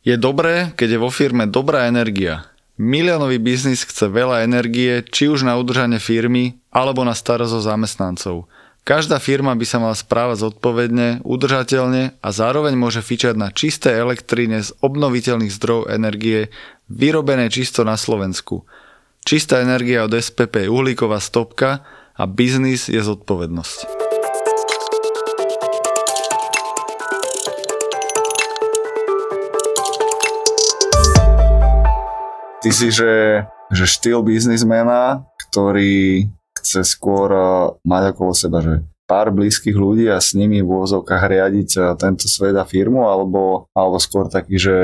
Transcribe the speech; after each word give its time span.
Je 0.00 0.16
dobré, 0.16 0.72
keď 0.80 0.96
je 0.96 1.02
vo 1.02 1.12
firme 1.12 1.44
dobrá 1.44 1.84
energia. 1.84 2.48
Miliónový 2.80 3.36
biznis 3.36 3.84
chce 3.84 4.08
veľa 4.08 4.48
energie, 4.48 5.04
či 5.04 5.28
už 5.28 5.44
na 5.44 5.60
udržanie 5.60 6.00
firmy, 6.00 6.56
alebo 6.72 7.04
na 7.04 7.12
starosť 7.12 7.52
o 7.52 7.60
zamestnancov. 7.60 8.36
Každá 8.88 9.20
firma 9.20 9.52
by 9.52 9.66
sa 9.68 9.76
mala 9.76 9.92
správať 9.92 10.48
zodpovedne, 10.48 11.20
udržateľne 11.20 12.16
a 12.16 12.28
zároveň 12.32 12.80
môže 12.80 13.04
fičať 13.04 13.36
na 13.36 13.52
čisté 13.52 13.92
elektrine 13.92 14.64
z 14.64 14.72
obnoviteľných 14.80 15.52
zdrojov 15.52 15.92
energie, 15.92 16.48
vyrobené 16.88 17.52
čisto 17.52 17.84
na 17.84 18.00
Slovensku. 18.00 18.64
Čistá 19.20 19.60
energia 19.60 20.08
od 20.08 20.16
SPP 20.16 20.64
je 20.64 20.72
uhlíková 20.72 21.20
stopka 21.20 21.84
a 22.16 22.24
biznis 22.24 22.88
je 22.88 23.04
zodpovednosť. 23.04 24.09
Ty 32.60 32.70
si, 32.76 32.92
že, 32.92 33.44
že 33.72 33.84
štýl 33.88 34.20
biznismena, 34.20 35.24
ktorý 35.48 36.28
chce 36.60 36.84
skôr 36.84 37.28
eh, 37.32 37.48
mať 37.88 38.12
okolo 38.12 38.32
seba, 38.36 38.60
že 38.60 38.84
pár 39.08 39.32
blízkych 39.32 39.74
ľudí 39.74 40.06
a 40.12 40.20
s 40.20 40.36
nimi 40.36 40.60
v 40.60 40.68
úvozovkách 40.68 41.22
riadiť 41.24 41.70
eh, 41.80 41.84
tento 41.96 42.28
svet 42.28 42.52
a 42.60 42.68
firmu, 42.68 43.08
alebo, 43.08 43.64
alebo 43.72 43.96
skôr 43.96 44.28
taký, 44.28 44.60
že 44.60 44.76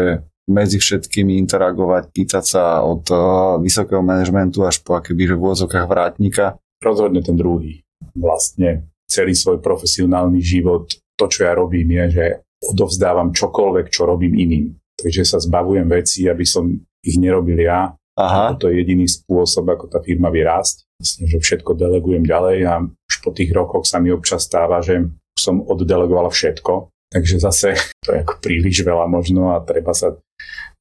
medzi 0.47 0.79
všetkými 0.79 1.37
interagovať, 1.43 2.15
pýtať 2.15 2.45
sa 2.47 2.63
od 2.87 3.03
uh, 3.11 3.59
vysokého 3.59 3.99
manažmentu 3.99 4.63
až 4.63 4.79
po 4.79 4.95
akéby, 4.95 5.27
v 5.35 5.43
úvozovkách 5.43 5.91
vrátnika? 5.91 6.55
Rozhodne 6.79 7.19
ten 7.19 7.35
druhý. 7.35 7.83
Vlastne 8.15 8.87
celý 9.11 9.35
svoj 9.35 9.59
profesionálny 9.59 10.39
život, 10.39 10.87
to, 11.19 11.27
čo 11.27 11.51
ja 11.51 11.53
robím, 11.59 11.99
je, 11.99 12.05
že 12.15 12.25
odovzdávam 12.63 13.35
čokoľvek, 13.35 13.91
čo 13.91 14.07
robím 14.07 14.39
iným. 14.39 14.67
Takže 15.07 15.23
sa 15.23 15.39
zbavujem 15.39 15.87
veci, 15.87 16.27
aby 16.27 16.43
som 16.43 16.67
ich 16.99 17.15
nerobil 17.15 17.63
ja. 17.63 17.95
Aha. 18.19 18.59
To 18.59 18.67
je 18.67 18.83
jediný 18.83 19.07
spôsob, 19.07 19.71
ako 19.71 19.87
tá 19.87 20.03
firma 20.03 20.35
vie 20.35 20.43
rásť. 20.43 20.83
Vlastne, 20.99 21.31
že 21.31 21.39
všetko 21.39 21.79
delegujem 21.79 22.27
ďalej 22.27 22.59
a 22.67 22.83
už 22.83 23.15
po 23.23 23.31
tých 23.31 23.55
rokoch 23.55 23.87
sa 23.87 24.03
mi 24.03 24.11
občas 24.11 24.51
stáva, 24.51 24.83
že 24.83 25.07
som 25.39 25.63
oddelegoval 25.63 26.33
všetko. 26.33 26.91
Takže 27.07 27.39
zase 27.39 27.79
to 28.03 28.19
je 28.19 28.27
ako 28.27 28.43
príliš 28.43 28.83
veľa 28.83 29.07
možno 29.07 29.55
a 29.55 29.63
treba 29.63 29.95
sa, 29.95 30.11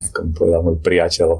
ako 0.02 0.20
povedal 0.34 0.66
môj 0.66 0.82
priateľ, 0.82 1.30
e, 1.36 1.39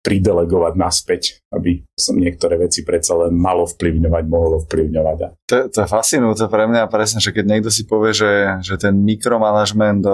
pridelegovať 0.00 0.74
naspäť, 0.80 1.22
aby 1.52 1.84
som 1.92 2.16
niektoré 2.16 2.56
veci 2.56 2.86
predsa 2.86 3.18
len 3.26 3.36
malo 3.36 3.68
vplyvňovať, 3.68 4.24
mohlo 4.30 4.64
vplyvňovať. 4.64 5.18
To, 5.50 5.56
to 5.68 5.78
je 5.82 5.88
fascinujúce 5.92 6.46
pre 6.48 6.64
mňa 6.70 6.88
presne, 6.88 7.20
že 7.20 7.36
keď 7.36 7.44
niekto 7.52 7.68
si 7.68 7.84
povie, 7.84 8.16
že, 8.16 8.64
že 8.64 8.80
ten 8.80 8.96
mikromanagement 8.96 10.06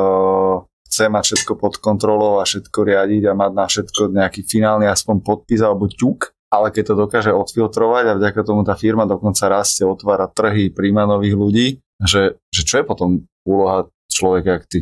chce 0.88 1.12
mať 1.12 1.24
všetko 1.28 1.52
pod 1.60 1.76
kontrolou 1.76 2.40
a 2.40 2.48
všetko 2.48 2.78
riadiť 2.80 3.28
a 3.28 3.36
mať 3.36 3.52
na 3.52 3.66
všetko 3.68 4.00
nejaký 4.08 4.40
finálny 4.48 4.88
aspoň 4.88 5.20
podpis 5.20 5.60
alebo 5.60 5.84
ťuk, 5.84 6.32
ale 6.48 6.72
keď 6.72 6.84
to 6.90 6.94
dokáže 6.96 7.32
odfiltrovať 7.36 8.04
a 8.08 8.16
vďaka 8.16 8.40
tomu 8.40 8.64
tá 8.64 8.72
firma 8.72 9.04
dokonca 9.04 9.52
rastie, 9.52 9.84
otvára 9.84 10.32
trhy, 10.32 10.72
príjma 10.72 11.04
nových 11.04 11.36
ľudí, 11.36 11.68
že, 12.00 12.40
že 12.48 12.62
čo 12.64 12.80
je 12.80 12.84
potom 12.88 13.28
úloha 13.44 13.84
človeka 14.08 14.58
jak 14.58 14.64
ty? 14.66 14.80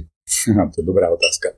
No, 0.55 0.71
to 0.71 0.83
je 0.83 0.87
dobrá 0.87 1.11
otázka. 1.11 1.55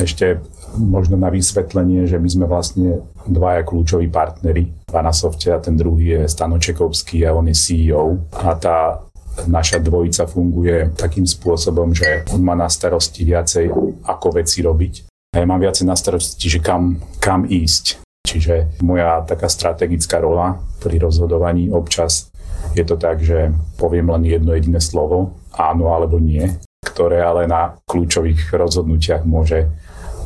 Ešte 0.00 0.40
možno 0.80 1.20
na 1.20 1.28
vysvetlenie, 1.28 2.08
že 2.08 2.16
my 2.16 2.28
sme 2.32 2.46
vlastne 2.48 3.04
dvaja 3.28 3.68
kľúčoví 3.68 4.08
partneri. 4.08 4.72
Vanasofte 4.88 5.52
a 5.52 5.60
ten 5.60 5.76
druhý 5.76 6.16
je 6.16 6.20
Stano 6.24 6.56
Čekovský 6.56 7.28
a 7.28 7.36
on 7.36 7.52
je 7.52 7.56
CEO. 7.58 8.16
A 8.32 8.56
tá 8.56 9.04
naša 9.46 9.78
dvojica 9.78 10.26
funguje 10.26 10.90
takým 10.98 11.28
spôsobom, 11.28 11.94
že 11.94 12.26
on 12.34 12.42
má 12.42 12.58
na 12.58 12.66
starosti 12.66 13.22
viacej, 13.22 13.70
ako 14.02 14.42
veci 14.42 14.64
robiť. 14.64 14.94
A 15.36 15.44
ja 15.44 15.46
mám 15.46 15.60
viacej 15.60 15.84
na 15.86 15.94
starosti, 15.94 16.48
že 16.48 16.58
kam, 16.58 16.98
kam 17.22 17.44
ísť. 17.46 18.02
Čiže 18.26 18.82
moja 18.82 19.22
taká 19.24 19.46
strategická 19.46 20.18
rola 20.20 20.58
pri 20.82 21.00
rozhodovaní 21.00 21.70
občas 21.70 22.28
je 22.74 22.84
to 22.84 22.96
tak, 22.98 23.22
že 23.22 23.54
poviem 23.78 24.10
len 24.10 24.26
jedno 24.26 24.52
jediné 24.54 24.80
slovo, 24.82 25.38
áno 25.54 25.94
alebo 25.94 26.18
nie, 26.18 26.44
ktoré 26.84 27.22
ale 27.22 27.46
na 27.46 27.78
kľúčových 27.88 28.52
rozhodnutiach 28.52 29.24
môže 29.24 29.70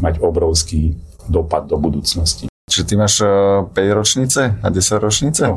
mať 0.03 0.19
obrovský 0.19 0.97
dopad 1.29 1.71
do 1.71 1.79
budúcnosti. 1.79 2.51
Čiže 2.67 2.85
ty 2.89 2.95
máš 2.97 3.15
5 3.21 3.75
e, 3.77 3.93
ročnice 3.93 4.41
a 4.59 4.67
10 4.71 5.05
ročnice? 5.05 5.43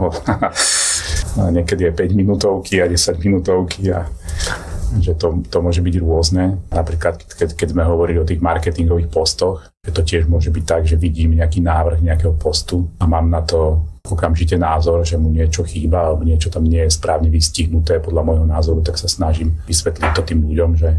Niekedy 1.36 1.92
je 1.92 1.92
5 1.92 2.16
minútovky 2.16 2.80
a 2.80 2.88
10 2.88 3.20
minútovky 3.20 3.92
a 3.92 4.08
že 5.02 5.18
to, 5.18 5.44
to 5.50 5.58
môže 5.60 5.82
byť 5.82 5.96
rôzne. 6.00 6.62
Napríklad, 6.72 7.20
keď, 7.26 7.58
keď 7.58 7.68
sme 7.76 7.84
hovorili 7.84 8.22
o 8.22 8.28
tých 8.28 8.40
marketingových 8.40 9.12
postoch, 9.12 9.68
že 9.84 9.92
to 9.92 10.02
tiež 10.06 10.24
môže 10.30 10.54
byť 10.54 10.64
tak, 10.64 10.82
že 10.88 10.96
vidím 10.96 11.36
nejaký 11.36 11.60
návrh 11.60 12.00
nejakého 12.00 12.34
postu 12.38 12.88
a 13.02 13.10
mám 13.10 13.28
na 13.28 13.44
to 13.44 13.84
okamžite 14.06 14.54
názor, 14.56 15.02
že 15.02 15.18
mu 15.18 15.34
niečo 15.34 15.66
chýba 15.66 16.14
alebo 16.14 16.22
niečo 16.22 16.54
tam 16.54 16.64
nie 16.64 16.86
je 16.86 16.94
správne 16.94 17.28
vystihnuté 17.34 17.98
podľa 17.98 18.22
môjho 18.22 18.46
názoru, 18.46 18.80
tak 18.86 19.02
sa 19.02 19.10
snažím 19.10 19.58
vysvetliť 19.66 20.10
to 20.14 20.22
tým 20.22 20.46
ľuďom, 20.46 20.78
že 20.78 20.94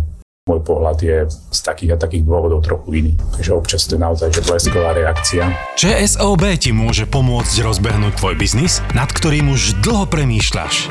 môj 0.47 0.63
pohľad 0.63 1.03
je 1.03 1.27
z 1.27 1.59
takých 1.59 1.99
a 1.99 2.07
takých 2.07 2.23
dôvodov 2.23 2.63
trochu 2.63 3.03
iný. 3.03 3.13
Takže 3.35 3.51
občas 3.51 3.83
to 3.91 3.99
je 3.99 4.01
naozaj 4.07 4.31
že 4.31 4.47
blesková 4.47 4.95
reakcia. 4.95 5.43
ČSOB 5.75 6.43
ti 6.55 6.71
môže 6.71 7.03
pomôcť 7.03 7.67
rozbehnúť 7.67 8.15
tvoj 8.15 8.39
biznis, 8.39 8.79
nad 8.95 9.11
ktorým 9.11 9.51
už 9.51 9.83
dlho 9.83 10.07
premýšľaš. 10.07 10.87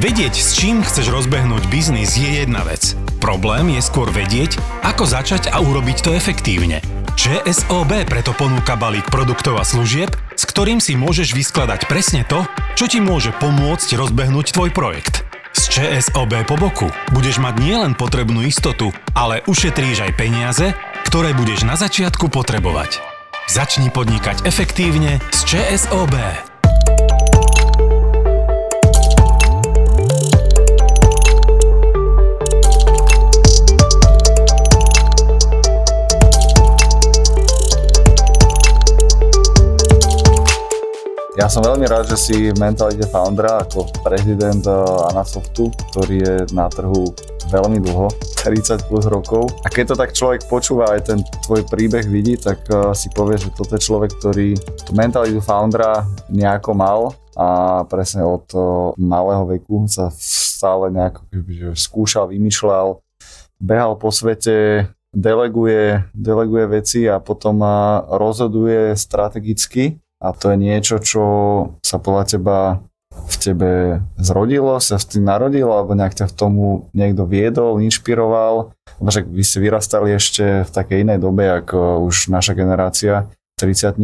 Vedieť, 0.00 0.40
s 0.40 0.56
čím 0.56 0.80
chceš 0.80 1.12
rozbehnúť 1.12 1.68
biznis 1.68 2.16
je 2.16 2.40
jedna 2.40 2.64
vec. 2.64 2.96
Problém 3.20 3.76
je 3.76 3.84
skôr 3.84 4.08
vedieť, 4.08 4.56
ako 4.80 5.04
začať 5.12 5.52
a 5.52 5.60
urobiť 5.60 6.00
to 6.00 6.16
efektívne. 6.16 6.80
ČSOB 7.20 8.08
preto 8.08 8.32
ponúka 8.32 8.80
balík 8.80 9.12
produktov 9.12 9.60
a 9.60 9.64
služieb, 9.68 10.08
s 10.40 10.48
ktorým 10.48 10.80
si 10.80 10.96
môžeš 10.96 11.36
vyskladať 11.36 11.84
presne 11.84 12.24
to, 12.24 12.40
čo 12.80 12.88
ti 12.88 13.04
môže 13.04 13.28
pomôcť 13.44 13.92
rozbehnúť 13.92 14.56
tvoj 14.56 14.72
projekt. 14.72 15.23
Z 15.64 15.80
ČSOB 15.80 16.44
po 16.44 16.60
boku 16.60 16.92
budeš 17.16 17.40
mať 17.40 17.56
nielen 17.56 17.96
potrebnú 17.96 18.44
istotu, 18.44 18.92
ale 19.16 19.40
ušetríš 19.48 20.04
aj 20.04 20.12
peniaze, 20.12 20.76
ktoré 21.08 21.32
budeš 21.32 21.64
na 21.64 21.72
začiatku 21.72 22.28
potrebovať. 22.28 23.00
Začni 23.48 23.88
podnikať 23.88 24.44
efektívne 24.44 25.24
z 25.32 25.40
ČSOB. 25.48 26.52
Ja 41.34 41.50
som 41.50 41.66
veľmi 41.66 41.90
rád, 41.90 42.06
že 42.06 42.14
si 42.14 42.36
v 42.54 42.62
mentalite 42.62 43.10
foundera 43.10 43.66
ako 43.66 43.90
prezident 44.06 44.62
eh, 44.70 45.10
Anasoftu, 45.10 45.66
ktorý 45.90 46.16
je 46.22 46.34
na 46.54 46.70
trhu 46.70 47.10
veľmi 47.50 47.82
dlho, 47.82 48.06
30 48.46 48.86
plus 48.86 49.10
rokov. 49.10 49.50
A 49.66 49.68
keď 49.68 49.84
to 49.90 49.96
tak 49.98 50.14
človek 50.14 50.46
počúva 50.46 50.94
aj 50.94 51.10
ten 51.10 51.18
tvoj 51.42 51.66
príbeh 51.66 52.06
vidí, 52.06 52.38
tak 52.38 52.62
uh, 52.70 52.94
si 52.94 53.10
povie, 53.10 53.34
že 53.34 53.50
toto 53.50 53.74
je 53.74 53.82
človek, 53.82 54.14
ktorý 54.22 54.54
tú 54.86 54.94
mentalitu 54.94 55.42
foundera 55.42 56.06
nejako 56.30 56.70
mal 56.70 57.00
a 57.34 57.82
presne 57.90 58.22
od 58.22 58.46
uh, 58.54 58.94
malého 58.94 59.42
veku 59.58 59.90
sa 59.90 60.14
stále 60.14 60.92
nejako 60.94 61.24
skúšal, 61.74 62.30
vymýšľal, 62.30 63.02
behal 63.58 63.98
po 63.98 64.14
svete, 64.14 64.86
deleguje, 65.10 66.04
deleguje 66.14 66.64
veci 66.78 67.00
a 67.10 67.18
potom 67.18 67.58
rozhoduje 68.06 68.94
strategicky 68.94 70.03
a 70.24 70.32
to 70.32 70.52
je 70.52 70.56
niečo, 70.56 70.96
čo 71.04 71.24
sa 71.84 72.00
podľa 72.00 72.24
teba 72.24 72.58
v 73.14 73.36
tebe 73.38 73.72
zrodilo, 74.18 74.80
sa 74.80 74.98
s 74.98 75.06
tým 75.06 75.28
narodil, 75.28 75.68
alebo 75.68 75.94
nejak 75.94 76.18
ťa 76.18 76.26
v 76.32 76.36
tomu 76.36 76.66
niekto 76.96 77.28
viedol, 77.28 77.78
inšpiroval, 77.78 78.74
lebo 78.98 79.08
vy 79.30 79.42
ste 79.44 79.62
vyrastali 79.62 80.16
ešte 80.16 80.66
v 80.66 80.70
takej 80.72 81.06
inej 81.06 81.18
dobe, 81.22 81.46
ako 81.46 82.08
už 82.08 82.32
naša 82.32 82.56
generácia 82.56 83.28
30 83.60 84.00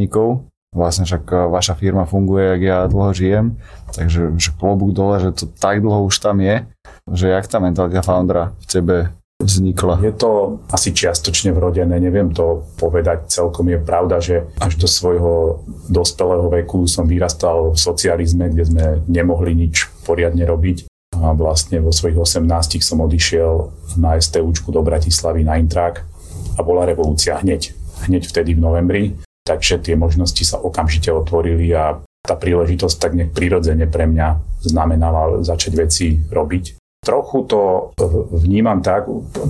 Vlastne 0.71 1.03
však 1.03 1.51
vaša 1.51 1.75
firma 1.75 2.07
funguje, 2.07 2.55
jak 2.55 2.63
ja 2.63 2.79
dlho 2.87 3.11
žijem, 3.11 3.59
takže 3.91 4.39
že 4.39 4.55
klobúk 4.55 4.95
dole, 4.95 5.19
že 5.19 5.35
to 5.35 5.51
tak 5.51 5.83
dlho 5.83 6.07
už 6.07 6.23
tam 6.23 6.39
je, 6.39 6.63
že 7.11 7.27
jak 7.27 7.51
tá 7.51 7.59
mentalita 7.59 8.07
foundera 8.07 8.55
v 8.63 8.67
tebe 8.71 8.97
vznikla? 9.41 9.99
Je 10.05 10.13
to 10.13 10.61
asi 10.71 10.93
čiastočne 10.93 11.51
vrodené, 11.57 11.97
neviem 11.97 12.31
to 12.31 12.69
povedať 12.77 13.33
celkom. 13.33 13.73
Je 13.73 13.81
pravda, 13.81 14.21
že 14.21 14.47
až 14.61 14.77
do 14.77 14.87
svojho 14.87 15.65
dospelého 15.89 16.47
veku 16.53 16.85
som 16.85 17.09
vyrastal 17.09 17.73
v 17.75 17.79
socializme, 17.81 18.53
kde 18.53 18.65
sme 18.69 18.85
nemohli 19.09 19.57
nič 19.57 19.89
poriadne 20.05 20.45
robiť. 20.45 20.87
A 21.21 21.35
vlastne 21.35 21.83
vo 21.83 21.91
svojich 21.91 22.17
18 22.17 22.47
som 22.85 23.03
odišiel 23.03 23.53
na 23.99 24.15
STUčku 24.15 24.71
do 24.71 24.81
Bratislavy 24.85 25.43
na 25.43 25.59
Intrak 25.59 26.07
a 26.55 26.61
bola 26.63 26.87
revolúcia 26.87 27.35
hneď. 27.41 27.75
Hneď 28.07 28.31
vtedy 28.31 28.55
v 28.57 28.63
novembri. 28.63 29.05
Takže 29.45 29.83
tie 29.83 29.99
možnosti 29.99 30.41
sa 30.47 30.63
okamžite 30.63 31.11
otvorili 31.11 31.73
a 31.75 31.99
tá 32.21 32.37
príležitosť 32.37 32.97
tak 33.01 33.13
nejak 33.17 33.33
prirodzene 33.33 33.89
pre 33.89 34.07
mňa 34.07 34.29
znamenala 34.63 35.41
začať 35.41 35.73
veci 35.75 36.07
robiť 36.29 36.80
trochu 37.05 37.43
to 37.45 37.91
vnímam 38.33 38.83
tak 38.83 39.05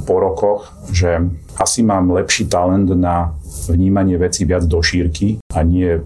po 0.07 0.17
rokoch, 0.21 0.73
že 0.93 1.21
asi 1.59 1.83
mám 1.83 2.11
lepší 2.11 2.49
talent 2.49 2.89
na 2.91 3.37
vnímanie 3.69 4.17
veci 4.19 4.49
viac 4.49 4.65
do 4.65 4.83
šírky 4.83 5.39
a 5.55 5.63
nie 5.63 6.01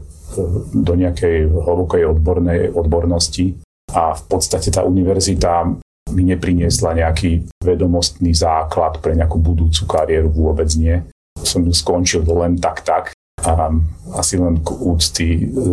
do 0.74 0.92
nejakej 0.98 1.46
hlbokej 1.46 2.02
odbornej 2.10 2.74
odbornosti. 2.74 3.54
A 3.94 4.18
v 4.18 4.22
podstate 4.26 4.74
tá 4.74 4.82
univerzita 4.82 5.70
mi 6.10 6.22
nepriniesla 6.26 6.98
nejaký 6.98 7.46
vedomostný 7.62 8.34
základ 8.34 8.98
pre 8.98 9.14
nejakú 9.14 9.38
budúcu 9.38 9.86
kariéru, 9.86 10.34
vôbec 10.34 10.66
nie. 10.74 10.98
Som 11.38 11.70
skončil 11.70 12.26
len 12.26 12.58
tak 12.58 12.82
tak 12.82 13.13
a 13.44 13.70
asi 14.16 14.40
len 14.40 14.60
k 14.64 14.68
úcty, 14.72 15.26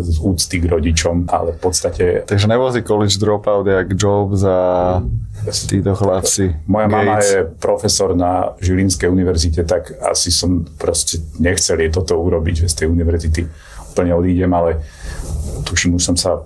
z 0.03 0.17
úcty 0.19 0.59
k 0.59 0.65
rodičom, 0.67 1.31
ale 1.31 1.55
v 1.55 1.59
podstate... 1.59 2.03
Takže 2.27 2.47
nebol 2.47 2.67
si 2.71 2.83
college 2.83 3.15
dropout 3.15 3.67
jak 3.67 3.95
Jobs 3.95 4.43
a 4.43 4.99
títo 5.47 5.95
chlapci. 5.95 6.51
Moja 6.67 6.87
Gates. 6.87 6.95
mama 6.95 7.15
je 7.23 7.37
profesor 7.59 8.15
na 8.15 8.51
Žilinskej 8.59 9.07
univerzite, 9.07 9.63
tak 9.63 9.95
asi 10.03 10.31
som 10.31 10.67
proste 10.75 11.23
nechcel 11.39 11.79
je 11.79 11.89
toto 11.95 12.19
urobiť, 12.19 12.67
že 12.67 12.71
z 12.71 12.75
tej 12.83 12.87
univerzity 12.91 13.41
úplne 13.91 14.11
odídem, 14.15 14.51
ale 14.51 14.83
tuším, 15.63 15.95
už 15.95 16.03
som 16.03 16.17
sa 16.19 16.43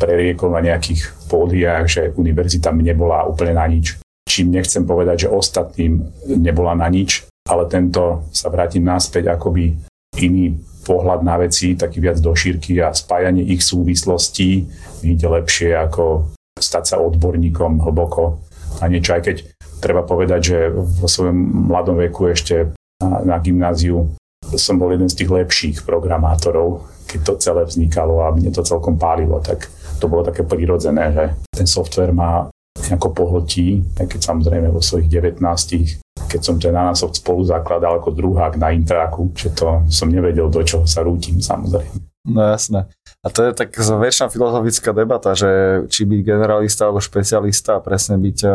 preriekol 0.00 0.56
na 0.56 0.64
nejakých 0.64 1.28
pódiách, 1.28 1.84
že 1.84 2.02
univerzita 2.16 2.72
nebola 2.72 3.28
úplne 3.28 3.60
na 3.60 3.68
nič. 3.68 4.00
Čím 4.24 4.56
nechcem 4.56 4.88
povedať, 4.88 5.26
že 5.26 5.32
ostatným 5.32 6.00
nebola 6.38 6.72
na 6.72 6.88
nič, 6.88 7.28
ale 7.44 7.66
tento 7.68 8.24
sa 8.32 8.48
vrátim 8.48 8.86
naspäť 8.86 9.34
akoby 9.36 9.89
iný 10.20 10.60
pohľad 10.84 11.20
na 11.22 11.36
veci, 11.38 11.76
taký 11.76 12.00
viac 12.00 12.18
do 12.18 12.32
šírky 12.32 12.80
a 12.80 12.90
spájanie 12.90 13.44
ich 13.52 13.62
súvislostí 13.62 14.66
ide 15.04 15.28
lepšie 15.28 15.76
ako 15.76 16.34
stať 16.56 16.84
sa 16.94 16.96
odborníkom 17.00 17.80
hlboko. 17.84 18.42
A 18.80 18.88
niečo, 18.88 19.16
aj 19.16 19.22
keď 19.22 19.36
treba 19.80 20.04
povedať, 20.04 20.40
že 20.40 20.58
vo 20.72 21.08
svojom 21.08 21.68
mladom 21.72 21.96
veku 22.00 22.32
ešte 22.32 22.72
na, 23.00 23.24
na 23.24 23.36
gymnáziu 23.40 24.12
som 24.56 24.76
bol 24.76 24.90
jeden 24.90 25.06
z 25.06 25.24
tých 25.24 25.30
lepších 25.30 25.76
programátorov, 25.86 26.84
keď 27.06 27.20
to 27.22 27.32
celé 27.38 27.62
vznikalo 27.62 28.26
a 28.26 28.34
mne 28.34 28.50
to 28.50 28.66
celkom 28.66 28.98
pálilo, 28.98 29.38
tak 29.38 29.70
to 30.02 30.10
bolo 30.10 30.26
také 30.26 30.42
prirodzené, 30.42 31.12
že 31.14 31.24
ten 31.54 31.66
software 31.70 32.10
má 32.10 32.50
nejako 32.88 33.14
pohltí, 33.14 33.84
aj 34.00 34.06
keď 34.10 34.20
samozrejme 34.26 34.68
vo 34.72 34.82
svojich 34.82 35.06
19 35.06 36.02
keď 36.30 36.40
som 36.46 36.56
ten 36.62 36.70
Anasoft 36.70 37.18
spolu 37.18 37.42
zakladal 37.42 37.98
ako 37.98 38.14
druhák 38.14 38.54
na 38.54 38.70
Intraku, 38.70 39.34
že 39.34 39.50
to 39.50 39.82
som 39.90 40.06
nevedel, 40.06 40.46
do 40.46 40.62
čoho 40.62 40.86
sa 40.86 41.02
rútim 41.02 41.42
samozrejme. 41.42 42.10
No 42.30 42.54
jasné. 42.54 42.86
A 43.24 43.28
to 43.32 43.48
je 43.48 43.52
tak 43.56 43.72
väčšina 43.76 44.28
filozofická 44.28 44.92
debata, 44.92 45.32
že 45.32 45.82
či 45.88 46.04
byť 46.04 46.20
generalista 46.20 46.88
alebo 46.88 47.00
špecialista, 47.00 47.80
presne 47.80 48.20
byť 48.20 48.38
eh, 48.44 48.54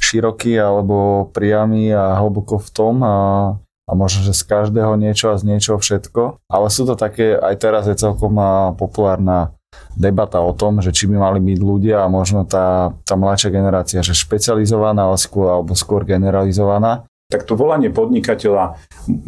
široký 0.00 0.56
alebo 0.56 1.28
priamy 1.30 1.92
a 1.92 2.16
hlboko 2.16 2.60
v 2.60 2.68
tom 2.72 3.00
a, 3.04 3.16
a 3.60 3.92
možno, 3.92 4.24
že 4.24 4.36
z 4.36 4.44
každého 4.44 4.96
niečo 4.96 5.32
a 5.32 5.40
z 5.40 5.44
niečoho 5.48 5.80
všetko. 5.80 6.48
Ale 6.48 6.66
sú 6.72 6.88
to 6.88 6.96
také, 6.96 7.36
aj 7.36 7.54
teraz 7.60 7.84
je 7.88 7.96
celkom 7.96 8.34
eh, 8.40 8.48
populárna 8.76 9.57
debata 9.98 10.38
o 10.38 10.54
tom, 10.54 10.78
že 10.78 10.94
či 10.94 11.10
by 11.10 11.18
mali 11.18 11.40
byť 11.42 11.58
ľudia 11.58 12.06
a 12.06 12.12
možno 12.12 12.46
tá, 12.46 12.94
tá 13.02 13.14
mladšia 13.18 13.50
generácia, 13.50 14.00
že 14.00 14.14
špecializovaná 14.14 15.10
ale 15.10 15.18
skôr, 15.18 15.50
alebo 15.50 15.74
skôr 15.74 16.06
generalizovaná. 16.06 17.04
Tak 17.28 17.44
to 17.44 17.58
volanie 17.58 17.92
podnikateľa 17.92 18.78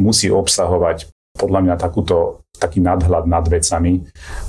musí 0.01 0.33
obsahovať 0.33 1.11
podľa 1.37 1.61
mňa 1.67 1.75
takúto, 1.77 2.47
taký 2.57 2.81
nadhľad 2.81 3.29
nad 3.29 3.45
vecami 3.45 4.05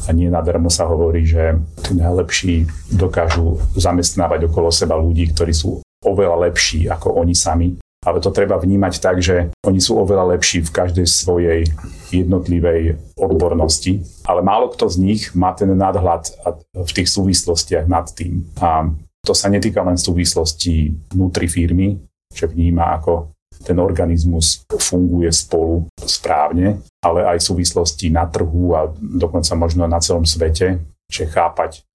a 0.08 0.10
nie 0.16 0.32
nadarmo 0.32 0.72
sa 0.72 0.88
hovorí, 0.88 1.28
že 1.28 1.60
tí 1.84 1.98
najlepší 1.98 2.70
dokážu 2.96 3.60
zamestnávať 3.76 4.48
okolo 4.48 4.72
seba 4.72 4.96
ľudí, 4.96 5.32
ktorí 5.36 5.52
sú 5.52 5.84
oveľa 6.06 6.50
lepší 6.50 6.88
ako 6.90 7.18
oni 7.18 7.36
sami 7.36 7.81
ale 8.02 8.18
to 8.18 8.34
treba 8.34 8.58
vnímať 8.58 8.94
tak, 8.98 9.22
že 9.22 9.54
oni 9.62 9.78
sú 9.78 10.02
oveľa 10.02 10.34
lepší 10.34 10.66
v 10.66 10.74
každej 10.74 11.06
svojej 11.06 11.70
jednotlivej 12.10 12.98
odbornosti, 13.14 14.02
ale 14.26 14.42
málo 14.42 14.74
kto 14.74 14.90
z 14.90 14.98
nich 14.98 15.22
má 15.38 15.54
ten 15.54 15.70
nadhľad 15.70 16.34
v 16.74 16.92
tých 16.92 17.10
súvislostiach 17.14 17.86
nad 17.86 18.10
tým. 18.10 18.42
A 18.58 18.90
to 19.22 19.38
sa 19.38 19.54
netýka 19.54 19.86
len 19.86 20.02
súvislostí 20.02 20.98
vnútri 21.14 21.46
firmy, 21.46 22.02
že 22.34 22.50
vníma, 22.50 22.98
ako 22.98 23.30
ten 23.62 23.78
organizmus 23.78 24.66
funguje 24.66 25.30
spolu 25.30 25.86
správne, 26.02 26.82
ale 27.06 27.22
aj 27.30 27.46
súvislosti 27.46 28.10
na 28.10 28.26
trhu 28.26 28.74
a 28.74 28.90
dokonca 28.98 29.54
možno 29.54 29.86
na 29.86 30.02
celom 30.02 30.26
svete, 30.26 30.82
že 31.06 31.30
chápať, 31.30 31.86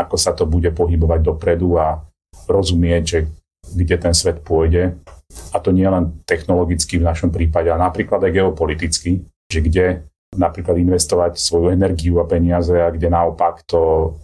ako 0.00 0.16
sa 0.16 0.32
to 0.32 0.48
bude 0.48 0.72
pohybovať 0.72 1.20
dopredu 1.20 1.76
a 1.76 2.00
rozumieť, 2.48 3.02
že 3.04 3.18
kde 3.76 3.96
ten 4.00 4.14
svet 4.16 4.40
pôjde 4.40 4.96
a 5.54 5.56
to 5.62 5.70
nie 5.70 5.86
len 5.86 6.22
technologicky 6.26 6.98
v 6.98 7.06
našom 7.06 7.30
prípade, 7.30 7.70
ale 7.70 7.82
napríklad 7.82 8.22
aj 8.22 8.32
geopoliticky, 8.34 9.22
že 9.46 9.60
kde 9.62 9.86
napríklad 10.34 10.78
investovať 10.78 11.38
svoju 11.38 11.74
energiu 11.74 12.22
a 12.22 12.28
peniaze 12.28 12.74
a 12.74 12.90
kde 12.90 13.10
naopak 13.10 13.66
to 13.66 14.14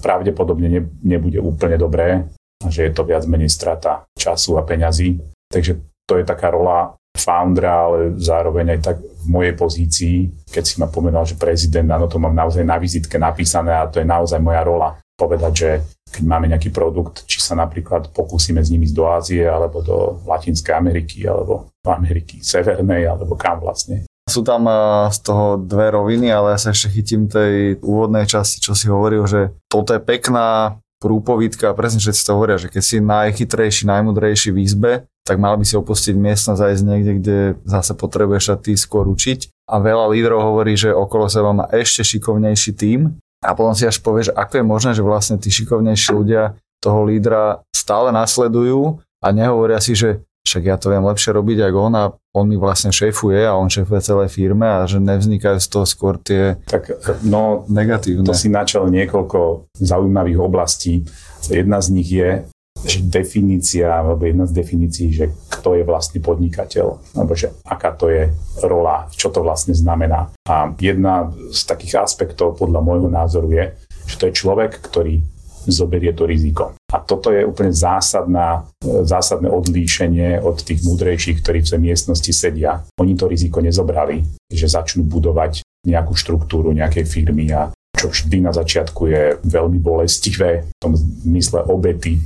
pravdepodobne 0.00 0.68
ne, 0.68 0.82
nebude 1.04 1.36
úplne 1.36 1.76
dobré 1.76 2.24
a 2.60 2.68
že 2.68 2.88
je 2.88 2.92
to 2.92 3.04
viac 3.04 3.24
menej 3.28 3.52
strata 3.52 4.04
času 4.16 4.56
a 4.56 4.62
peňazí. 4.64 5.20
Takže 5.48 5.80
to 6.08 6.20
je 6.20 6.24
taká 6.24 6.52
rola 6.52 6.96
foundera, 7.16 7.90
ale 7.90 8.16
zároveň 8.16 8.78
aj 8.78 8.80
tak 8.80 8.96
v 9.00 9.26
mojej 9.28 9.54
pozícii, 9.58 10.16
keď 10.48 10.64
si 10.64 10.74
ma 10.80 10.88
pomenal, 10.88 11.26
že 11.28 11.36
prezident, 11.36 11.90
áno, 11.92 12.08
to 12.08 12.16
mám 12.16 12.32
naozaj 12.32 12.64
na 12.64 12.80
vizitke 12.80 13.20
napísané 13.20 13.76
a 13.76 13.90
to 13.90 14.00
je 14.00 14.06
naozaj 14.08 14.40
moja 14.40 14.62
rola. 14.64 14.96
Povedať, 15.18 15.52
že 15.52 15.70
keď 16.10 16.24
máme 16.26 16.50
nejaký 16.50 16.74
produkt, 16.74 17.24
či 17.30 17.38
sa 17.38 17.54
napríklad 17.54 18.10
pokúsime 18.10 18.60
s 18.60 18.68
ním 18.68 18.84
ísť 18.84 18.96
do 18.96 19.04
Ázie, 19.06 19.46
alebo 19.46 19.80
do 19.80 20.20
Latinskej 20.26 20.74
Ameriky, 20.74 21.24
alebo 21.24 21.70
do 21.80 21.90
Ameriky 21.90 22.42
Severnej, 22.42 23.06
alebo 23.06 23.38
kam 23.38 23.62
vlastne. 23.62 24.04
Sú 24.30 24.46
tam 24.46 24.66
z 25.10 25.18
toho 25.26 25.58
dve 25.58 25.90
roviny, 25.90 26.30
ale 26.30 26.54
ja 26.54 26.58
sa 26.58 26.70
ešte 26.70 26.94
chytím 26.94 27.26
tej 27.26 27.82
úvodnej 27.82 28.30
časti, 28.30 28.62
čo 28.62 28.78
si 28.78 28.86
hovoril, 28.86 29.26
že 29.26 29.50
toto 29.66 29.90
je 29.90 29.98
pekná 29.98 30.78
prúpovidka 31.00 31.72
presne 31.72 31.98
všetci 31.98 32.22
to 32.28 32.36
hovoria, 32.36 32.60
že 32.60 32.68
keď 32.68 32.82
si 32.84 32.96
najchytrejší, 33.00 33.88
najmudrejší 33.88 34.52
v 34.52 34.58
izbe, 34.60 34.92
tak 35.24 35.40
mal 35.40 35.56
by 35.56 35.64
si 35.64 35.74
opustiť 35.74 36.12
miestnosť 36.12 36.60
a 36.60 36.72
ísť 36.76 36.84
niekde, 36.84 37.12
kde 37.18 37.38
zase 37.64 37.96
potrebuješ 37.96 38.44
sa 38.44 38.56
ty 38.60 38.76
skôr 38.76 39.08
učiť. 39.08 39.48
A 39.72 39.80
veľa 39.80 40.12
lídrov 40.12 40.44
hovorí, 40.44 40.76
že 40.76 40.92
okolo 40.92 41.32
seba 41.32 41.56
má 41.56 41.64
ešte 41.72 42.04
šikovnejší 42.04 42.76
tím 42.76 43.16
a 43.40 43.56
potom 43.56 43.72
si 43.72 43.88
až 43.88 43.98
povieš, 44.04 44.36
ako 44.36 44.60
je 44.60 44.64
možné, 44.64 44.90
že 44.92 45.02
vlastne 45.04 45.36
tí 45.40 45.48
šikovnejší 45.48 46.12
ľudia 46.12 46.60
toho 46.80 47.04
lídra 47.08 47.64
stále 47.72 48.12
nasledujú 48.12 49.00
a 49.20 49.26
nehovoria 49.32 49.80
si, 49.80 49.96
že 49.96 50.24
však 50.40 50.62
ja 50.64 50.76
to 50.80 50.88
viem 50.88 51.04
lepšie 51.04 51.36
robiť 51.36 51.68
ako 51.68 51.78
on 51.92 51.94
a 51.96 52.04
on 52.32 52.48
mi 52.48 52.56
vlastne 52.56 52.88
šéfuje 52.88 53.44
a 53.44 53.56
on 53.56 53.68
šéfuje 53.68 54.00
celé 54.00 54.24
firme 54.32 54.64
a 54.64 54.88
že 54.88 54.96
nevznikajú 54.96 55.60
z 55.60 55.68
toho 55.68 55.84
skôr 55.84 56.16
tie 56.16 56.56
tak, 56.64 56.88
no, 57.24 57.68
negatívne. 57.68 58.24
To 58.24 58.36
si 58.36 58.48
načal 58.48 58.88
niekoľko 58.88 59.68
zaujímavých 59.76 60.38
oblastí. 60.40 61.04
Jedna 61.48 61.84
z 61.84 61.88
nich 61.92 62.08
je, 62.08 62.48
že 62.84 63.04
definícia, 63.04 63.88
alebo 63.90 64.24
jedna 64.24 64.48
z 64.48 64.56
definícií, 64.56 65.08
že 65.12 65.26
kto 65.52 65.76
je 65.76 65.84
vlastne 65.84 66.18
podnikateľ, 66.24 66.86
alebo 67.16 67.32
že 67.36 67.52
aká 67.64 67.92
to 67.92 68.08
je 68.08 68.32
rola, 68.64 69.08
čo 69.12 69.28
to 69.28 69.44
vlastne 69.44 69.76
znamená. 69.76 70.32
A 70.48 70.72
jedna 70.80 71.28
z 71.52 71.60
takých 71.68 72.00
aspektov 72.00 72.56
podľa 72.56 72.80
môjho 72.80 73.08
názoru 73.12 73.52
je, 73.52 73.64
že 74.08 74.16
to 74.16 74.24
je 74.28 74.38
človek, 74.38 74.80
ktorý 74.80 75.20
zoberie 75.68 76.16
to 76.16 76.24
riziko. 76.24 76.72
A 76.88 77.04
toto 77.04 77.28
je 77.28 77.44
úplne 77.44 77.68
zásadná, 77.68 78.64
zásadné 78.80 79.52
odlíšenie 79.52 80.40
od 80.40 80.64
tých 80.64 80.80
múdrejších, 80.88 81.44
ktorí 81.44 81.60
v 81.60 81.70
tej 81.76 81.80
miestnosti 81.84 82.32
sedia. 82.32 82.80
Oni 82.96 83.12
to 83.12 83.28
riziko 83.28 83.60
nezobrali, 83.60 84.24
že 84.48 84.72
začnú 84.72 85.04
budovať 85.04 85.60
nejakú 85.84 86.16
štruktúru 86.16 86.72
nejakej 86.72 87.04
firmy 87.04 87.52
a 87.52 87.72
čo 87.92 88.08
vždy 88.08 88.40
na 88.40 88.52
začiatku 88.56 89.02
je 89.12 89.22
veľmi 89.44 89.76
bolestivé, 89.76 90.64
v 90.64 90.80
tom 90.80 90.96
zmysle 90.96 91.68
obety 91.68 92.16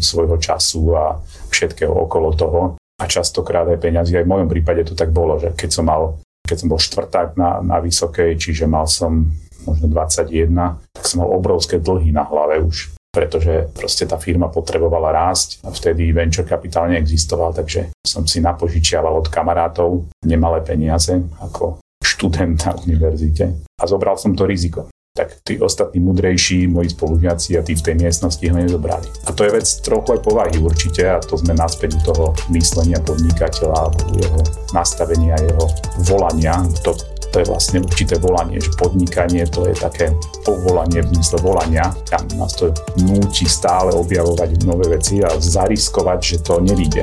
svojho 0.00 0.36
času 0.40 0.96
a 0.96 1.18
všetkého 1.52 1.92
okolo 1.92 2.32
toho. 2.34 2.62
A 3.02 3.04
častokrát 3.10 3.66
aj 3.66 3.82
peňazí. 3.82 4.14
Aj 4.14 4.24
v 4.24 4.32
mojom 4.32 4.48
prípade 4.48 4.86
to 4.86 4.94
tak 4.94 5.10
bolo, 5.10 5.36
že 5.38 5.50
keď 5.52 5.70
som 5.70 5.86
mal 5.86 6.02
keď 6.44 6.60
som 6.60 6.68
bol 6.68 6.76
štvrták 6.76 7.40
na, 7.40 7.64
na 7.64 7.80
vysokej, 7.80 8.36
čiže 8.36 8.68
mal 8.68 8.84
som 8.84 9.32
možno 9.64 9.88
21, 9.88 10.52
tak 10.92 11.04
som 11.08 11.24
mal 11.24 11.32
obrovské 11.32 11.80
dlhy 11.80 12.12
na 12.12 12.20
hlave 12.28 12.60
už 12.60 12.92
pretože 13.14 13.70
proste 13.70 14.10
tá 14.10 14.18
firma 14.18 14.50
potrebovala 14.50 15.14
rásť. 15.14 15.62
A 15.62 15.70
vtedy 15.70 16.10
venture 16.10 16.42
capital 16.42 16.90
neexistoval, 16.90 17.54
takže 17.54 17.94
som 18.02 18.26
si 18.26 18.42
napožičiaval 18.42 19.14
od 19.14 19.30
kamarátov 19.30 20.10
nemalé 20.26 20.66
peniaze 20.66 21.14
ako 21.38 21.78
študent 22.02 22.66
na 22.66 22.74
univerzite. 22.74 23.54
A 23.78 23.84
zobral 23.86 24.18
som 24.18 24.34
to 24.34 24.42
riziko 24.42 24.90
tak 25.14 25.30
tí 25.46 25.60
ostatní 25.62 26.00
mudrejší, 26.00 26.66
moji 26.66 26.90
spolužiaci 26.90 27.58
a 27.58 27.62
tí 27.62 27.78
v 27.78 27.82
tej 27.82 27.94
miestnosti 27.94 28.42
ho 28.50 28.56
nezobrali. 28.58 29.06
A 29.24 29.32
to 29.32 29.46
je 29.46 29.54
vec 29.54 29.66
trochu 29.86 30.18
aj 30.18 30.20
povahy 30.26 30.58
určite 30.58 31.06
a 31.06 31.22
to 31.22 31.38
sme 31.38 31.54
naspäť 31.54 31.94
u 31.94 32.00
toho 32.02 32.24
myslenia 32.50 32.98
podnikateľa 32.98 33.76
alebo 33.78 34.02
jeho 34.10 34.40
nastavenia, 34.74 35.38
jeho 35.38 35.70
volania. 36.10 36.58
To 36.82 36.98
to 37.30 37.42
je 37.42 37.50
vlastne 37.50 37.82
určité 37.82 38.14
volanie, 38.18 38.62
že 38.62 38.70
podnikanie 38.78 39.42
to 39.50 39.66
je 39.66 39.74
také 39.74 40.10
povolanie 40.46 41.02
v 41.02 41.18
zmysle 41.18 41.42
volania. 41.42 41.90
Tam 42.06 42.22
nás 42.38 42.54
to 42.54 42.70
núti 42.98 43.46
stále 43.46 43.90
objavovať 43.90 44.66
nové 44.66 44.98
veci 44.98 45.18
a 45.18 45.30
zariskovať, 45.34 46.18
že 46.22 46.36
to 46.42 46.62
nevíde. 46.62 47.02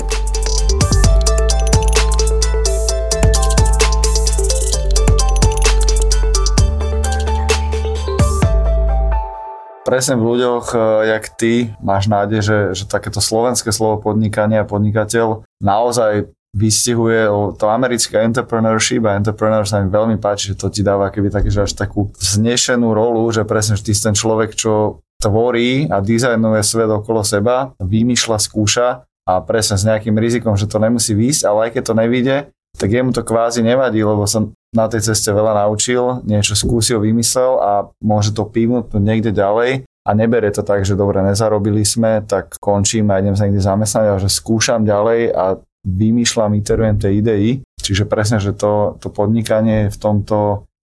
Presne 9.92 10.16
v 10.16 10.24
ľuďoch, 10.24 10.66
e, 10.72 10.78
jak 11.12 11.26
ty, 11.36 11.54
máš 11.84 12.08
nádej, 12.08 12.40
že, 12.40 12.58
že 12.72 12.84
takéto 12.88 13.20
slovenské 13.20 13.76
slovo 13.76 14.00
podnikanie 14.00 14.64
a 14.64 14.64
podnikateľ 14.64 15.44
naozaj 15.60 16.32
vystihuje 16.56 17.28
to 17.60 17.66
americké 17.68 18.24
entrepreneurship 18.24 19.04
a 19.08 19.16
entrepreneur 19.16 19.64
sa 19.64 19.84
mi 19.84 19.92
veľmi 19.92 20.20
páči, 20.20 20.52
že 20.52 20.60
to 20.60 20.68
ti 20.68 20.84
dáva 20.84 21.12
keby 21.12 21.32
také, 21.32 21.48
že 21.48 21.64
až 21.64 21.76
takú 21.76 22.12
vznešenú 22.20 22.92
rolu, 22.92 23.24
že 23.32 23.48
presne, 23.48 23.80
že 23.80 23.88
ty 23.88 23.92
si 23.96 24.04
ten 24.04 24.16
človek, 24.16 24.56
čo 24.56 25.04
tvorí 25.20 25.88
a 25.88 26.04
dizajnuje 26.04 26.60
svet 26.64 26.92
okolo 26.92 27.24
seba, 27.24 27.72
vymýšľa, 27.80 28.38
skúša 28.40 28.88
a 29.28 29.34
presne 29.44 29.80
s 29.80 29.88
nejakým 29.88 30.16
rizikom, 30.20 30.60
že 30.60 30.68
to 30.68 30.82
nemusí 30.82 31.16
výjsť, 31.16 31.44
ale 31.48 31.60
aj 31.68 31.72
keď 31.78 31.84
to 31.88 31.94
nevíde, 31.96 32.36
tak 32.78 32.90
jemu 32.92 33.12
to 33.12 33.22
kvázi 33.22 33.62
nevadí, 33.62 34.02
lebo 34.02 34.24
sa 34.26 34.48
na 34.72 34.88
tej 34.88 35.12
ceste 35.12 35.30
veľa 35.36 35.68
naučil, 35.68 36.24
niečo 36.24 36.56
skúsil, 36.56 37.04
vymyslel 37.04 37.60
a 37.60 37.72
môže 38.00 38.32
to 38.32 38.48
pívnuť 38.48 38.96
niekde 38.96 39.36
ďalej 39.36 39.84
a 40.08 40.10
nebere 40.18 40.50
to 40.50 40.66
tak, 40.66 40.82
že 40.82 40.98
dobre, 40.98 41.22
nezarobili 41.22 41.86
sme, 41.86 42.26
tak 42.26 42.58
končím 42.58 43.12
a 43.12 43.22
idem 43.22 43.38
sa 43.38 43.46
niekde 43.46 43.62
zamestnať, 43.62 44.06
ale 44.08 44.24
že 44.24 44.32
skúšam 44.34 44.82
ďalej 44.82 45.30
a 45.36 45.62
vymýšľam, 45.86 46.58
iterujem 46.58 46.98
tie 46.98 47.12
idei. 47.22 47.46
Čiže 47.82 48.10
presne, 48.10 48.38
že 48.42 48.54
to, 48.54 48.98
to 49.02 49.14
podnikanie 49.14 49.90
je 49.90 49.94
v 49.94 50.02
tomto 50.02 50.38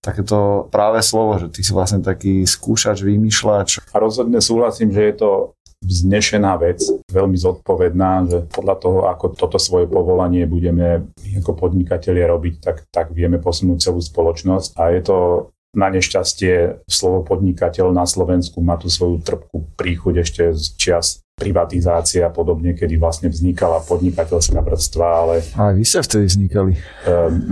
takéto 0.05 0.71
práve 0.71 1.03
slovo, 1.03 1.41
že 1.43 1.51
ty 1.51 1.67
si 1.67 1.75
vlastne 1.75 1.99
taký 1.99 2.47
skúšač, 2.47 3.03
vymýšľač. 3.03 3.91
A 3.91 3.97
rozhodne 3.99 4.39
súhlasím, 4.39 4.95
že 4.95 5.03
je 5.03 5.15
to 5.19 5.31
vznešená 5.85 6.57
vec, 6.57 6.81
veľmi 7.13 7.37
zodpovedná, 7.37 8.25
že 8.29 8.39
podľa 8.49 8.77
toho, 8.81 8.99
ako 9.11 9.37
toto 9.37 9.59
svoje 9.61 9.85
povolanie 9.91 10.49
budeme 10.49 11.13
ako 11.37 11.69
podnikatelia 11.69 12.31
robiť, 12.33 12.55
tak, 12.63 12.77
tak 12.89 13.07
vieme 13.13 13.37
posunúť 13.37 13.91
celú 13.91 14.01
spoločnosť. 14.01 14.77
A 14.81 14.95
je 14.97 15.03
to 15.05 15.17
na 15.77 15.93
nešťastie 15.93 16.89
slovo 16.89 17.21
podnikateľ 17.29 17.93
na 17.93 18.09
Slovensku 18.09 18.65
má 18.65 18.81
tú 18.81 18.89
svoju 18.89 19.21
trpkú 19.21 19.77
príchuť 19.77 20.15
ešte 20.25 20.43
z 20.57 20.65
čias 20.81 21.21
privatizácie 21.37 22.25
a 22.25 22.33
podobne, 22.33 22.73
kedy 22.73 22.97
vlastne 22.97 23.29
vznikala 23.29 23.85
podnikateľská 23.85 24.57
vrstva, 24.65 25.05
ale... 25.05 25.45
A 25.53 25.77
vy 25.77 25.85
ste 25.85 26.01
vtedy 26.01 26.33
vznikali. 26.33 26.73
E, 26.73 26.81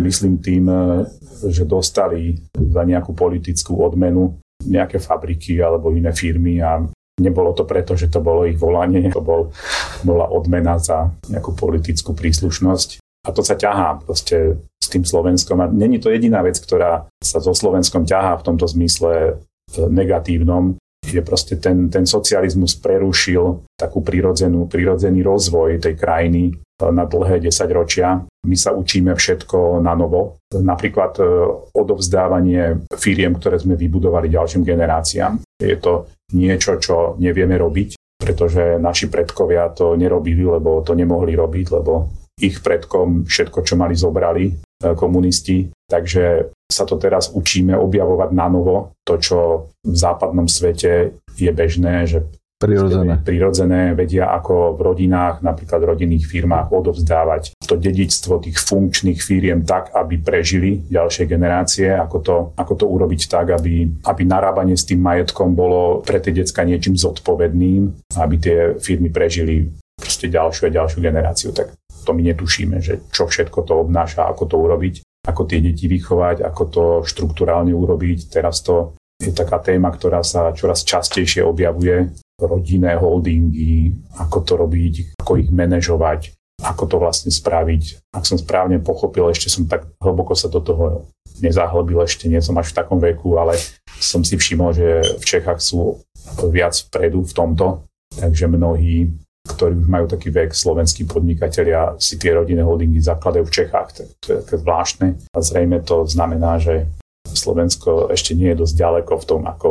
myslím 0.08 0.40
tým, 0.40 0.64
e, 0.72 1.04
že 1.52 1.68
dostali 1.68 2.40
za 2.56 2.80
nejakú 2.80 3.12
politickú 3.12 3.76
odmenu 3.84 4.40
nejaké 4.64 4.96
fabriky 4.96 5.60
alebo 5.60 5.92
iné 5.92 6.16
firmy 6.16 6.64
a 6.64 6.80
Nebolo 7.14 7.54
to 7.54 7.62
preto, 7.62 7.94
že 7.94 8.10
to 8.10 8.18
bolo 8.18 8.42
ich 8.42 8.58
volanie, 8.58 9.06
to 9.14 9.22
bol, 9.22 9.54
bola 10.02 10.26
odmena 10.26 10.82
za 10.82 11.14
nejakú 11.30 11.54
politickú 11.54 12.10
príslušnosť. 12.10 12.98
A 13.24 13.32
to 13.32 13.40
sa 13.40 13.54
ťahá 13.54 14.02
proste 14.02 14.58
s 14.82 14.86
tým 14.90 15.06
Slovenskom. 15.06 15.62
A 15.62 15.70
není 15.70 16.02
to 16.02 16.10
jediná 16.10 16.42
vec, 16.42 16.58
ktorá 16.58 17.06
sa 17.22 17.38
so 17.38 17.54
Slovenskom 17.54 18.04
ťahá 18.04 18.42
v 18.42 18.46
tomto 18.50 18.66
zmysle 18.66 19.40
negatívnom. 19.78 20.76
Je 21.04 21.22
proste 21.22 21.56
ten, 21.56 21.88
ten 21.88 22.04
socializmus 22.04 22.76
prerušil 22.76 23.62
takú 23.78 24.02
prirodzenú, 24.02 24.66
prirodzený 24.66 25.22
rozvoj 25.22 25.80
tej 25.80 25.94
krajiny 25.94 26.52
na 26.82 27.06
dlhé 27.06 27.40
desaťročia. 27.46 28.26
My 28.44 28.56
sa 28.56 28.76
učíme 28.76 29.16
všetko 29.16 29.80
na 29.80 29.96
novo. 29.96 30.40
Napríklad 30.52 31.16
e, 31.18 31.24
odovzdávanie 31.72 32.84
firiem, 32.92 33.32
ktoré 33.40 33.56
sme 33.56 33.74
vybudovali 33.74 34.28
ďalším 34.28 34.62
generáciám. 34.62 35.40
Je 35.56 35.76
to 35.80 36.12
niečo, 36.36 36.76
čo 36.76 37.16
nevieme 37.16 37.56
robiť, 37.56 38.20
pretože 38.20 38.76
naši 38.76 39.08
predkovia 39.08 39.72
to 39.72 39.96
nerobili, 39.96 40.44
lebo 40.44 40.84
to 40.84 40.92
nemohli 40.92 41.32
robiť, 41.32 41.66
lebo 41.72 42.12
ich 42.36 42.60
predkom 42.60 43.24
všetko, 43.24 43.58
čo 43.64 43.74
mali, 43.80 43.96
zobrali 43.96 44.44
e, 44.50 44.52
komunisti. 44.92 45.72
Takže 45.88 46.52
sa 46.68 46.84
to 46.84 47.00
teraz 47.00 47.32
učíme 47.32 47.72
objavovať 47.72 48.30
na 48.36 48.46
novo. 48.52 48.92
To, 49.08 49.16
čo 49.16 49.38
v 49.80 49.96
západnom 49.96 50.48
svete 50.50 51.16
je 51.38 51.50
bežné, 51.50 52.04
že 52.04 52.24
prirodzené. 52.64 53.12
prirodzené, 53.20 53.82
vedia 53.92 54.32
ako 54.32 54.74
v 54.74 54.80
rodinách, 54.80 55.44
napríklad 55.44 55.80
v 55.84 55.90
rodinných 55.94 56.24
firmách 56.24 56.72
odovzdávať 56.72 57.54
to 57.60 57.76
dedičstvo 57.76 58.40
tých 58.40 58.58
funkčných 58.58 59.20
firiem 59.20 59.62
tak, 59.62 59.92
aby 59.92 60.18
prežili 60.20 60.82
ďalšie 60.88 61.28
generácie, 61.28 61.92
ako 61.92 62.18
to, 62.20 62.36
ako 62.56 62.72
to 62.74 62.84
urobiť 62.88 63.22
tak, 63.28 63.54
aby, 63.54 63.88
aby 64.04 64.22
narábanie 64.24 64.74
s 64.74 64.88
tým 64.88 65.00
majetkom 65.04 65.52
bolo 65.52 66.00
pre 66.00 66.18
tie 66.18 66.32
decka 66.32 66.64
niečím 66.64 66.96
zodpovedným, 66.96 68.14
aby 68.18 68.34
tie 68.40 68.58
firmy 68.80 69.12
prežili 69.12 69.70
proste 69.94 70.26
ďalšiu 70.26 70.68
a 70.68 70.74
ďalšiu 70.74 70.98
generáciu. 71.00 71.50
Tak 71.54 71.76
to 72.04 72.10
my 72.12 72.22
netušíme, 72.34 72.76
že 72.82 73.00
čo 73.08 73.24
všetko 73.30 73.64
to 73.64 73.86
obnáša, 73.86 74.28
ako 74.28 74.44
to 74.44 74.56
urobiť, 74.60 74.94
ako 75.24 75.48
tie 75.48 75.64
deti 75.64 75.88
vychovať, 75.88 76.44
ako 76.44 76.62
to 76.68 76.84
štruktúrálne 77.08 77.72
urobiť. 77.72 78.28
Teraz 78.28 78.60
to 78.60 78.92
je 79.16 79.32
taká 79.32 79.62
téma, 79.62 79.88
ktorá 79.94 80.20
sa 80.20 80.52
čoraz 80.52 80.84
častejšie 80.84 81.40
objavuje 81.40 82.12
rodinné 82.40 82.98
holdingy, 82.98 83.94
ako 84.18 84.38
to 84.42 84.52
robiť, 84.58 84.94
ako 85.22 85.32
ich 85.38 85.50
manažovať, 85.54 86.34
ako 86.62 86.84
to 86.86 86.96
vlastne 86.98 87.30
spraviť. 87.30 88.14
Ak 88.14 88.26
som 88.26 88.38
správne 88.38 88.78
pochopil, 88.82 89.26
ešte 89.30 89.50
som 89.50 89.66
tak 89.66 89.86
hlboko 90.02 90.34
sa 90.34 90.50
do 90.50 90.58
toho 90.58 91.10
nezahlbil, 91.42 92.02
ešte 92.02 92.30
nie 92.30 92.38
som 92.38 92.54
až 92.58 92.70
v 92.74 92.78
takom 92.78 92.98
veku, 93.02 93.38
ale 93.38 93.58
som 93.98 94.22
si 94.22 94.38
všimol, 94.38 94.70
že 94.74 95.02
v 95.18 95.24
Čechách 95.24 95.58
sú 95.58 96.02
viac 96.50 96.74
vpredu 96.90 97.26
v 97.26 97.34
tomto, 97.34 97.66
takže 98.14 98.46
mnohí, 98.46 99.10
ktorí 99.44 99.76
už 99.76 99.88
majú 99.90 100.06
taký 100.08 100.32
vek, 100.32 100.56
slovenskí 100.56 101.04
podnikatelia 101.04 101.98
si 102.00 102.16
tie 102.16 102.32
rodinné 102.32 102.64
holdingy 102.64 103.02
zakladajú 103.02 103.44
v 103.44 103.54
Čechách. 103.54 103.88
To, 103.98 104.02
to 104.22 104.26
je 104.30 104.36
také 104.46 104.56
zvláštne 104.62 105.08
a 105.34 105.38
zrejme 105.42 105.84
to 105.84 106.06
znamená, 106.08 106.58
že 106.58 106.88
Slovensko 107.24 108.14
ešte 108.14 108.36
nie 108.38 108.54
je 108.54 108.60
dosť 108.62 108.74
ďaleko 108.78 109.12
v 109.20 109.26
tom, 109.26 109.42
ako 109.44 109.68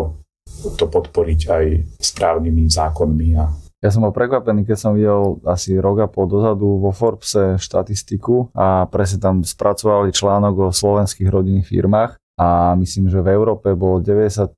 to 0.78 0.86
podporiť 0.88 1.40
aj 1.50 1.66
správnymi 2.00 2.70
zákonmi. 2.70 3.28
A... 3.36 3.52
Ja 3.84 3.92
som 3.92 4.08
bol 4.08 4.16
prekvapený, 4.16 4.64
keď 4.64 4.78
som 4.80 4.96
videl 4.96 5.44
asi 5.44 5.76
rok 5.76 6.04
a 6.04 6.08
pol 6.08 6.32
dozadu 6.32 6.80
vo 6.80 6.96
Forbese 6.96 7.60
štatistiku 7.60 8.56
a 8.56 8.88
presne 8.88 9.20
tam 9.20 9.36
spracovali 9.44 10.16
článok 10.16 10.72
o 10.72 10.76
slovenských 10.76 11.28
rodinných 11.28 11.68
firmách 11.68 12.16
a 12.40 12.74
myslím, 12.80 13.12
že 13.12 13.20
v 13.20 13.36
Európe 13.36 13.76
bolo 13.76 14.00
90% 14.00 14.56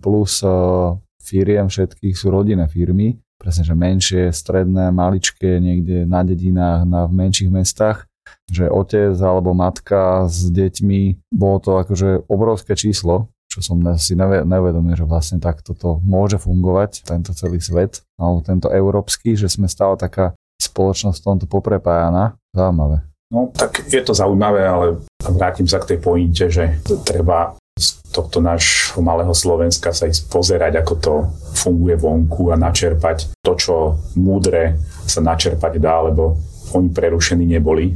plus 0.00 0.40
e, 0.40 0.48
firiem 1.20 1.68
všetkých 1.68 2.16
sú 2.16 2.32
rodinné 2.32 2.66
firmy, 2.66 3.20
presne, 3.36 3.68
že 3.68 3.76
menšie, 3.76 4.32
stredné, 4.32 4.88
maličké, 4.90 5.60
niekde 5.60 6.08
na 6.08 6.24
dedinách, 6.24 6.88
na, 6.88 7.04
v 7.04 7.12
menších 7.20 7.52
mestách 7.52 8.08
že 8.44 8.68
otec 8.68 9.16
alebo 9.16 9.56
matka 9.56 10.28
s 10.28 10.52
deťmi, 10.52 11.32
bolo 11.32 11.56
to 11.60 11.70
akože 11.80 12.28
obrovské 12.28 12.76
číslo 12.76 13.32
čo 13.54 13.62
som 13.62 13.78
si 13.94 14.18
nevedomil, 14.18 14.98
že 14.98 15.06
vlastne 15.06 15.38
takto 15.38 15.78
to 15.78 16.02
môže 16.02 16.42
fungovať, 16.42 17.06
tento 17.06 17.30
celý 17.38 17.62
svet, 17.62 18.02
alebo 18.18 18.42
tento 18.42 18.66
európsky, 18.66 19.38
že 19.38 19.46
sme 19.46 19.70
stále 19.70 19.94
taká 19.94 20.34
spoločnosť 20.58 21.22
v 21.22 21.26
tomto 21.30 21.46
poprepájaná. 21.46 22.34
Zaujímavé. 22.50 23.06
No 23.30 23.54
tak 23.54 23.86
je 23.86 24.02
to 24.02 24.10
zaujímavé, 24.10 24.66
ale 24.66 24.86
vrátim 25.22 25.70
sa 25.70 25.78
k 25.78 25.94
tej 25.94 25.98
pointe, 26.02 26.50
že 26.50 26.82
treba 27.06 27.54
z 27.78 27.98
tohto 28.14 28.38
nášho 28.38 29.02
malého 29.02 29.34
Slovenska 29.34 29.90
sa 29.90 30.06
ísť 30.06 30.30
pozerať, 30.30 30.82
ako 30.82 30.94
to 30.98 31.14
funguje 31.54 31.98
vonku 31.98 32.50
a 32.50 32.58
načerpať 32.58 33.34
to, 33.42 33.52
čo 33.58 33.74
múdre 34.18 34.78
sa 35.06 35.18
načerpať 35.22 35.82
dá, 35.82 36.06
lebo 36.06 36.38
oni 36.74 36.90
prerušení 36.94 37.46
neboli 37.46 37.94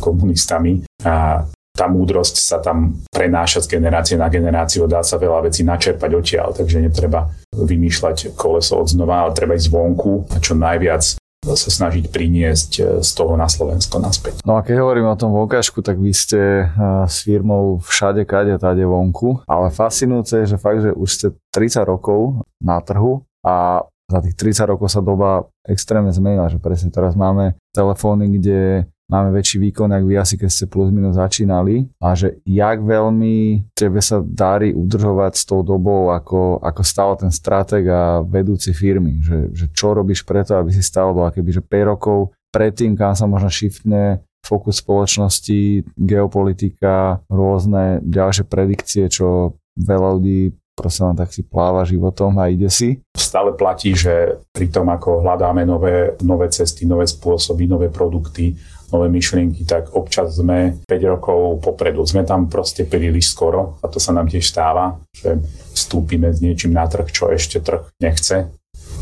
komunistami 0.00 0.84
a 1.04 1.44
tá 1.78 1.86
múdrosť 1.86 2.42
sa 2.42 2.58
tam 2.58 2.98
prenáša 3.14 3.62
z 3.62 3.78
generácie 3.78 4.18
na 4.18 4.26
generáciu, 4.26 4.90
dá 4.90 5.06
sa 5.06 5.14
veľa 5.14 5.46
vecí 5.46 5.62
načerpať 5.62 6.10
odtiaľ, 6.10 6.50
takže 6.50 6.82
netreba 6.82 7.30
vymýšľať 7.54 8.34
koleso 8.34 8.82
od 8.82 8.90
znova, 8.90 9.22
ale 9.22 9.38
treba 9.38 9.54
ísť 9.54 9.70
zvonku 9.70 10.26
a 10.34 10.42
čo 10.42 10.58
najviac 10.58 11.14
sa 11.38 11.70
snažiť 11.70 12.10
priniesť 12.10 12.70
e, 12.76 12.82
z 12.98 13.10
toho 13.14 13.38
na 13.38 13.46
Slovensko 13.46 14.02
naspäť. 14.02 14.42
No 14.42 14.58
a 14.58 14.66
keď 14.66 14.82
hovorím 14.82 15.06
o 15.06 15.14
tom 15.14 15.30
vonkažku, 15.30 15.86
tak 15.86 15.96
vy 16.02 16.10
ste 16.10 16.66
e, 16.66 16.74
s 17.06 17.22
firmou 17.22 17.78
všade, 17.78 18.26
kade, 18.26 18.58
tade 18.58 18.82
vonku, 18.82 19.46
ale 19.46 19.70
fascinujúce 19.70 20.44
je, 20.44 20.50
že 20.50 20.58
fakt, 20.58 20.82
že 20.82 20.90
už 20.90 21.08
ste 21.08 21.26
30 21.54 21.86
rokov 21.86 22.42
na 22.58 22.82
trhu 22.82 23.22
a 23.46 23.86
za 24.08 24.18
tých 24.24 24.34
30 24.34 24.72
rokov 24.72 24.90
sa 24.90 25.04
doba 25.04 25.46
extrémne 25.62 26.10
zmenila, 26.10 26.50
že 26.50 26.58
presne 26.58 26.90
teraz 26.90 27.14
máme 27.14 27.54
telefóny, 27.70 28.40
kde 28.40 28.88
máme 29.08 29.32
väčší 29.32 29.56
výkon, 29.58 29.88
ak 29.88 30.04
vy 30.04 30.14
asi 30.20 30.36
keď 30.36 30.50
ste 30.52 30.66
plus 30.68 30.92
minus 30.92 31.16
začínali 31.16 31.88
a 31.98 32.12
že 32.12 32.38
jak 32.44 32.84
veľmi 32.84 33.66
tebe 33.72 33.98
sa 34.04 34.20
darí 34.20 34.76
udržovať 34.76 35.32
s 35.34 35.44
tou 35.48 35.64
dobou 35.64 36.12
ako, 36.12 36.60
ako 36.60 36.82
stále 36.84 37.16
ten 37.16 37.32
strateg 37.32 37.88
a 37.88 38.20
vedúci 38.20 38.76
firmy, 38.76 39.18
že, 39.24 39.48
že 39.56 39.66
čo 39.72 39.96
robíš 39.96 40.22
preto, 40.28 40.54
aby 40.60 40.70
si 40.70 40.84
stále 40.84 41.10
bol 41.16 41.32
keby, 41.32 41.50
že 41.56 41.64
5 41.64 41.92
rokov 41.96 42.36
predtým, 42.52 42.94
kam 42.94 43.16
sa 43.16 43.24
možno 43.24 43.48
shiftne 43.48 44.20
fokus 44.44 44.80
spoločnosti, 44.80 45.84
geopolitika, 45.98 47.20
rôzne 47.28 48.00
ďalšie 48.04 48.44
predikcie, 48.46 49.04
čo 49.10 49.58
veľa 49.76 50.08
ľudí 50.16 50.52
proste 50.78 51.02
len 51.02 51.18
tak 51.18 51.34
si 51.34 51.42
pláva 51.42 51.82
životom 51.82 52.38
a 52.38 52.46
ide 52.46 52.70
si. 52.70 53.02
Stále 53.18 53.50
platí, 53.58 53.98
že 53.98 54.38
pri 54.54 54.70
tom, 54.70 54.86
ako 54.86 55.26
hľadáme 55.26 55.66
nové, 55.66 56.14
nové 56.22 56.46
cesty, 56.54 56.86
nové 56.86 57.10
spôsoby, 57.10 57.66
nové 57.66 57.90
produkty, 57.90 58.54
nové 58.92 59.06
myšlienky, 59.12 59.68
tak 59.68 59.92
občas 59.92 60.36
sme 60.36 60.80
5 60.88 61.12
rokov 61.12 61.60
popredu. 61.60 62.04
Sme 62.08 62.24
tam 62.24 62.48
proste 62.48 62.88
príliš 62.88 63.32
skoro 63.32 63.76
a 63.84 63.86
to 63.88 64.00
sa 64.00 64.16
nám 64.16 64.28
tiež 64.28 64.44
stáva, 64.48 64.96
že 65.12 65.38
vstúpime 65.76 66.32
s 66.32 66.40
niečím 66.40 66.72
na 66.72 66.88
trh, 66.88 67.08
čo 67.12 67.28
ešte 67.28 67.60
trh 67.60 67.92
nechce, 68.00 68.48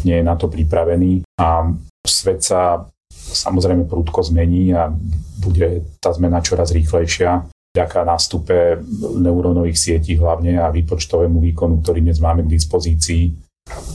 nie 0.03 0.19
je 0.19 0.25
na 0.27 0.35
to 0.35 0.51
pripravený 0.51 1.23
a 1.39 1.71
svet 2.07 2.43
sa 2.43 2.87
samozrejme 3.11 3.91
prúdko 3.91 4.23
zmení 4.23 4.75
a 4.75 4.91
bude 5.43 5.83
tá 5.99 6.15
zmena 6.15 6.43
čoraz 6.43 6.71
rýchlejšia 6.71 7.47
vďaka 7.77 8.09
nástupe 8.09 8.81
neurónových 9.21 9.77
sietí 9.77 10.17
hlavne 10.17 10.57
a 10.57 10.73
výpočtovému 10.73 11.45
výkonu, 11.53 11.85
ktorý 11.85 12.01
dnes 12.01 12.25
máme 12.25 12.49
k 12.49 12.57
dispozícii, 12.57 13.46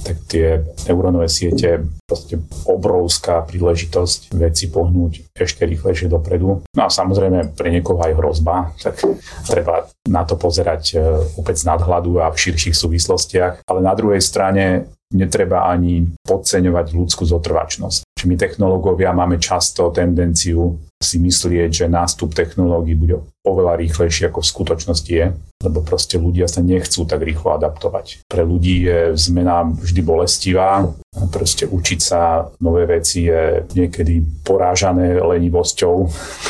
tak 0.03 0.17
tie 0.27 0.67
neurónové 0.87 1.31
siete 1.31 1.87
proste 2.03 2.43
obrovská 2.67 3.39
príležitosť 3.47 4.35
veci 4.35 4.67
pohnúť 4.67 5.31
ešte 5.31 5.63
rýchlejšie 5.63 6.11
dopredu. 6.11 6.59
No 6.75 6.81
a 6.83 6.89
samozrejme 6.91 7.55
pre 7.55 7.71
niekoho 7.71 8.03
aj 8.03 8.13
hrozba, 8.19 8.75
tak 8.83 8.99
treba 9.47 9.87
na 10.11 10.27
to 10.27 10.35
pozerať 10.35 10.83
e, 10.91 10.95
opäť 11.39 11.63
z 11.63 11.67
nadhľadu 11.71 12.19
a 12.19 12.27
v 12.35 12.41
širších 12.41 12.75
súvislostiach. 12.75 13.63
Ale 13.63 13.79
na 13.79 13.95
druhej 13.95 14.19
strane 14.19 14.91
netreba 15.15 15.71
ani 15.71 16.11
podceňovať 16.27 16.85
ľudskú 16.91 17.23
zotrvačnosť. 17.23 18.03
Či 18.15 18.23
my 18.27 18.35
technológovia 18.35 19.15
máme 19.15 19.39
často 19.39 19.91
tendenciu 19.95 20.90
si 21.01 21.17
myslieť, 21.17 21.69
že 21.73 21.91
nástup 21.91 22.31
technológií 22.37 22.95
bude 22.95 23.19
oveľa 23.41 23.81
rýchlejší, 23.81 24.29
ako 24.29 24.45
v 24.45 24.51
skutočnosti 24.53 25.11
je, 25.11 25.33
lebo 25.65 25.81
proste 25.81 26.21
ľudia 26.21 26.45
sa 26.45 26.61
nechcú 26.61 27.09
tak 27.09 27.25
rýchlo 27.25 27.57
adaptovať. 27.57 28.21
Pre 28.29 28.43
ľudí 28.45 28.85
je 28.85 29.17
zmena 29.17 29.65
vždy 29.65 30.01
bolestivá, 30.05 30.85
proste 31.33 31.65
učiť 31.65 31.99
sa 31.99 32.45
nové 32.61 32.85
veci 32.85 33.25
je 33.25 33.65
niekedy 33.73 34.45
porážané 34.45 35.17
lenivosťou, 35.17 35.95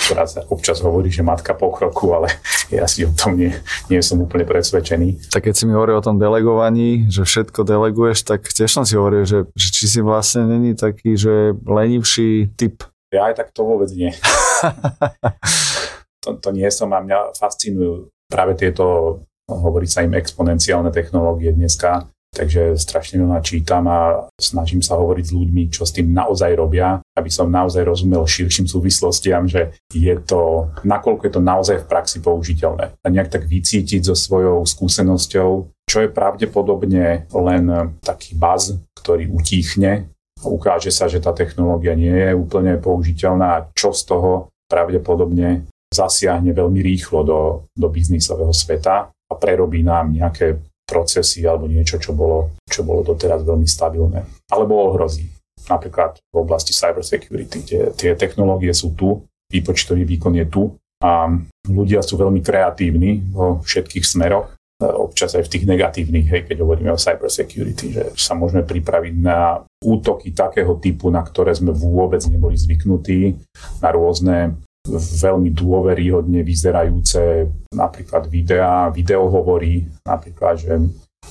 ktorá 0.07 0.27
sa 0.27 0.43
občas 0.51 0.83
hovorí, 0.83 1.07
že 1.07 1.23
matka 1.23 1.55
pokroku, 1.55 2.11
ale 2.11 2.27
ja 2.67 2.83
si 2.87 3.07
o 3.07 3.11
tom 3.15 3.39
nie, 3.39 3.55
nie 3.87 4.03
som 4.03 4.19
úplne 4.19 4.43
presvedčený. 4.43 5.31
Tak 5.31 5.47
keď 5.47 5.53
si 5.55 5.63
mi 5.63 5.75
hovoril 5.75 5.99
o 5.99 6.05
tom 6.05 6.19
delegovaní, 6.19 7.07
že 7.07 7.23
všetko 7.23 7.63
deleguješ, 7.63 8.27
tak 8.27 8.51
tiež 8.51 8.67
som 8.67 8.83
si 8.83 8.99
hovoril, 8.99 9.23
že, 9.23 9.47
že 9.55 9.67
či 9.71 9.85
si 9.87 9.99
vlastne 10.03 10.43
není 10.43 10.75
taký, 10.75 11.15
že 11.15 11.55
lenivší 11.63 12.51
typ. 12.59 12.83
Ja 13.11 13.27
aj 13.27 13.43
tak 13.43 13.47
to 13.51 13.67
vôbec 13.67 13.91
nie. 13.91 14.15
to, 16.23 16.39
to 16.39 16.49
nie 16.55 16.71
som 16.71 16.95
a 16.95 17.03
mňa 17.03 17.35
fascinujú 17.35 18.07
práve 18.31 18.55
tieto, 18.55 19.19
hovorí 19.51 19.83
sa 19.83 20.07
im 20.07 20.15
exponenciálne 20.15 20.95
technológie 20.95 21.51
dneska, 21.51 22.07
takže 22.31 22.79
strašne 22.79 23.19
veľa 23.19 23.43
čítam 23.43 23.83
a 23.91 24.31
snažím 24.39 24.79
sa 24.79 24.95
hovoriť 24.95 25.25
s 25.27 25.35
ľuďmi, 25.35 25.63
čo 25.67 25.83
s 25.83 25.91
tým 25.91 26.15
naozaj 26.15 26.55
robia, 26.55 27.03
aby 27.19 27.27
som 27.27 27.51
naozaj 27.51 27.83
rozumel 27.83 28.23
širším 28.23 28.71
súvislostiam, 28.71 29.43
že 29.43 29.75
je 29.91 30.15
to, 30.23 30.71
nakoľko 30.87 31.27
je 31.27 31.33
to 31.35 31.43
naozaj 31.43 31.77
v 31.83 31.89
praxi 31.91 32.23
použiteľné. 32.23 32.95
A 32.95 33.07
nejak 33.11 33.27
tak 33.27 33.43
vycítiť 33.43 34.07
so 34.07 34.15
svojou 34.15 34.63
skúsenosťou, 34.63 35.49
čo 35.83 35.97
je 35.99 36.07
pravdepodobne 36.07 37.27
len 37.27 37.63
taký 37.99 38.39
baz, 38.39 38.79
ktorý 38.95 39.27
utíchne 39.35 40.07
ukáže 40.45 40.89
sa, 40.89 41.05
že 41.05 41.21
tá 41.21 41.35
technológia 41.35 41.93
nie 41.93 42.11
je 42.11 42.31
úplne 42.33 42.77
použiteľná 42.81 43.47
a 43.57 43.63
čo 43.77 43.93
z 43.93 44.09
toho 44.09 44.49
pravdepodobne 44.65 45.67
zasiahne 45.91 46.55
veľmi 46.55 46.79
rýchlo 46.79 47.19
do, 47.27 47.39
do 47.75 47.87
biznisového 47.91 48.55
sveta 48.55 49.11
a 49.11 49.33
prerobí 49.35 49.83
nám 49.83 50.15
nejaké 50.15 50.57
procesy 50.87 51.43
alebo 51.43 51.67
niečo, 51.67 51.99
čo 51.99 52.15
bolo, 52.15 52.55
čo 52.67 52.83
bolo 52.83 53.03
doteraz 53.03 53.43
veľmi 53.43 53.67
stabilné. 53.67 54.23
Alebo 54.51 54.91
ohrozí. 54.91 55.27
Napríklad 55.67 56.19
v 56.31 56.35
oblasti 56.35 56.75
cybersecurity. 56.75 57.63
Tie, 57.63 57.81
tie 57.95 58.11
technológie 58.15 58.75
sú 58.75 58.91
tu, 58.95 59.23
výpočtový 59.51 60.03
výkon 60.07 60.35
je 60.39 60.47
tu 60.47 60.63
a 61.03 61.27
ľudia 61.67 61.99
sú 62.03 62.15
veľmi 62.19 62.39
kreatívni 62.39 63.23
vo 63.31 63.59
všetkých 63.63 64.03
smeroch 64.03 64.51
občas 64.81 65.37
aj 65.37 65.45
v 65.45 65.51
tých 65.53 65.65
negatívnych, 65.69 66.27
hej, 66.27 66.41
keď 66.49 66.57
hovoríme 66.65 66.91
o 66.91 66.99
cybersecurity, 66.99 67.85
že 67.93 68.03
sa 68.17 68.33
môžeme 68.33 68.65
pripraviť 68.65 69.13
na 69.21 69.61
útoky 69.81 70.33
takého 70.33 70.77
typu, 70.81 71.13
na 71.13 71.21
ktoré 71.21 71.53
sme 71.53 71.73
vôbec 71.73 72.21
neboli 72.25 72.57
zvyknutí, 72.57 73.37
na 73.81 73.89
rôzne 73.93 74.57
veľmi 74.89 75.53
dôveryhodne 75.53 76.41
vyzerajúce 76.41 77.45
napríklad 77.69 78.25
videá, 78.25 78.89
videohovory, 78.89 79.85
napríklad, 80.01 80.57
že 80.57 80.73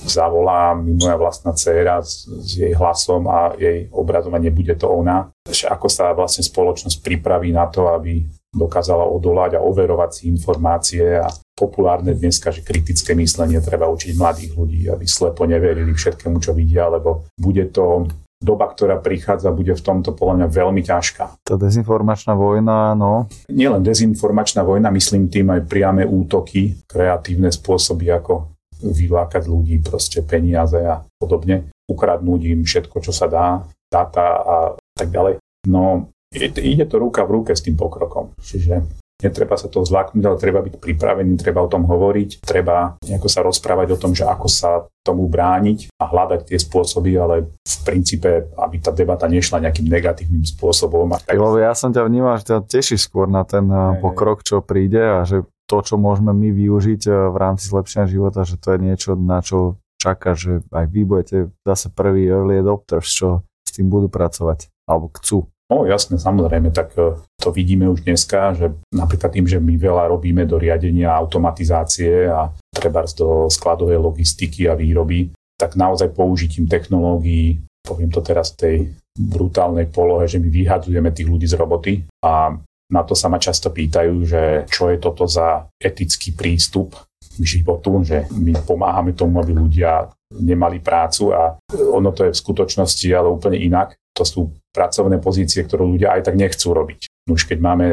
zavolá 0.07 0.71
mi 0.71 0.95
moja 0.95 1.19
vlastná 1.19 1.51
dcéra 1.51 1.99
s, 1.99 2.23
s 2.23 2.63
jej 2.63 2.71
hlasom 2.71 3.27
a 3.27 3.51
jej 3.59 3.91
obrazom 3.91 4.31
a 4.33 4.39
nebude 4.39 4.73
to 4.79 4.87
ona. 4.87 5.27
Že 5.43 5.67
ako 5.67 5.87
sa 5.91 6.15
vlastne 6.15 6.47
spoločnosť 6.47 7.03
pripraví 7.03 7.51
na 7.51 7.67
to, 7.67 7.91
aby 7.91 8.23
dokázala 8.51 9.07
odolať 9.07 9.57
a 9.57 9.63
overovať 9.63 10.09
si 10.11 10.21
informácie 10.27 11.23
a 11.23 11.31
populárne 11.55 12.11
dneska, 12.11 12.51
že 12.51 12.65
kritické 12.65 13.15
myslenie 13.15 13.63
treba 13.63 13.87
učiť 13.87 14.11
mladých 14.17 14.51
ľudí, 14.57 14.81
aby 14.91 15.05
slepo 15.07 15.47
neverili 15.47 15.95
všetkému, 15.95 16.37
čo 16.43 16.51
vidia, 16.51 16.91
lebo 16.91 17.31
bude 17.39 17.71
to 17.71 18.11
doba, 18.41 18.73
ktorá 18.73 18.97
prichádza, 18.97 19.53
bude 19.53 19.77
v 19.77 19.85
tomto 19.85 20.17
podľa 20.17 20.33
mňa 20.41 20.47
veľmi 20.49 20.81
ťažká. 20.81 21.45
Tá 21.45 21.55
dezinformačná 21.55 22.33
vojna, 22.33 22.97
no. 22.97 23.29
Nielen 23.53 23.85
dezinformačná 23.85 24.65
vojna, 24.65 24.89
myslím 24.89 25.29
tým 25.29 25.53
aj 25.53 25.69
priame 25.69 26.03
útoky, 26.03 26.81
kreatívne 26.89 27.53
spôsoby, 27.53 28.09
ako 28.09 28.49
vylákať 28.81 29.45
ľudí, 29.45 29.77
proste 29.85 30.25
peniaze 30.25 30.81
a 30.81 31.05
podobne, 31.21 31.69
ukradnúť 31.85 32.41
im 32.49 32.65
všetko, 32.65 32.97
čo 33.05 33.13
sa 33.13 33.29
dá, 33.29 33.61
data 33.93 34.25
a 34.41 34.57
tak 34.97 35.13
ďalej. 35.13 35.37
No, 35.69 36.09
ide 36.35 36.85
to 36.87 36.95
ruka 36.95 37.27
v 37.27 37.43
ruke 37.43 37.51
s 37.51 37.63
tým 37.63 37.75
pokrokom. 37.75 38.31
Čiže 38.39 39.01
netreba 39.21 39.55
sa 39.55 39.69
to 39.69 39.85
zláknuť, 39.85 40.23
ale 40.25 40.37
treba 40.41 40.59
byť 40.65 40.75
pripravený, 40.81 41.37
treba 41.37 41.61
o 41.61 41.69
tom 41.69 41.85
hovoriť, 41.85 42.41
treba 42.41 42.97
nejako 43.05 43.29
sa 43.29 43.45
rozprávať 43.45 43.87
o 43.93 44.01
tom, 44.01 44.17
že 44.17 44.25
ako 44.25 44.47
sa 44.49 44.89
tomu 45.05 45.29
brániť 45.29 45.93
a 46.01 46.09
hľadať 46.09 46.49
tie 46.49 46.57
spôsoby, 46.57 47.13
ale 47.21 47.53
v 47.61 47.77
princípe, 47.85 48.49
aby 48.57 48.75
tá 48.81 48.89
debata 48.89 49.29
nešla 49.29 49.69
nejakým 49.69 49.85
negatívnym 49.85 50.41
spôsobom. 50.41 51.13
tak... 51.21 51.37
Lebo 51.37 51.61
ja 51.61 51.77
som 51.77 51.93
ťa 51.93 52.01
vnímal, 52.01 52.41
že 52.41 52.55
ťa 52.55 52.57
teší 52.65 52.97
skôr 52.97 53.29
na 53.29 53.45
ten 53.45 53.69
eh, 53.69 54.01
pokrok, 54.01 54.41
čo 54.41 54.65
príde 54.65 55.21
a 55.21 55.21
že 55.21 55.45
to, 55.69 55.77
čo 55.85 55.95
môžeme 56.01 56.33
my 56.33 56.49
využiť 56.49 57.01
eh, 57.05 57.13
v 57.29 57.37
rámci 57.37 57.69
zlepšenia 57.69 58.09
života, 58.09 58.41
že 58.41 58.57
to 58.57 58.73
je 58.73 58.79
niečo, 58.81 59.13
na 59.13 59.45
čo 59.45 59.77
čaká, 60.01 60.33
že 60.33 60.65
aj 60.73 60.85
vy 60.89 61.01
budete 61.05 61.37
zase 61.61 61.93
prvý 61.93 62.25
early 62.25 62.57
adopters, 62.57 63.05
čo 63.05 63.45
s 63.61 63.69
tým 63.77 63.85
budú 63.93 64.09
pracovať 64.09 64.73
alebo 64.89 65.13
chcú. 65.21 65.45
No 65.71 65.87
jasne, 65.87 66.19
samozrejme, 66.19 66.75
tak 66.75 66.91
e, 66.99 67.15
to 67.39 67.49
vidíme 67.55 67.87
už 67.87 68.03
dneska, 68.03 68.51
že 68.59 68.75
napríklad 68.91 69.31
tým, 69.31 69.47
že 69.47 69.55
my 69.55 69.79
veľa 69.79 70.11
robíme 70.11 70.43
do 70.43 70.59
riadenia 70.59 71.15
automatizácie 71.15 72.27
a 72.27 72.51
treba 72.75 73.07
do 73.15 73.47
skladovej 73.47 73.95
logistiky 73.95 74.67
a 74.67 74.75
výroby, 74.75 75.31
tak 75.55 75.79
naozaj 75.79 76.11
použitím 76.11 76.67
technológií, 76.67 77.63
poviem 77.87 78.11
to 78.11 78.19
teraz 78.19 78.51
v 78.51 78.59
tej 78.59 78.75
brutálnej 79.15 79.87
polohe, 79.87 80.27
že 80.27 80.43
my 80.43 80.51
vyhadzujeme 80.51 81.15
tých 81.15 81.31
ľudí 81.31 81.47
z 81.47 81.55
roboty 81.55 82.03
a 82.19 82.51
na 82.91 83.01
to 83.07 83.15
sa 83.15 83.31
ma 83.31 83.39
často 83.39 83.71
pýtajú, 83.71 84.15
že 84.27 84.43
čo 84.67 84.91
je 84.91 84.99
toto 84.99 85.23
za 85.23 85.71
etický 85.79 86.35
prístup 86.35 86.99
k 87.15 87.43
životu, 87.47 88.03
že 88.03 88.27
my 88.35 88.59
pomáhame 88.67 89.15
tomu, 89.15 89.39
aby 89.39 89.55
ľudia 89.55 90.11
nemali 90.35 90.83
prácu 90.83 91.31
a 91.31 91.55
ono 91.71 92.11
to 92.11 92.27
je 92.27 92.35
v 92.35 92.41
skutočnosti 92.43 93.07
ale 93.15 93.31
úplne 93.31 93.55
inak. 93.55 93.95
To 94.17 94.23
sú 94.27 94.41
pracovné 94.75 95.19
pozície, 95.23 95.63
ktoré 95.63 95.87
ľudia 95.87 96.15
aj 96.15 96.31
tak 96.31 96.35
nechcú 96.35 96.75
robiť. 96.75 97.07
Už 97.31 97.47
keď 97.47 97.57
máme, 97.59 97.85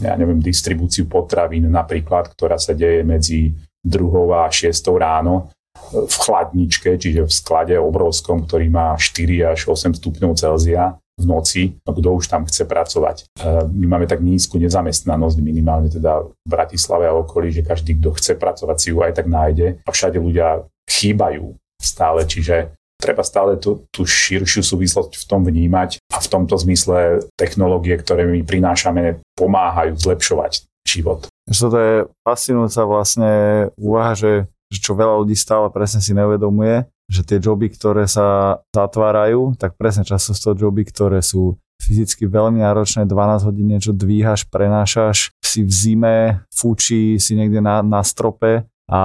ja 0.00 0.14
neviem, 0.16 0.40
distribúciu 0.40 1.08
potravín 1.08 1.68
napríklad, 1.68 2.32
ktorá 2.32 2.60
sa 2.60 2.76
deje 2.76 3.04
medzi 3.04 3.56
druhou 3.82 4.36
a 4.36 4.48
šiestou 4.52 5.00
ráno, 5.00 5.50
v 5.92 6.14
chladničke, 6.24 6.96
čiže 6.96 7.28
v 7.28 7.32
sklade 7.32 7.74
obrovskom, 7.76 8.44
ktorý 8.44 8.68
má 8.72 8.96
4 8.96 9.56
až 9.56 9.68
8 9.68 9.98
stupňov 9.98 10.36
Celzia 10.36 10.96
v 11.20 11.24
noci, 11.28 11.62
no 11.84 11.92
kto 11.92 12.08
už 12.16 12.24
tam 12.32 12.48
chce 12.48 12.64
pracovať. 12.64 13.16
E, 13.20 13.24
my 13.68 13.86
máme 13.96 14.06
tak 14.08 14.24
nízku 14.24 14.56
nezamestnanosť, 14.56 15.36
minimálne 15.44 15.92
teda 15.92 16.24
v 16.24 16.46
Bratislave 16.48 17.08
a 17.08 17.16
okolí, 17.16 17.52
že 17.52 17.66
každý, 17.66 18.00
kto 18.00 18.16
chce 18.16 18.32
pracovať, 18.40 18.76
si 18.80 18.88
ju 18.92 19.04
aj 19.04 19.20
tak 19.20 19.28
nájde 19.28 19.84
a 19.84 19.90
všade 19.92 20.16
ľudia 20.16 20.64
chýbajú 20.88 21.52
stále, 21.76 22.24
čiže 22.24 22.72
treba 23.02 23.26
stále 23.26 23.58
tú, 23.58 23.82
tú 23.90 24.06
širšiu 24.06 24.62
súvislosť 24.62 25.18
v 25.18 25.24
tom 25.26 25.42
vnímať 25.42 25.98
a 26.14 26.22
v 26.22 26.30
tomto 26.30 26.54
zmysle 26.54 27.26
technológie, 27.34 27.98
ktoré 27.98 28.22
my 28.30 28.46
prinášame, 28.46 29.18
pomáhajú 29.34 29.98
zlepšovať 29.98 30.70
život. 30.86 31.26
Že 31.50 31.66
je 31.74 31.96
fascinujúca 32.22 32.82
vlastne 32.86 33.32
úvaha, 33.74 34.14
že, 34.14 34.46
že 34.70 34.78
čo 34.78 34.94
veľa 34.94 35.26
ľudí 35.26 35.34
stále 35.34 35.66
presne 35.74 35.98
si 35.98 36.14
neuvedomuje, 36.14 36.86
že 37.10 37.26
tie 37.26 37.42
joby, 37.42 37.74
ktoré 37.74 38.06
sa 38.06 38.62
zatvárajú, 38.70 39.58
tak 39.58 39.74
presne 39.74 40.06
často 40.06 40.32
sú 40.32 40.54
to 40.54 40.62
joby, 40.62 40.86
ktoré 40.86 41.18
sú 41.18 41.58
fyzicky 41.82 42.30
veľmi 42.30 42.62
náročné, 42.62 43.10
12 43.10 43.42
hodín 43.50 43.74
niečo 43.74 43.90
dvíhaš, 43.90 44.46
prenášaš, 44.46 45.34
si 45.42 45.66
v 45.66 45.72
zime, 45.74 46.18
fučí, 46.54 47.18
si 47.18 47.34
niekde 47.34 47.58
na, 47.58 47.82
na 47.82 48.06
strope 48.06 48.62
a 48.86 49.00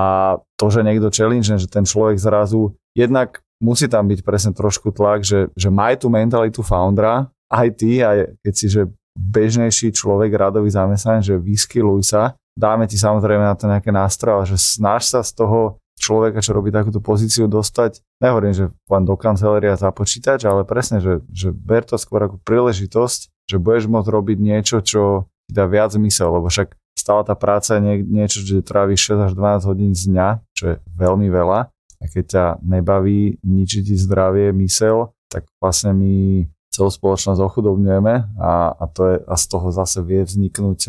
to, 0.55 0.65
že 0.69 0.86
niekto 0.86 1.10
challenge, 1.10 1.49
že 1.49 1.65
ten 1.65 1.83
človek 1.83 2.21
zrazu, 2.21 2.77
jednak 2.93 3.41
musí 3.61 3.89
tam 3.89 4.05
byť 4.07 4.19
presne 4.21 4.51
trošku 4.53 4.93
tlak, 4.93 5.25
že, 5.25 5.49
že 5.57 5.69
maj 5.69 6.01
tú 6.01 6.07
mentalitu 6.11 6.61
foundera, 6.61 7.29
aj 7.49 7.67
ty, 7.79 8.03
aj 8.03 8.37
keď 8.43 8.53
si, 8.53 8.67
že 8.67 8.81
bežnejší 9.17 9.95
človek, 9.97 10.29
radový 10.37 10.69
zamestnanec, 10.69 11.25
že 11.25 11.35
vyskyluj 11.41 12.05
sa, 12.05 12.37
dáme 12.53 12.85
ti 12.85 13.01
samozrejme 13.01 13.41
na 13.41 13.57
to 13.57 13.65
nejaké 13.65 13.89
nástroje, 13.89 14.53
že 14.53 14.77
snaž 14.77 15.09
sa 15.09 15.25
z 15.25 15.33
toho 15.33 15.81
človeka, 15.97 16.45
čo 16.45 16.53
robí 16.53 16.69
takúto 16.69 17.01
pozíciu, 17.01 17.49
dostať, 17.49 18.05
nehovorím, 18.21 18.53
že 18.53 18.65
len 18.69 19.03
do 19.03 19.17
kancelária 19.17 19.73
za 19.73 19.89
počítač, 19.89 20.45
ale 20.45 20.61
presne, 20.61 21.01
že, 21.01 21.25
že 21.33 21.49
ber 21.49 21.81
to 21.81 21.97
skôr 21.97 22.29
ako 22.29 22.37
príležitosť, 22.45 23.49
že 23.49 23.57
budeš 23.57 23.89
môcť 23.89 24.09
robiť 24.13 24.37
niečo, 24.37 24.77
čo 24.85 25.25
ti 25.49 25.57
dá 25.57 25.65
viac 25.65 25.89
zmysel, 25.97 26.29
lebo 26.29 26.53
však 26.53 26.77
stále 26.93 27.25
tá 27.25 27.33
práca 27.33 27.77
je 27.77 27.81
nie, 27.81 27.95
niečo, 28.03 28.45
že 28.45 28.61
tráviš 28.61 29.15
6 29.15 29.25
až 29.25 29.31
12 29.33 29.69
hodín 29.69 29.91
z 29.97 30.13
dňa, 30.13 30.29
čo 30.53 30.63
je 30.69 30.75
veľmi 30.93 31.27
veľa. 31.33 31.71
A 31.97 32.05
keď 32.05 32.25
ťa 32.25 32.45
nebaví, 32.62 33.41
ničí 33.41 33.81
ti 33.81 33.97
zdravie, 33.97 34.53
mysel, 34.53 35.17
tak 35.27 35.49
vlastne 35.57 35.97
my 35.97 36.45
celú 36.69 36.93
spoločnosť 36.93 37.41
ochudobňujeme 37.41 38.38
a, 38.38 38.69
a, 38.69 38.86
to 38.86 39.01
je, 39.10 39.15
a 39.25 39.33
z 39.33 39.45
toho 39.49 39.67
zase 39.73 39.99
vie 40.05 40.21
vzniknúť 40.21 40.79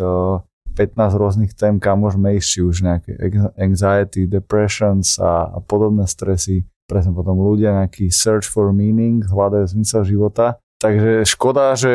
15 0.76 0.94
rôznych 0.94 1.52
tém, 1.56 1.80
kam 1.80 2.04
môžeme 2.04 2.36
ísť, 2.38 2.48
či 2.48 2.60
už 2.62 2.76
nejaké 2.86 3.12
anxiety, 3.58 4.28
depressions 4.28 5.18
a, 5.18 5.50
a 5.50 5.58
podobné 5.58 6.06
stresy. 6.06 6.68
Presne 6.86 7.16
potom 7.16 7.40
ľudia 7.40 7.74
nejaký 7.82 8.12
search 8.12 8.46
for 8.46 8.70
meaning, 8.70 9.24
hľadajú 9.26 9.74
zmysel 9.74 10.06
života. 10.06 10.62
Takže 10.78 11.26
škoda, 11.26 11.74
že 11.74 11.92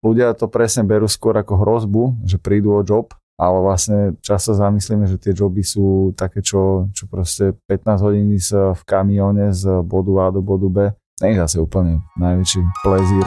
ľudia 0.00 0.32
to 0.32 0.48
presne 0.48 0.88
berú 0.88 1.04
skôr 1.04 1.36
ako 1.36 1.60
hrozbu, 1.60 2.02
že 2.24 2.40
prídu 2.40 2.72
o 2.72 2.80
job, 2.80 3.12
ale 3.38 3.58
vlastne 3.62 4.18
často 4.18 4.50
zamyslíme, 4.50 5.06
že 5.06 5.16
tie 5.16 5.30
joby 5.30 5.62
sú 5.62 6.10
také, 6.18 6.42
čo, 6.42 6.90
čo 6.90 7.06
proste 7.06 7.54
15 7.70 8.02
hodín 8.02 8.34
v 8.74 8.82
kamióne 8.82 9.54
z 9.54 9.78
bodu 9.86 10.12
A 10.26 10.34
do 10.34 10.42
bodu 10.42 10.68
B. 10.68 10.76
Nie 11.22 11.38
je 11.38 11.42
zase 11.46 11.56
úplne 11.62 12.02
najväčší 12.18 12.62
plezír. 12.82 13.26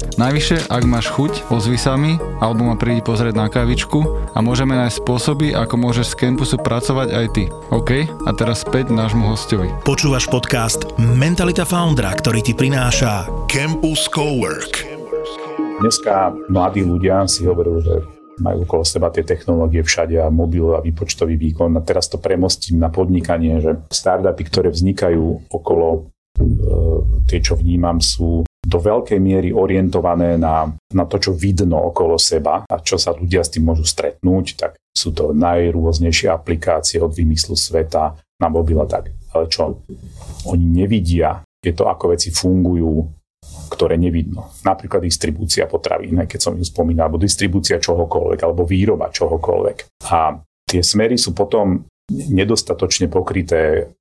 Najvyššie, 0.19 0.67
ak 0.67 0.83
máš 0.83 1.07
chuť, 1.07 1.47
ozvi 1.47 1.79
sa 1.79 1.95
mi, 1.95 2.19
alebo 2.43 2.67
ma 2.67 2.75
prídi 2.75 2.99
pozrieť 2.99 3.31
na 3.31 3.47
hlavičku 3.47 3.99
a 4.35 4.43
môžeme 4.43 4.75
nájsť 4.75 5.07
spôsoby, 5.07 5.55
ako 5.55 5.75
môžeš 5.79 6.11
z 6.11 6.17
campusu 6.19 6.59
pracovať 6.59 7.15
aj 7.15 7.25
ty. 7.31 7.47
OK? 7.71 8.11
A 8.27 8.29
teraz 8.35 8.67
späť 8.67 8.91
nášmu 8.91 9.31
hostovi. 9.31 9.71
Počúvaš 9.87 10.27
podcast 10.27 10.83
Mentalita 10.99 11.63
Foundra, 11.63 12.11
ktorý 12.11 12.43
ti 12.43 12.51
prináša 12.51 13.23
Campus 13.47 14.11
Cowork. 14.11 14.83
Dneska 15.79 16.35
mladí 16.51 16.83
ľudia 16.83 17.23
si 17.31 17.47
hovorili, 17.47 17.79
že 17.79 17.95
majú 18.43 18.67
okolo 18.67 18.83
seba 18.83 19.15
tie 19.15 19.23
technológie 19.23 19.79
všade 19.79 20.19
a 20.19 20.27
mobil 20.27 20.75
a 20.75 20.83
výpočtový 20.83 21.39
výkon. 21.39 21.71
A 21.79 21.85
teraz 21.87 22.11
to 22.11 22.19
premostím 22.19 22.83
na 22.83 22.91
podnikanie, 22.91 23.63
že 23.63 23.79
startupy, 23.87 24.43
ktoré 24.43 24.75
vznikajú 24.75 25.47
okolo 25.47 25.87
e, 25.95 25.99
tie, 27.31 27.39
čo 27.39 27.55
vnímam, 27.55 28.03
sú 28.03 28.43
do 28.61 28.77
veľkej 28.77 29.17
miery 29.17 29.49
orientované 29.49 30.37
na, 30.37 30.69
na 30.93 31.05
to, 31.09 31.17
čo 31.17 31.31
vidno 31.33 31.81
okolo 31.89 32.21
seba 32.21 32.61
a 32.61 32.75
čo 32.77 33.01
sa 33.01 33.09
ľudia 33.11 33.41
s 33.41 33.49
tým 33.57 33.65
môžu 33.65 33.89
stretnúť, 33.89 34.45
tak 34.53 34.71
sú 34.93 35.09
to 35.11 35.33
najrôznejšie 35.33 36.29
aplikácie 36.29 37.01
od 37.01 37.09
vymyslu 37.09 37.57
sveta 37.57 38.13
na 38.37 38.47
mobil 38.53 38.77
a 38.77 38.85
tak. 38.85 39.09
Ale 39.33 39.49
čo 39.49 39.81
oni 40.45 40.65
nevidia, 40.85 41.41
je 41.57 41.73
to, 41.73 41.89
ako 41.89 42.13
veci 42.13 42.29
fungujú, 42.29 43.01
ktoré 43.73 43.97
nevidno. 43.97 44.53
Napríklad 44.61 45.01
distribúcia 45.01 45.65
potravín, 45.65 46.21
keď 46.29 46.39
som 46.39 46.53
ju 46.53 46.65
spomínal, 46.65 47.09
alebo 47.09 47.21
distribúcia 47.21 47.81
čohokoľvek, 47.81 48.39
alebo 48.45 48.67
výroba 48.67 49.09
čohokoľvek. 49.09 50.05
A 50.11 50.37
tie 50.69 50.81
smery 50.83 51.17
sú 51.17 51.33
potom 51.33 51.85
nedostatočne 52.11 53.07
pokryté 53.07 53.93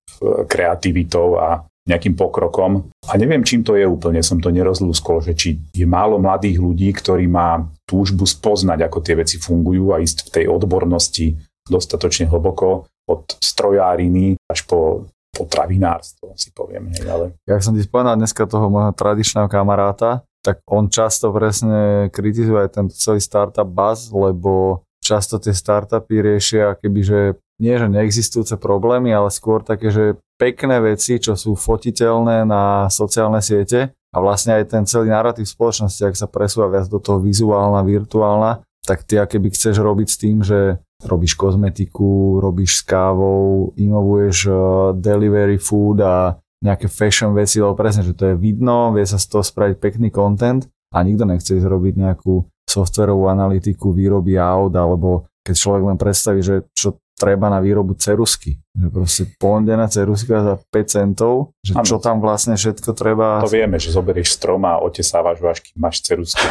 kreativitou 0.50 1.38
a 1.38 1.62
nejakým 1.88 2.14
pokrokom. 2.14 2.92
A 3.08 3.16
neviem, 3.16 3.40
čím 3.40 3.64
to 3.64 3.74
je 3.74 3.88
úplne, 3.88 4.20
som 4.20 4.38
to 4.38 4.52
nerozlúskol, 4.52 5.24
že 5.24 5.32
či 5.32 5.48
je 5.72 5.86
málo 5.88 6.20
mladých 6.20 6.60
ľudí, 6.60 6.92
ktorí 6.92 7.24
má 7.26 7.64
túžbu 7.88 8.28
spoznať, 8.28 8.86
ako 8.86 8.98
tie 9.00 9.14
veci 9.16 9.36
fungujú 9.40 9.96
a 9.96 10.00
ísť 10.02 10.28
v 10.28 10.32
tej 10.32 10.44
odbornosti 10.52 11.40
dostatočne 11.66 12.28
hlboko 12.28 12.86
od 13.08 13.22
strojáriny 13.40 14.36
až 14.46 14.66
po 14.68 15.08
potravinárstvo, 15.30 16.34
si 16.34 16.50
poviem. 16.50 16.90
Hej, 16.92 17.06
ale... 17.06 17.24
Ja 17.46 17.62
som 17.62 17.72
ti 17.72 17.82
spomenal 17.86 18.18
dneska 18.18 18.44
toho 18.44 18.66
môjho 18.68 18.92
tradičného 18.92 19.46
kamaráta, 19.46 20.26
tak 20.42 20.60
on 20.66 20.90
často 20.90 21.30
presne 21.30 22.08
kritizuje 22.10 22.66
aj 22.66 22.70
tento 22.74 22.94
celý 22.96 23.22
startup 23.22 23.68
buzz, 23.68 24.10
lebo 24.10 24.84
často 25.00 25.40
tie 25.40 25.54
startupy 25.54 26.20
riešia 26.20 26.76
kebyže 26.76 27.40
nie 27.60 27.74
že 27.76 27.86
neexistujúce 27.92 28.56
problémy, 28.56 29.12
ale 29.12 29.28
skôr 29.28 29.60
také, 29.60 29.92
že 29.92 30.04
pekné 30.40 30.80
veci, 30.80 31.20
čo 31.20 31.36
sú 31.36 31.52
fotiteľné 31.52 32.48
na 32.48 32.88
sociálne 32.88 33.44
siete 33.44 33.92
a 33.92 34.16
vlastne 34.18 34.56
aj 34.56 34.72
ten 34.72 34.82
celý 34.88 35.12
narratív 35.12 35.44
spoločnosti, 35.44 36.00
ak 36.00 36.16
sa 36.16 36.26
presúva 36.32 36.72
viac 36.72 36.88
do 36.88 36.96
toho 36.96 37.20
vizuálna, 37.20 37.84
virtuálna, 37.84 38.64
tak 38.80 39.04
ty 39.04 39.20
keby 39.20 39.52
chceš 39.52 39.76
robiť 39.84 40.08
s 40.08 40.16
tým, 40.16 40.40
že 40.40 40.80
robíš 41.04 41.36
kozmetiku, 41.36 42.40
robíš 42.40 42.80
s 42.80 42.82
kávou, 42.88 43.76
inovuješ 43.76 44.36
uh, 44.48 44.56
delivery 44.96 45.60
food 45.60 46.00
a 46.00 46.40
nejaké 46.60 46.88
fashion 46.88 47.32
veci, 47.32 47.60
lebo 47.60 47.76
presne, 47.76 48.04
že 48.04 48.16
to 48.16 48.32
je 48.32 48.36
vidno, 48.36 48.92
vie 48.92 49.04
sa 49.04 49.16
z 49.16 49.28
toho 49.28 49.44
spraviť 49.44 49.76
pekný 49.80 50.08
content 50.12 50.68
a 50.92 51.00
nikto 51.00 51.24
nechce 51.24 51.56
ísť 51.56 51.68
robiť 51.68 51.94
nejakú 51.96 52.44
softverovú 52.68 53.32
analytiku 53.32 53.90
výroby 53.96 54.36
aut 54.36 54.76
alebo 54.76 55.30
keď 55.40 55.54
človek 55.56 55.82
len 55.88 55.98
predstaví, 55.98 56.40
že 56.44 56.68
čo 56.76 57.00
treba 57.20 57.52
na 57.52 57.60
výrobu 57.60 57.92
cerusky. 58.00 58.56
Že 58.72 58.88
proste 58.88 59.22
pondená 59.36 59.84
ceruska 59.92 60.40
za 60.40 60.54
5 60.72 60.88
centov, 60.88 61.52
že 61.60 61.76
ano. 61.76 61.84
čo 61.84 62.00
tam 62.00 62.24
vlastne 62.24 62.56
všetko 62.56 62.96
treba... 62.96 63.44
To 63.44 63.52
vieme, 63.52 63.76
že 63.76 63.92
zoberieš 63.92 64.40
strom 64.40 64.64
a 64.64 64.80
otesávaš 64.80 65.60
kým 65.60 65.76
máš 65.76 66.00
cerusky. 66.00 66.40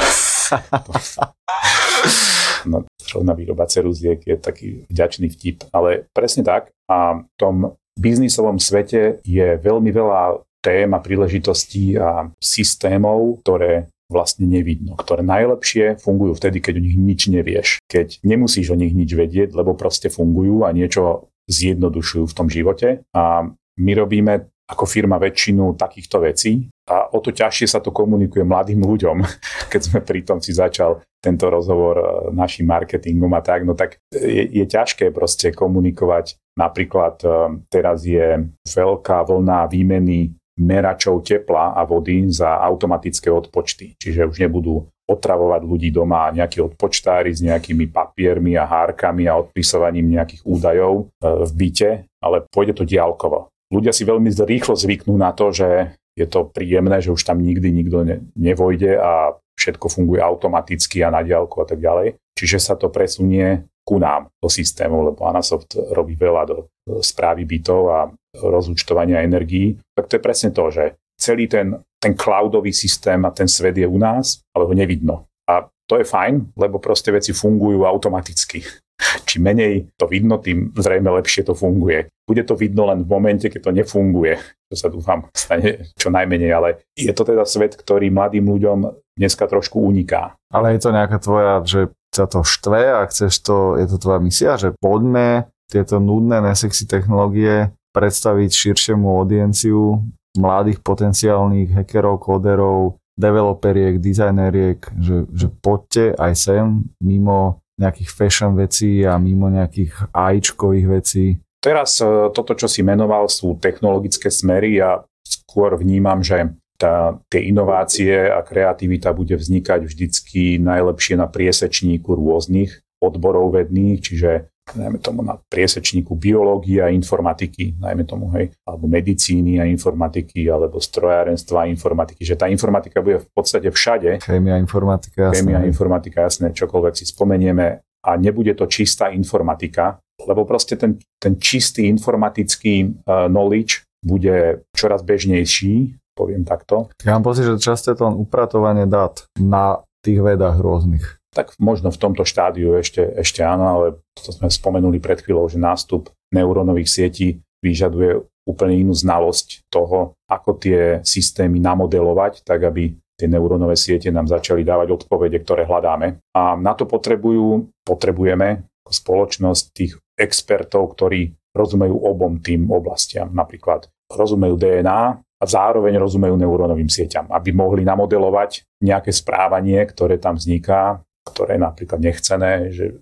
no, 2.69 2.85
rovná 3.09 3.33
výroba 3.33 3.65
ceruziek 3.65 4.21
je 4.21 4.37
taký 4.37 4.85
vďačný 4.93 5.33
vtip, 5.33 5.65
ale 5.73 6.05
presne 6.13 6.45
tak. 6.45 6.69
A 6.85 7.25
v 7.25 7.33
tom 7.33 7.73
biznisovom 7.97 8.61
svete 8.61 9.25
je 9.25 9.57
veľmi 9.57 9.89
veľa 9.89 10.45
tém 10.59 10.91
a 10.91 10.99
príležitostí 10.99 11.95
a 11.97 12.29
systémov, 12.37 13.41
ktoré 13.41 13.87
vlastne 14.09 14.49
nevidno, 14.49 14.97
ktoré 14.97 15.21
najlepšie 15.21 16.01
fungujú 16.01 16.35
vtedy, 16.35 16.59
keď 16.59 16.81
o 16.81 16.83
nich 16.83 16.97
nič 16.97 17.21
nevieš, 17.29 17.67
keď 17.85 18.19
nemusíš 18.25 18.73
o 18.73 18.79
nich 18.79 18.91
nič 18.91 19.13
vedieť, 19.13 19.53
lebo 19.53 19.77
proste 19.77 20.09
fungujú 20.09 20.65
a 20.65 20.73
niečo 20.73 21.29
zjednodušujú 21.49 22.25
v 22.25 22.35
tom 22.37 22.47
živote. 22.49 23.05
A 23.13 23.45
my 23.79 23.91
robíme 23.95 24.49
ako 24.69 24.85
firma 24.85 25.17
väčšinu 25.17 25.73
takýchto 25.73 26.21
vecí 26.21 26.69
a 26.85 27.09
o 27.09 27.17
to 27.21 27.33
ťažšie 27.33 27.65
sa 27.65 27.81
to 27.81 27.89
komunikuje 27.89 28.45
mladým 28.45 28.85
ľuďom. 28.85 29.25
Keď 29.73 29.81
sme 29.81 29.99
pri 30.05 30.21
tom 30.21 30.37
si 30.45 30.53
začal 30.53 31.01
tento 31.17 31.49
rozhovor 31.49 31.97
e, 31.97 32.05
našim 32.37 32.69
marketingom 32.69 33.33
a 33.33 33.41
tak, 33.41 33.65
no 33.65 33.73
tak 33.73 33.97
je, 34.13 34.45
je 34.45 34.65
ťažké 34.69 35.09
proste 35.09 35.49
komunikovať. 35.57 36.37
Napríklad 36.53 37.15
e, 37.25 37.29
teraz 37.65 38.05
je 38.05 38.45
veľká 38.69 39.25
vlna 39.25 39.65
výmeny 39.73 40.37
meračov 40.59 41.23
tepla 41.23 41.73
a 41.73 41.81
vody 41.87 42.27
za 42.27 42.59
automatické 42.59 43.31
odpočty. 43.31 43.95
Čiže 43.95 44.27
už 44.27 44.37
nebudú 44.43 44.83
otravovať 45.09 45.61
ľudí 45.65 45.89
doma 45.89 46.29
nejakí 46.29 46.61
odpočtári 46.61 47.33
s 47.33 47.41
nejakými 47.41 47.89
papiermi 47.89 48.53
a 48.53 48.69
hárkami 48.69 49.25
a 49.25 49.41
odpisovaním 49.41 50.13
nejakých 50.13 50.45
údajov 50.45 50.93
e, 51.01 51.03
v 51.49 51.51
byte, 51.57 51.91
ale 52.21 52.45
pôjde 52.53 52.77
to 52.77 52.83
diálkovo. 52.85 53.49
Ľudia 53.73 53.89
si 53.89 54.05
veľmi 54.05 54.29
rýchlo 54.29 54.77
zvyknú 54.77 55.17
na 55.17 55.33
to, 55.33 55.49
že 55.49 55.97
je 56.13 56.27
to 56.29 56.45
príjemné, 56.45 57.01
že 57.01 57.09
už 57.09 57.25
tam 57.25 57.41
nikdy 57.41 57.73
nikto 57.73 58.05
ne, 58.05 58.21
nevojde 58.37 58.99
a 59.01 59.33
všetko 59.57 59.87
funguje 59.89 60.21
automaticky 60.21 61.01
a 61.01 61.13
na 61.13 61.25
diálku 61.25 61.57
a 61.63 61.65
tak 61.65 61.81
ďalej. 61.81 62.19
Čiže 62.37 62.57
sa 62.61 62.73
to 62.77 62.87
presunie 62.87 63.65
ku 63.89 63.97
nám 63.97 64.29
do 64.37 64.45
systému, 64.45 65.01
lebo 65.01 65.25
Anasoft 65.25 65.73
robí 65.89 66.13
veľa 66.13 66.45
do 66.45 66.69
správy 67.01 67.49
bytov 67.49 67.81
a 67.89 67.99
rozúčtovania 68.37 69.25
energií, 69.25 69.73
tak 69.97 70.05
to 70.05 70.21
je 70.21 70.21
presne 70.21 70.53
to, 70.53 70.69
že 70.69 70.93
celý 71.17 71.49
ten, 71.49 71.73
ten 71.97 72.13
cloudový 72.13 72.69
systém 72.69 73.17
a 73.25 73.33
ten 73.33 73.49
svet 73.49 73.81
je 73.81 73.89
u 73.89 73.97
nás, 73.97 74.45
ale 74.53 74.69
ho 74.69 74.73
nevidno. 74.77 75.25
A 75.49 75.65
to 75.89 75.97
je 75.97 76.05
fajn, 76.05 76.53
lebo 76.53 76.77
proste 76.77 77.09
veci 77.09 77.33
fungujú 77.33 77.81
automaticky. 77.81 78.61
Čím 79.29 79.49
menej 79.49 79.89
to 79.97 80.05
vidno, 80.05 80.37
tým 80.37 80.69
zrejme 80.77 81.09
lepšie 81.09 81.49
to 81.49 81.57
funguje. 81.57 82.13
Bude 82.29 82.45
to 82.45 82.53
vidno 82.53 82.85
len 82.93 83.01
v 83.01 83.09
momente, 83.09 83.49
keď 83.49 83.61
to 83.65 83.71
nefunguje, 83.73 84.37
čo 84.69 84.75
sa 84.77 84.87
dúfam 84.93 85.25
stane 85.33 85.89
čo 85.97 86.13
najmenej, 86.13 86.51
ale 86.53 86.85
je 86.93 87.09
to 87.09 87.25
teda 87.25 87.41
svet, 87.49 87.73
ktorý 87.73 88.13
mladým 88.13 88.45
ľuďom 88.45 88.77
dneska 89.17 89.49
trošku 89.49 89.81
uniká. 89.81 90.37
Ale 90.53 90.77
je 90.77 90.81
to 90.85 90.93
nejaká 90.93 91.17
tvoja, 91.17 91.65
že 91.65 91.89
sa 92.09 92.25
to 92.25 92.41
štve 92.41 92.81
a 92.99 93.05
chceš 93.05 93.45
to, 93.45 93.77
je 93.77 93.85
to 93.85 93.97
tvoja 94.01 94.19
misia, 94.19 94.57
že 94.57 94.73
poďme 94.77 95.49
tieto 95.69 96.01
nudné, 96.01 96.41
nesexy 96.41 96.89
technológie 96.89 97.69
predstaviť 97.93 98.49
širšiemu 98.49 99.05
audienciu 99.05 100.01
mladých 100.37 100.81
potenciálnych 100.81 101.73
hackerov, 101.73 102.21
kóderov, 102.21 103.01
developeriek, 103.19 103.99
dizajneriek, 103.99 104.79
že, 104.97 105.27
že 105.29 105.47
poďte 105.49 106.15
aj 106.15 106.33
sem 106.37 106.65
mimo 107.03 107.59
nejakých 107.79 108.09
fashion 108.11 108.53
vecí 108.55 109.03
a 109.03 109.19
mimo 109.19 109.51
nejakých 109.51 110.11
AIčkových 110.11 110.87
vecí. 110.87 111.25
Teraz 111.59 111.99
e, 111.99 112.31
toto, 112.31 112.55
čo 112.55 112.67
si 112.71 112.83
menoval, 112.83 113.27
sú 113.27 113.59
technologické 113.59 114.31
smery 114.31 114.79
a 114.79 115.03
skôr 115.23 115.75
vnímam, 115.75 116.23
že 116.23 116.51
tá, 116.79 117.19
tie 117.27 117.51
inovácie 117.51 118.31
a 118.31 118.39
kreativita 118.39 119.11
bude 119.11 119.35
vznikať 119.35 119.83
vždycky 119.83 120.63
najlepšie 120.63 121.19
na 121.19 121.27
priesečníku 121.27 122.15
rôznych 122.15 122.71
odborov 123.03 123.59
vedných, 123.59 123.99
čiže 123.99 124.47
najmä 124.75 125.01
tomu 125.01 125.25
na 125.25 125.35
priesečníku 125.49 126.13
biológie 126.13 126.77
a 126.77 126.93
informatiky, 126.93 127.73
najmä 127.81 128.05
tomu, 128.05 128.29
hej, 128.37 128.53
alebo 128.63 128.85
medicíny 128.85 129.57
a 129.57 129.65
informatiky, 129.65 130.45
alebo 130.45 130.77
strojárenstva 130.77 131.65
a 131.65 131.69
informatiky, 131.69 132.21
že 132.21 132.37
tá 132.37 132.45
informatika 132.45 133.01
bude 133.01 133.25
v 133.25 133.27
podstate 133.33 133.65
všade. 133.73 134.21
Chémia, 134.21 134.61
informatika, 134.61 135.33
jasné. 135.33 135.41
Chémia, 135.41 135.59
informatika, 135.65 136.29
jasné, 136.29 136.53
čokoľvek 136.53 136.93
si 136.95 137.05
spomenieme 137.09 137.81
a 138.05 138.11
nebude 138.15 138.53
to 138.55 138.69
čistá 138.69 139.09
informatika, 139.11 139.99
lebo 140.23 140.45
proste 140.45 140.77
ten, 140.77 141.01
ten 141.19 141.35
čistý 141.39 141.89
informatický 141.89 143.03
uh, 143.03 143.27
knowledge 143.27 143.83
bude 143.99 144.63
čoraz 144.71 145.03
bežnejší, 145.03 145.99
poviem 146.19 146.43
takto. 146.43 146.91
Ja 147.07 147.15
mám 147.15 147.23
pocit, 147.23 147.47
že 147.47 147.55
často 147.55 147.95
je 147.95 147.97
to 147.97 148.11
len 148.11 148.19
upratovanie 148.19 148.83
dát 148.83 149.23
na 149.39 149.79
tých 150.03 150.19
vedách 150.19 150.59
rôznych 150.59 151.19
tak 151.29 151.53
možno 151.61 151.93
v 151.93 152.01
tomto 152.01 152.25
štádiu 152.25 152.73
ešte, 152.81 153.05
ešte 153.05 153.45
áno, 153.45 153.65
ale 153.69 153.85
to 154.17 154.33
sme 154.33 154.49
spomenuli 154.49 154.97
pred 154.97 155.21
chvíľou, 155.21 155.45
že 155.45 155.61
nástup 155.61 156.09
neurónových 156.33 156.89
sietí 156.89 157.27
vyžaduje 157.61 158.17
úplne 158.49 158.81
inú 158.81 158.97
znalosť 158.97 159.69
toho, 159.69 160.17
ako 160.25 160.57
tie 160.57 161.05
systémy 161.05 161.61
namodelovať, 161.61 162.41
tak 162.41 162.65
aby 162.65 162.97
tie 163.13 163.27
neurónové 163.29 163.77
siete 163.77 164.09
nám 164.09 164.25
začali 164.25 164.65
dávať 164.65 164.95
odpovede, 164.95 165.37
ktoré 165.45 165.69
hľadáme. 165.69 166.17
A 166.33 166.57
na 166.57 166.73
to 166.73 166.89
potrebujú, 166.89 167.69
potrebujeme 167.85 168.65
spoločnosť 168.89 169.63
tých 169.75 169.93
expertov, 170.17 170.97
ktorí 170.97 171.29
rozumejú 171.53 171.93
obom 171.93 172.41
tým 172.41 172.73
oblastiam. 172.73 173.29
Napríklad 173.29 173.85
rozumejú 174.09 174.57
DNA 174.57 175.21
a 175.39 175.43
zároveň 175.47 175.95
rozumejú 175.95 176.35
neurónovým 176.35 176.91
sieťam, 176.91 177.31
aby 177.31 177.55
mohli 177.55 177.87
namodelovať 177.87 178.67
nejaké 178.83 179.15
správanie, 179.15 179.79
ktoré 179.87 180.19
tam 180.19 180.35
vzniká 180.35 180.99
ktoré 181.29 181.55
je 181.55 181.61
napríklad 181.61 181.99
nechcené, 182.01 182.51
že 182.73 182.97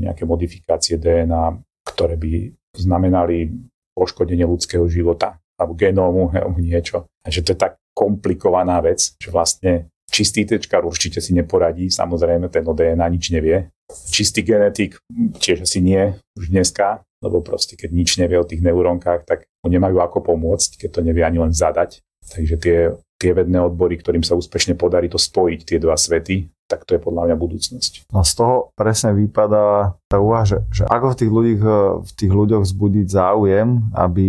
nejaké 0.00 0.26
modifikácie 0.26 0.98
DNA, 0.98 1.60
ktoré 1.86 2.18
by 2.18 2.50
znamenali 2.74 3.54
poškodenie 3.94 4.44
ľudského 4.44 4.84
života 4.90 5.38
alebo 5.60 5.76
genómu, 5.76 6.32
alebo 6.32 6.56
niečo. 6.58 7.04
A 7.20 7.28
že 7.28 7.44
to 7.44 7.52
je 7.52 7.58
tak 7.60 7.76
komplikovaná 7.92 8.80
vec, 8.80 9.12
že 9.20 9.28
vlastne 9.28 9.92
čistý 10.08 10.48
tečkár 10.48 10.88
určite 10.88 11.20
si 11.20 11.36
neporadí, 11.36 11.92
samozrejme 11.92 12.48
ten 12.48 12.64
o 12.64 12.72
DNA 12.72 13.04
nič 13.12 13.28
nevie. 13.28 13.68
Čistý 14.08 14.40
genetik 14.40 14.96
tiež 15.36 15.68
asi 15.68 15.84
nie 15.84 16.16
už 16.38 16.48
dneska, 16.48 17.04
lebo 17.20 17.44
proste 17.44 17.76
keď 17.76 17.90
nič 17.92 18.10
nevie 18.16 18.40
o 18.40 18.48
tých 18.48 18.64
neurónkach, 18.64 19.28
tak 19.28 19.44
mu 19.60 19.68
nemajú 19.68 20.00
ako 20.00 20.32
pomôcť, 20.32 20.80
keď 20.80 20.88
to 20.88 21.00
nevie 21.04 21.20
ani 21.20 21.38
len 21.40 21.52
zadať. 21.52 22.00
Takže 22.20 22.56
tie, 22.60 22.78
tie 23.20 23.30
vedné 23.36 23.60
odbory, 23.60 24.00
ktorým 24.00 24.24
sa 24.24 24.36
úspešne 24.36 24.76
podarí 24.76 25.12
to 25.12 25.20
spojiť, 25.20 25.60
tie 25.64 25.78
dva 25.80 25.96
svety, 25.96 26.48
tak 26.70 26.86
to 26.86 26.96
je 26.96 27.00
podľa 27.02 27.28
mňa 27.28 27.36
budúcnosť. 27.36 27.92
No 28.14 28.22
z 28.22 28.32
toho 28.38 28.54
presne 28.78 29.12
vypadá 29.12 29.98
tá 30.06 30.16
úvaha, 30.22 30.46
že, 30.46 30.58
že 30.70 30.82
ako 30.86 31.12
v 31.12 31.18
tých, 31.18 31.32
ľudích, 31.32 31.62
v 32.06 32.10
tých 32.14 32.32
ľuďoch 32.32 32.62
vzbudiť 32.64 33.06
záujem, 33.10 33.68
aby 33.92 34.28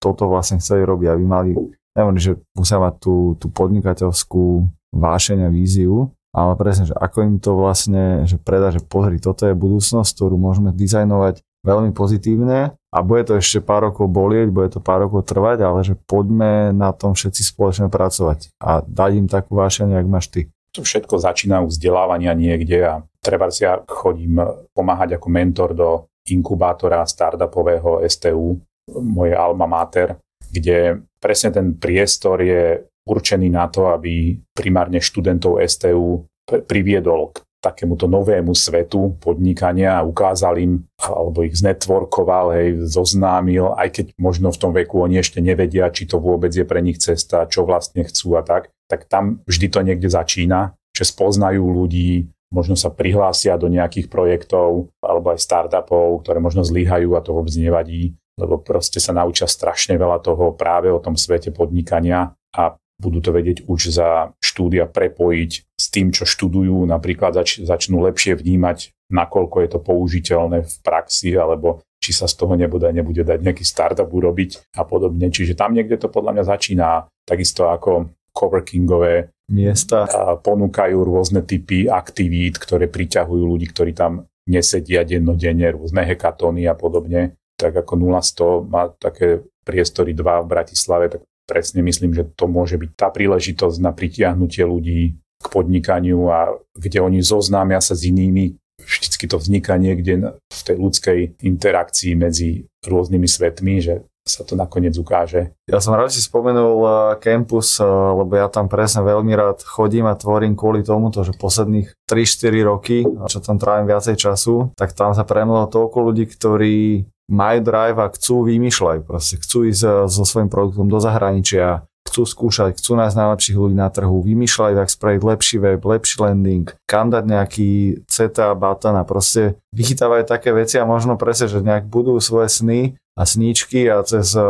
toto 0.00 0.26
vlastne 0.26 0.58
chceli 0.58 0.88
robiť, 0.88 1.08
aby 1.12 1.24
mali, 1.24 1.50
neviem, 1.92 2.16
že 2.16 2.40
musia 2.56 2.80
mať 2.80 2.94
tú, 2.96 3.36
tú 3.36 3.46
podnikateľskú 3.52 4.64
vášeň 4.96 5.46
a 5.46 5.52
víziu, 5.52 6.10
ale 6.36 6.52
presne, 6.56 6.88
že 6.88 6.94
ako 6.96 7.18
im 7.24 7.36
to 7.40 7.56
vlastne, 7.56 8.28
že 8.28 8.36
predá, 8.36 8.68
že 8.72 8.84
pozri, 8.84 9.16
toto 9.20 9.48
je 9.48 9.56
budúcnosť, 9.56 10.10
ktorú 10.16 10.36
môžeme 10.36 10.72
dizajnovať 10.72 11.40
veľmi 11.66 11.90
pozitívne 11.90 12.70
a 12.72 12.98
bude 13.02 13.26
to 13.26 13.42
ešte 13.42 13.58
pár 13.58 13.90
rokov 13.90 14.06
bolieť, 14.06 14.48
bude 14.54 14.70
to 14.70 14.78
pár 14.78 15.10
rokov 15.10 15.26
trvať, 15.26 15.66
ale 15.66 15.82
že 15.82 15.98
poďme 16.06 16.70
na 16.70 16.94
tom 16.94 17.18
všetci 17.18 17.42
spoločne 17.42 17.90
pracovať 17.90 18.54
a 18.62 18.86
dať 18.86 19.10
im 19.18 19.26
takú 19.26 19.58
vášeň, 19.58 19.98
ak 19.98 20.06
máš 20.06 20.30
ty. 20.30 20.40
To 20.78 20.86
všetko 20.86 21.18
začína 21.18 21.64
u 21.64 21.68
vzdelávania 21.68 22.36
niekde 22.38 22.78
a 22.86 22.94
treba 23.18 23.50
si 23.50 23.66
ja 23.66 23.82
chodím 23.90 24.38
pomáhať 24.70 25.18
ako 25.18 25.26
mentor 25.26 25.74
do 25.74 26.06
inkubátora 26.30 27.02
startupového 27.02 28.04
STU, 28.06 28.60
moje 29.02 29.34
alma 29.34 29.66
mater, 29.66 30.14
kde 30.46 31.02
presne 31.18 31.50
ten 31.50 31.74
priestor 31.74 32.38
je 32.42 32.86
určený 33.06 33.48
na 33.50 33.66
to, 33.70 33.90
aby 33.90 34.34
primárne 34.54 34.98
študentov 34.98 35.62
STU 35.66 36.26
priviedol 36.46 37.34
k 37.34 37.45
takémuto 37.60 38.06
novému 38.06 38.54
svetu 38.54 39.18
podnikania 39.18 39.98
a 39.98 40.06
ukázal 40.06 40.54
im, 40.60 40.86
alebo 41.02 41.42
ich 41.42 41.58
znetvorkoval, 41.58 42.54
hej, 42.54 42.68
zoznámil, 42.86 43.74
aj 43.74 43.88
keď 43.90 44.06
možno 44.20 44.54
v 44.54 44.60
tom 44.60 44.72
veku 44.76 45.02
oni 45.02 45.18
ešte 45.18 45.42
nevedia, 45.42 45.90
či 45.90 46.06
to 46.06 46.22
vôbec 46.22 46.54
je 46.54 46.62
pre 46.62 46.78
nich 46.84 47.02
cesta, 47.02 47.48
čo 47.50 47.66
vlastne 47.66 48.06
chcú 48.06 48.38
a 48.38 48.42
tak, 48.46 48.70
tak 48.86 49.10
tam 49.10 49.42
vždy 49.48 49.66
to 49.72 49.80
niekde 49.82 50.06
začína, 50.06 50.78
že 50.94 51.08
spoznajú 51.08 51.64
ľudí, 51.64 52.30
možno 52.54 52.78
sa 52.78 52.94
prihlásia 52.94 53.58
do 53.58 53.66
nejakých 53.66 54.06
projektov 54.06 54.94
alebo 55.02 55.34
aj 55.34 55.42
startupov, 55.42 56.22
ktoré 56.22 56.38
možno 56.38 56.62
zlyhajú 56.62 57.18
a 57.18 57.24
to 57.24 57.34
vôbec 57.34 57.52
nevadí, 57.58 58.14
lebo 58.38 58.62
proste 58.62 59.02
sa 59.02 59.10
naučia 59.10 59.50
strašne 59.50 59.98
veľa 59.98 60.22
toho 60.22 60.54
práve 60.54 60.92
o 60.92 61.02
tom 61.02 61.18
svete 61.18 61.50
podnikania 61.50 62.30
a 62.54 62.78
budú 62.96 63.20
to 63.20 63.30
vedieť 63.34 63.68
už 63.68 63.92
za 63.92 64.32
štúdia 64.40 64.88
prepojiť 64.88 65.75
tým, 65.96 66.12
čo 66.12 66.28
študujú, 66.28 66.84
napríklad 66.84 67.32
zač- 67.32 67.64
začnú 67.64 68.04
lepšie 68.04 68.36
vnímať, 68.36 68.92
nakoľko 69.08 69.56
je 69.64 69.68
to 69.72 69.80
použiteľné 69.80 70.58
v 70.68 70.74
praxi, 70.84 71.32
alebo 71.32 71.80
či 71.96 72.12
sa 72.12 72.28
z 72.28 72.36
toho 72.36 72.52
nebude, 72.52 72.84
nebude 72.92 73.24
dať 73.24 73.40
nejaký 73.40 73.64
startup 73.64 74.12
urobiť 74.12 74.76
a 74.76 74.84
podobne. 74.84 75.32
Čiže 75.32 75.56
tam 75.56 75.72
niekde 75.72 75.96
to 75.96 76.12
podľa 76.12 76.36
mňa 76.36 76.44
začína. 76.44 76.88
Takisto 77.24 77.72
ako 77.72 78.12
coworkingové 78.36 79.32
miesta 79.48 80.04
a 80.04 80.36
ponúkajú 80.36 80.96
rôzne 81.00 81.40
typy 81.42 81.88
aktivít, 81.88 82.60
ktoré 82.60 82.92
priťahujú 82.92 83.42
ľudí, 83.42 83.72
ktorí 83.72 83.96
tam 83.96 84.28
nesedia 84.46 85.02
dennodenne, 85.02 85.72
rôzne 85.72 86.04
hekatóny 86.04 86.68
a 86.68 86.76
podobne. 86.76 87.34
Tak 87.56 87.82
ako 87.82 88.20
0100 88.20 88.68
má 88.68 88.92
také 89.00 89.42
priestory 89.64 90.12
2 90.12 90.44
v 90.44 90.50
Bratislave, 90.50 91.06
tak 91.08 91.22
presne 91.48 91.80
myslím, 91.82 92.12
že 92.14 92.28
to 92.36 92.46
môže 92.46 92.76
byť 92.76 92.90
tá 92.94 93.08
príležitosť 93.10 93.78
na 93.82 93.90
pritiahnutie 93.90 94.62
ľudí 94.62 95.16
k 95.42 95.46
podnikaniu 95.52 96.28
a 96.28 96.56
kde 96.76 96.98
oni 97.00 97.20
zoznámia 97.20 97.80
sa 97.80 97.92
s 97.92 98.08
inými. 98.08 98.56
Vždycky 98.76 99.26
to 99.26 99.40
vzniká 99.40 99.80
niekde 99.80 100.36
v 100.36 100.60
tej 100.62 100.76
ľudskej 100.76 101.18
interakcii 101.42 102.12
medzi 102.14 102.70
rôznymi 102.86 103.26
svetmi, 103.26 103.82
že 103.82 104.06
sa 104.26 104.42
to 104.42 104.58
nakoniec 104.58 104.98
ukáže. 104.98 105.54
Ja 105.70 105.78
som 105.78 105.94
rád 105.94 106.10
si 106.10 106.18
spomenul 106.18 106.82
eh, 106.82 106.92
campus, 107.22 107.78
eh, 107.78 107.86
lebo 107.86 108.34
ja 108.34 108.50
tam 108.50 108.66
presne 108.66 109.06
veľmi 109.06 109.32
rád 109.38 109.62
chodím 109.62 110.10
a 110.10 110.18
tvorím 110.18 110.58
kvôli 110.58 110.82
tomuto, 110.82 111.22
že 111.22 111.38
posledných 111.38 111.94
3-4 112.10 112.66
roky, 112.66 112.98
čo 113.30 113.38
tam 113.38 113.56
trávim 113.56 113.86
viacej 113.86 114.18
času, 114.18 114.74
tak 114.74 114.92
tam 114.98 115.14
sa 115.14 115.22
premlo 115.22 115.70
toľko 115.70 116.10
ľudí, 116.10 116.26
ktorí 116.26 117.06
majú 117.30 117.58
drive 117.62 117.98
a 118.02 118.10
chcú 118.10 118.46
vymýšľať, 118.46 119.06
proste 119.06 119.38
chcú 119.38 119.70
ísť 119.70 119.82
eh, 119.86 119.94
so 120.10 120.26
svojím 120.26 120.50
produktom 120.50 120.90
do 120.90 120.98
zahraničia, 120.98 121.86
chcú 122.16 122.24
skúšať, 122.24 122.80
chcú 122.80 122.96
nájsť 122.96 123.12
najlepších 123.12 123.60
ľudí 123.60 123.76
na 123.76 123.92
trhu, 123.92 124.24
vymýšľajú, 124.24 124.72
ak 124.80 124.88
spraviť 124.88 125.20
lepší 125.20 125.56
web, 125.60 125.84
lepší 125.84 126.16
landing, 126.24 126.64
kam 126.88 127.12
dať 127.12 127.24
nejaký 127.28 127.70
CTA 128.08 128.56
button 128.56 128.96
a 128.96 129.04
proste 129.04 129.60
vychytávajú 129.76 130.24
také 130.24 130.56
veci 130.56 130.80
a 130.80 130.88
možno 130.88 131.20
presne, 131.20 131.52
že 131.52 131.60
nejak 131.60 131.84
budú 131.84 132.16
svoje 132.24 132.48
sny 132.48 132.80
a 133.20 133.22
sníčky 133.28 133.84
a 133.92 134.00
cez 134.00 134.32
eh, 134.32 134.48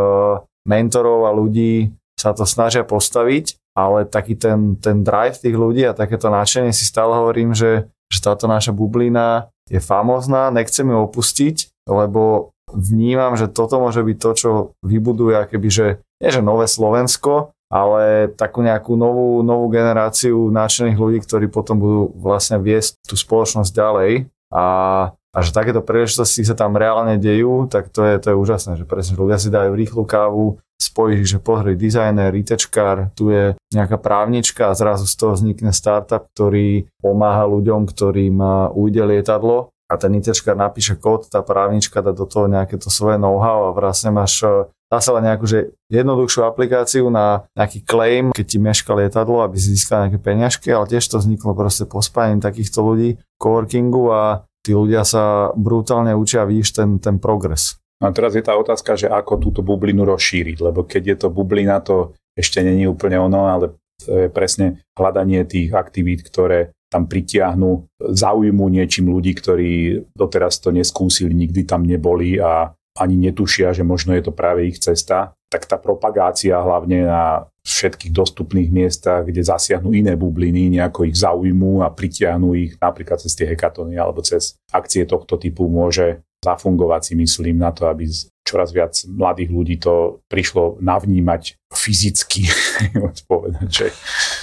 mentorov 0.62 1.26
a 1.26 1.34
ľudí 1.34 1.90
sa 2.14 2.30
to 2.38 2.46
snažia 2.46 2.86
postaviť, 2.86 3.58
ale 3.74 4.06
taký 4.06 4.38
ten, 4.38 4.78
ten 4.78 5.02
drive 5.02 5.42
tých 5.42 5.58
ľudí 5.58 5.82
a 5.90 5.98
takéto 5.98 6.30
náčenie 6.30 6.70
si 6.70 6.86
stále 6.86 7.18
hovorím, 7.18 7.50
že, 7.50 7.90
že 8.06 8.22
táto 8.22 8.46
naša 8.46 8.70
bublina 8.70 9.50
je 9.66 9.82
famózna, 9.82 10.54
nechcem 10.54 10.86
ju 10.86 11.02
opustiť, 11.02 11.74
lebo 11.90 12.54
vnímam, 12.70 13.34
že 13.34 13.50
toto 13.50 13.82
môže 13.82 14.06
byť 14.06 14.16
to, 14.22 14.30
čo 14.38 14.50
vybuduje 14.86 15.34
akéby, 15.34 15.68
že 15.68 15.86
nie 16.22 16.30
že 16.32 16.40
nové 16.40 16.64
Slovensko, 16.64 17.55
ale 17.66 18.30
takú 18.38 18.62
nejakú 18.62 18.94
novú, 18.94 19.42
novú 19.42 19.66
generáciu 19.68 20.50
náčených 20.54 20.98
ľudí, 20.98 21.18
ktorí 21.26 21.50
potom 21.50 21.82
budú 21.82 22.02
vlastne 22.14 22.62
viesť 22.62 23.02
tú 23.02 23.18
spoločnosť 23.18 23.70
ďalej. 23.74 24.12
A, 24.54 24.66
a 25.10 25.38
že 25.42 25.50
takéto 25.50 25.82
príležitosti 25.82 26.46
sa 26.46 26.54
tam 26.54 26.78
reálne 26.78 27.18
dejú, 27.18 27.66
tak 27.66 27.90
to 27.90 28.06
je, 28.06 28.14
to 28.22 28.26
je 28.32 28.36
úžasné, 28.38 28.72
že 28.78 28.86
presne 28.86 29.18
ľudia 29.18 29.42
si 29.42 29.50
dajú 29.50 29.74
rýchlu 29.74 30.06
kávu, 30.06 30.62
spojíš, 30.76 31.36
že 31.36 31.38
pozri, 31.42 31.74
dizajner, 31.74 32.30
ritečkár, 32.30 33.10
tu 33.16 33.32
je 33.32 33.56
nejaká 33.72 33.96
právnička 33.98 34.70
a 34.70 34.76
zrazu 34.76 35.08
z 35.08 35.14
toho 35.16 35.32
vznikne 35.34 35.72
startup, 35.72 36.28
ktorý 36.36 36.86
pomáha 37.00 37.48
ľuďom, 37.48 37.88
ktorým 37.88 38.38
ujde 38.76 39.02
lietadlo. 39.02 39.74
A 39.86 39.94
ten 40.02 40.18
ITčkár 40.18 40.58
napíše 40.58 40.98
kód, 40.98 41.30
tá 41.30 41.46
právnička 41.46 42.02
dá 42.02 42.10
do 42.10 42.26
toho 42.26 42.50
nejaké 42.50 42.74
to 42.74 42.90
svoje 42.90 43.22
know-how 43.22 43.70
a 43.70 43.76
vlastne 43.76 44.10
máš 44.10 44.42
dá 44.86 44.98
sa 45.02 45.10
len 45.18 45.26
nejakú 45.26 45.46
že 45.46 45.74
jednoduchšiu 45.90 46.46
aplikáciu 46.46 47.10
na 47.10 47.46
nejaký 47.58 47.82
claim, 47.82 48.30
keď 48.30 48.46
ti 48.46 48.58
meška 48.62 48.92
lietadlo, 48.94 49.42
aby 49.42 49.58
si 49.58 49.74
získal 49.74 50.06
nejaké 50.06 50.18
peňažky, 50.22 50.68
ale 50.70 50.86
tiež 50.86 51.06
to 51.06 51.18
vzniklo 51.18 51.54
proste 51.58 51.86
po 51.86 51.98
spájaní 51.98 52.38
takýchto 52.38 52.82
ľudí, 52.82 53.18
coworkingu 53.38 54.02
a 54.14 54.22
tí 54.62 54.74
ľudia 54.74 55.02
sa 55.06 55.54
brutálne 55.54 56.14
učia 56.14 56.46
vidíš 56.46 56.74
ten, 56.74 56.98
ten 56.98 57.18
progres. 57.22 57.78
A 58.02 58.12
teraz 58.12 58.36
je 58.36 58.44
tá 58.44 58.52
otázka, 58.52 58.92
že 58.98 59.08
ako 59.08 59.40
túto 59.40 59.60
bublinu 59.64 60.04
rozšíriť, 60.04 60.56
lebo 60.60 60.84
keď 60.84 61.02
je 61.06 61.16
to 61.16 61.28
bublina, 61.32 61.80
to 61.80 62.12
ešte 62.36 62.60
není 62.60 62.84
úplne 62.84 63.16
ono, 63.16 63.48
ale 63.48 63.64
to 63.96 64.26
je 64.26 64.28
presne 64.28 64.84
hľadanie 64.92 65.48
tých 65.48 65.72
aktivít, 65.72 66.20
ktoré 66.20 66.76
tam 66.92 67.08
pritiahnu, 67.08 67.88
zaujmu 67.98 68.68
niečím 68.68 69.10
ľudí, 69.10 69.32
ktorí 69.34 69.70
doteraz 70.12 70.60
to 70.62 70.70
neskúsili, 70.70 71.32
nikdy 71.34 71.64
tam 71.64 71.82
neboli 71.82 72.38
a 72.38 72.76
ani 72.96 73.16
netušia, 73.30 73.76
že 73.76 73.84
možno 73.84 74.16
je 74.16 74.24
to 74.24 74.32
práve 74.32 74.66
ich 74.66 74.80
cesta, 74.80 75.36
tak 75.46 75.68
tá 75.68 75.78
propagácia 75.78 76.58
hlavne 76.58 77.06
na 77.06 77.46
všetkých 77.62 78.12
dostupných 78.14 78.70
miestach, 78.70 79.26
kde 79.26 79.42
zasiahnu 79.42 79.94
iné 79.94 80.14
bubliny, 80.18 80.70
nejako 80.70 81.06
ich 81.06 81.18
zaujmú 81.18 81.82
a 81.82 81.90
pritiahnu 81.90 82.54
ich 82.54 82.72
napríklad 82.78 83.18
cez 83.22 83.34
tie 83.34 83.46
hekatóny 83.46 83.98
alebo 83.98 84.22
cez 84.22 84.58
akcie 84.70 85.06
tohto 85.06 85.38
typu 85.38 85.66
môže 85.66 86.22
zafungovať 86.46 87.02
si 87.02 87.14
myslím 87.18 87.58
na 87.58 87.74
to, 87.74 87.90
aby 87.90 88.06
čoraz 88.46 88.70
viac 88.70 88.94
mladých 89.10 89.50
ľudí 89.50 89.76
to 89.82 90.22
prišlo 90.30 90.78
navnímať 90.78 91.58
fyzicky. 91.74 92.46
povedať, 93.30 93.66
že... 93.66 93.86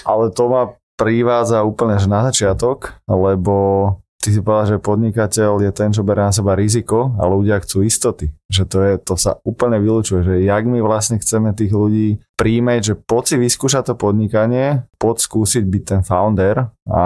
Ale 0.04 0.28
to 0.36 0.44
ma 0.52 0.64
privádza 1.00 1.64
úplne 1.64 1.96
že 1.98 2.12
na 2.12 2.28
začiatok, 2.28 3.00
lebo 3.08 3.56
ty 4.24 4.32
si 4.32 4.40
povedal, 4.40 4.80
že 4.80 4.86
podnikateľ 4.88 5.60
je 5.68 5.72
ten, 5.76 5.92
čo 5.92 6.08
berie 6.08 6.24
na 6.24 6.32
seba 6.32 6.56
riziko 6.56 7.12
a 7.20 7.28
ľudia 7.28 7.60
chcú 7.60 7.84
istoty. 7.84 8.32
Že 8.48 8.64
to, 8.72 8.78
je, 8.80 8.94
to 9.04 9.16
sa 9.20 9.36
úplne 9.44 9.84
vylúčuje, 9.84 10.24
že 10.24 10.36
jak 10.48 10.64
my 10.64 10.80
vlastne 10.80 11.20
chceme 11.20 11.52
tých 11.52 11.76
ľudí 11.76 12.24
príjmeť, 12.40 12.82
že 12.82 12.94
poď 12.96 13.24
si 13.28 13.36
vyskúšať 13.44 13.92
to 13.92 13.96
podnikanie, 14.00 14.88
poď 14.96 15.28
skúsiť 15.28 15.64
byť 15.68 15.84
ten 15.84 16.02
founder 16.08 16.72
a 16.88 17.04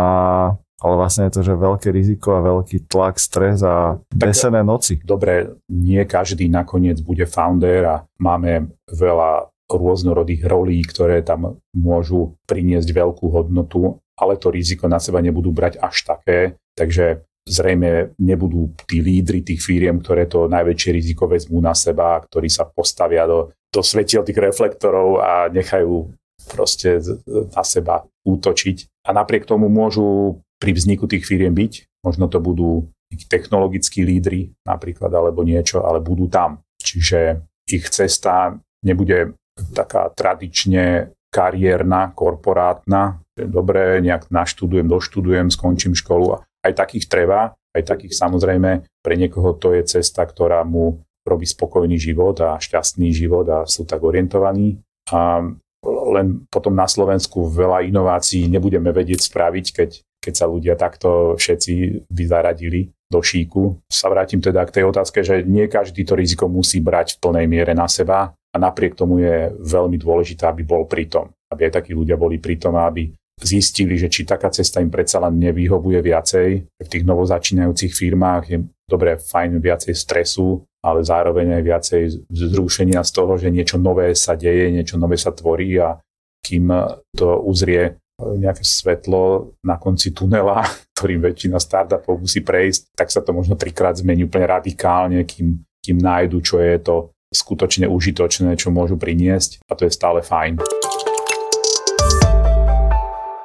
ale 0.78 0.94
vlastne 0.94 1.26
je 1.26 1.34
to, 1.34 1.42
že 1.42 1.58
veľké 1.58 1.90
riziko 1.90 2.38
a 2.38 2.46
veľký 2.46 2.86
tlak, 2.86 3.18
stres 3.18 3.66
a 3.66 3.98
besené 4.14 4.62
noci. 4.62 5.02
Dobre, 5.02 5.58
nie 5.74 6.06
každý 6.06 6.46
nakoniec 6.54 7.02
bude 7.02 7.26
founder 7.26 7.82
a 7.82 7.96
máme 8.22 8.70
veľa 8.86 9.50
rôznorodých 9.68 10.46
rolí, 10.46 10.80
ktoré 10.86 11.26
tam 11.26 11.58
môžu 11.74 12.38
priniesť 12.46 12.94
veľkú 12.94 13.26
hodnotu, 13.26 14.00
ale 14.18 14.42
to 14.42 14.50
riziko 14.50 14.90
na 14.90 14.98
seba 14.98 15.22
nebudú 15.22 15.54
brať 15.54 15.78
až 15.78 16.04
také, 16.04 16.58
Takže 16.78 17.26
zrejme 17.50 18.14
nebudú 18.22 18.78
tí 18.86 19.02
lídry 19.02 19.42
tých 19.42 19.66
firiem, 19.66 19.98
ktoré 19.98 20.30
to 20.30 20.46
najväčšie 20.46 20.92
riziko 20.94 21.26
vezmú 21.26 21.58
na 21.58 21.74
seba, 21.74 22.22
ktorí 22.22 22.54
sa 22.54 22.70
postavia 22.70 23.26
do, 23.26 23.50
do 23.74 23.82
svetiel 23.82 24.22
tých 24.22 24.38
reflektorov 24.38 25.18
a 25.18 25.50
nechajú 25.50 26.14
proste 26.54 27.02
na 27.26 27.64
seba 27.66 28.06
útočiť. 28.22 29.10
A 29.10 29.16
napriek 29.16 29.50
tomu 29.50 29.74
môžu 29.74 30.38
pri 30.62 30.72
vzniku 30.78 31.10
tých 31.10 31.26
firiem 31.26 31.56
byť. 31.56 32.06
Možno 32.06 32.30
to 32.30 32.38
budú 32.38 32.86
technologickí 33.32 34.04
lídry 34.04 34.54
napríklad 34.68 35.10
alebo 35.10 35.42
niečo, 35.42 35.82
ale 35.82 36.04
budú 36.04 36.28
tam. 36.28 36.62
Čiže 36.78 37.42
ich 37.68 37.88
cesta 37.90 38.60
nebude 38.84 39.34
taká 39.74 40.12
tradične 40.14 41.16
kariérna, 41.32 42.12
korporátna. 42.12 43.24
Dobre, 43.38 44.02
nejak 44.02 44.34
naštudujem, 44.34 44.90
doštudujem, 44.90 45.54
skončím 45.54 45.94
školu 45.94 46.42
aj 46.66 46.74
takých 46.74 47.06
treba, 47.08 47.54
aj 47.72 47.84
takých 47.86 48.18
samozrejme, 48.18 48.84
pre 49.06 49.16
niekoho 49.16 49.56
to 49.56 49.78
je 49.78 49.86
cesta, 49.86 50.26
ktorá 50.26 50.66
mu 50.66 51.06
robí 51.24 51.46
spokojný 51.46 52.00
život 52.00 52.40
a 52.44 52.58
šťastný 52.58 53.12
život 53.12 53.46
a 53.48 53.60
sú 53.68 53.84
tak 53.84 54.04
orientovaní. 54.04 54.80
A 55.12 55.44
len 55.88 56.28
potom 56.52 56.74
na 56.76 56.88
Slovensku 56.88 57.48
veľa 57.48 57.86
inovácií 57.88 58.48
nebudeme 58.48 58.92
vedieť 58.92 59.28
spraviť, 59.28 59.66
keď, 59.76 59.90
keď 60.24 60.34
sa 60.34 60.46
ľudia 60.48 60.76
takto 60.80 61.36
všetci 61.36 62.08
vyzaradili 62.12 62.92
do 63.08 63.20
šíku. 63.24 63.80
Sa 63.88 64.12
vrátim 64.12 64.44
teda 64.44 64.64
k 64.68 64.82
tej 64.82 64.84
otázke, 64.88 65.24
že 65.24 65.44
nie 65.48 65.72
každý 65.72 66.04
to 66.04 66.16
riziko 66.16 66.52
musí 66.52 66.84
brať 66.84 67.16
v 67.16 67.22
plnej 67.24 67.46
miere 67.48 67.72
na 67.76 67.88
seba 67.88 68.36
a 68.36 68.56
napriek 68.58 68.96
tomu 68.96 69.24
je 69.24 69.52
veľmi 69.64 69.96
dôležité, 70.00 70.48
aby 70.48 70.64
bol 70.68 70.88
pritom. 70.88 71.32
Aby 71.48 71.72
aj 71.72 71.84
takí 71.84 71.96
ľudia 71.96 72.20
boli 72.20 72.40
pritom 72.44 72.76
a 72.76 72.92
aby 72.92 73.08
zistili, 73.38 73.98
že 73.98 74.10
či 74.10 74.26
taká 74.26 74.50
cesta 74.50 74.82
im 74.82 74.90
predsa 74.90 75.22
len 75.22 75.38
nevyhovuje 75.38 76.02
viacej. 76.02 76.50
V 76.66 76.90
tých 76.90 77.06
novozačínajúcich 77.06 77.94
firmách 77.94 78.44
je 78.50 78.58
dobre, 78.90 79.20
fajn 79.22 79.62
viacej 79.62 79.94
stresu, 79.94 80.66
ale 80.82 81.06
zároveň 81.06 81.60
aj 81.60 81.64
viacej 81.64 82.04
zrušenia 82.32 83.04
z 83.04 83.12
toho, 83.12 83.38
že 83.38 83.54
niečo 83.54 83.78
nové 83.78 84.16
sa 84.18 84.34
deje, 84.34 84.74
niečo 84.74 84.98
nové 84.98 85.20
sa 85.20 85.36
tvorí 85.36 85.78
a 85.78 86.00
kým 86.42 86.72
to 87.14 87.44
uzrie 87.44 88.00
nejaké 88.18 88.66
svetlo 88.66 89.54
na 89.62 89.78
konci 89.78 90.16
tunela, 90.16 90.66
ktorým 90.98 91.22
väčšina 91.22 91.62
startupov 91.62 92.24
musí 92.24 92.42
prejsť, 92.42 92.98
tak 92.98 93.14
sa 93.14 93.22
to 93.22 93.36
možno 93.36 93.54
trikrát 93.54 94.00
zmení 94.00 94.26
úplne 94.26 94.50
radikálne, 94.50 95.22
kým, 95.28 95.62
kým 95.86 95.98
nájdu, 96.02 96.42
čo 96.42 96.58
je 96.58 96.80
to 96.82 96.96
skutočne 97.30 97.86
užitočné, 97.92 98.56
čo 98.56 98.72
môžu 98.72 98.96
priniesť 98.96 99.62
a 99.68 99.76
to 99.76 99.86
je 99.86 99.92
stále 99.92 100.24
fajn. 100.24 100.64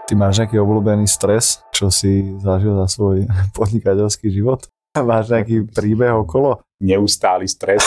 Ty 0.03 0.19
máš 0.19 0.43
nejaký 0.43 0.59
obľúbený 0.59 1.07
stres, 1.07 1.63
čo 1.71 1.87
si 1.87 2.35
zažil 2.43 2.75
za 2.75 2.87
svoj 2.91 3.31
podnikateľský 3.59 4.35
život? 4.35 4.67
Máš 4.99 5.33
nejaký 5.33 5.71
príbeh 5.71 6.13
okolo? 6.13 6.61
Neustály 6.83 7.47
stres. 7.47 7.81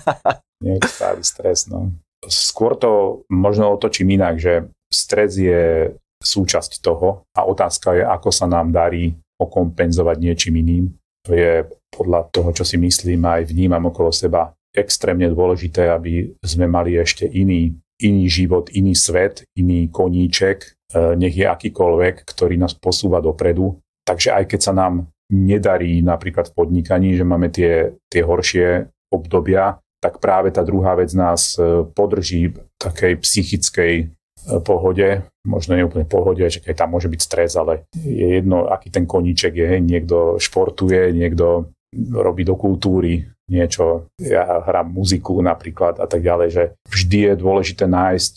Neustály 0.64 1.24
stres, 1.24 1.66
no. 1.66 1.90
Skôr 2.28 2.76
to 2.76 3.22
možno 3.32 3.72
otočím 3.72 4.14
inak, 4.14 4.36
že 4.36 4.68
stres 4.92 5.36
je 5.40 5.90
súčasť 6.22 6.80
toho 6.80 7.24
a 7.36 7.44
otázka 7.44 7.92
je, 7.96 8.02
ako 8.04 8.30
sa 8.32 8.48
nám 8.48 8.72
darí 8.72 9.12
okompenzovať 9.36 10.16
niečím 10.16 10.60
iným. 10.64 10.84
To 11.28 11.36
je 11.36 11.66
podľa 11.92 12.28
toho, 12.32 12.50
čo 12.56 12.64
si 12.64 12.80
myslím 12.80 13.24
aj 13.26 13.52
vnímam 13.52 13.90
okolo 13.90 14.12
seba 14.12 14.52
extrémne 14.76 15.28
dôležité, 15.32 15.88
aby 15.88 16.36
sme 16.44 16.68
mali 16.68 16.96
ešte 17.00 17.24
iný, 17.24 17.72
iný 18.00 18.24
život, 18.28 18.68
iný 18.72 18.92
svet, 18.92 19.44
iný 19.56 19.88
koníček, 19.88 20.75
nech 20.94 21.34
je 21.34 21.46
akýkoľvek, 21.46 22.22
ktorý 22.22 22.54
nás 22.60 22.74
posúva 22.78 23.18
dopredu. 23.18 23.82
Takže 24.06 24.38
aj 24.38 24.44
keď 24.46 24.60
sa 24.62 24.72
nám 24.76 25.10
nedarí 25.30 25.98
napríklad 26.02 26.50
v 26.50 26.54
podnikaní, 26.54 27.18
že 27.18 27.26
máme 27.26 27.50
tie, 27.50 27.98
tie 28.06 28.22
horšie 28.22 28.86
obdobia, 29.10 29.82
tak 29.98 30.22
práve 30.22 30.54
tá 30.54 30.62
druhá 30.62 30.94
vec 30.94 31.10
nás 31.18 31.58
e, 31.58 31.82
podrží 31.82 32.54
v 32.54 32.58
takej 32.78 33.18
psychickej 33.18 33.94
e, 33.98 34.06
pohode, 34.62 35.26
možno 35.42 35.74
nie 35.74 35.82
úplne 35.82 36.06
pohode, 36.06 36.46
že 36.46 36.62
keď 36.62 36.86
tam 36.86 36.94
môže 36.94 37.10
byť 37.10 37.20
stres, 37.22 37.58
ale 37.58 37.90
je 37.98 38.38
jedno, 38.38 38.70
aký 38.70 38.94
ten 38.94 39.02
koníček 39.02 39.58
je. 39.58 39.82
Niekto 39.82 40.38
športuje, 40.38 41.10
niekto 41.10 41.74
robí 42.14 42.46
do 42.46 42.54
kultúry 42.54 43.26
niečo, 43.46 44.10
ja 44.18 44.58
hrám 44.66 44.90
muziku 44.90 45.38
napríklad 45.38 46.02
a 46.02 46.06
tak 46.10 46.18
ďalej, 46.18 46.48
že 46.50 46.64
vždy 46.90 47.18
je 47.30 47.34
dôležité 47.38 47.86
nájsť 47.86 48.34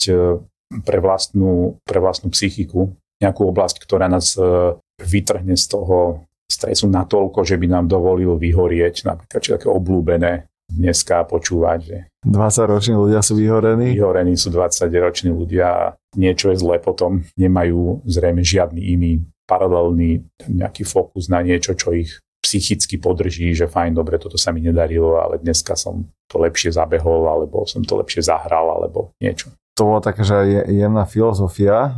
pre 0.86 1.02
vlastnú, 1.02 1.82
pre 1.82 1.98
vlastnú 1.98 2.30
psychiku, 2.30 2.94
nejakú 3.20 3.42
oblasť, 3.50 3.82
ktorá 3.82 4.06
nás 4.06 4.38
e, 4.38 4.74
vytrhne 5.02 5.58
z 5.58 5.66
toho 5.66 6.24
stresu 6.50 6.86
natoľko, 6.88 7.46
že 7.46 7.58
by 7.58 7.66
nám 7.66 7.86
dovolil 7.86 8.38
vyhorieť, 8.38 9.06
napríklad 9.06 9.40
čo 9.42 9.54
také 9.58 9.68
oblúbené 9.70 10.50
dneska 10.70 11.26
počúvať, 11.26 11.78
že 11.82 11.96
20-roční 12.22 12.94
ľudia 12.94 13.20
sú 13.24 13.34
vyhorení? 13.34 13.96
Vyhorení 13.96 14.38
sú 14.38 14.54
20-roční 14.54 15.34
ľudia 15.34 15.66
a 15.66 15.82
niečo 16.14 16.54
je 16.54 16.62
zle 16.62 16.78
potom. 16.78 17.26
Nemajú 17.34 18.06
zrejme 18.06 18.44
žiadny 18.44 18.94
iný 18.94 19.12
paralelný 19.50 20.22
nejaký 20.46 20.86
fokus 20.86 21.26
na 21.26 21.42
niečo, 21.42 21.74
čo 21.74 21.90
ich 21.90 22.22
psychicky 22.38 23.02
podrží, 23.02 23.52
že 23.52 23.66
fajn, 23.66 23.98
dobre, 23.98 24.16
toto 24.16 24.38
sa 24.38 24.54
mi 24.54 24.62
nedarilo, 24.62 25.18
ale 25.18 25.42
dneska 25.42 25.74
som 25.74 26.06
to 26.30 26.38
lepšie 26.38 26.72
zabehol, 26.72 27.26
alebo 27.26 27.66
som 27.66 27.82
to 27.82 27.98
lepšie 27.98 28.26
zahral, 28.26 28.70
alebo 28.78 29.10
niečo 29.18 29.50
to 29.80 29.88
bola 29.88 30.04
taká, 30.04 30.20
že 30.20 30.44
jemná 30.68 31.08
filozofia. 31.08 31.96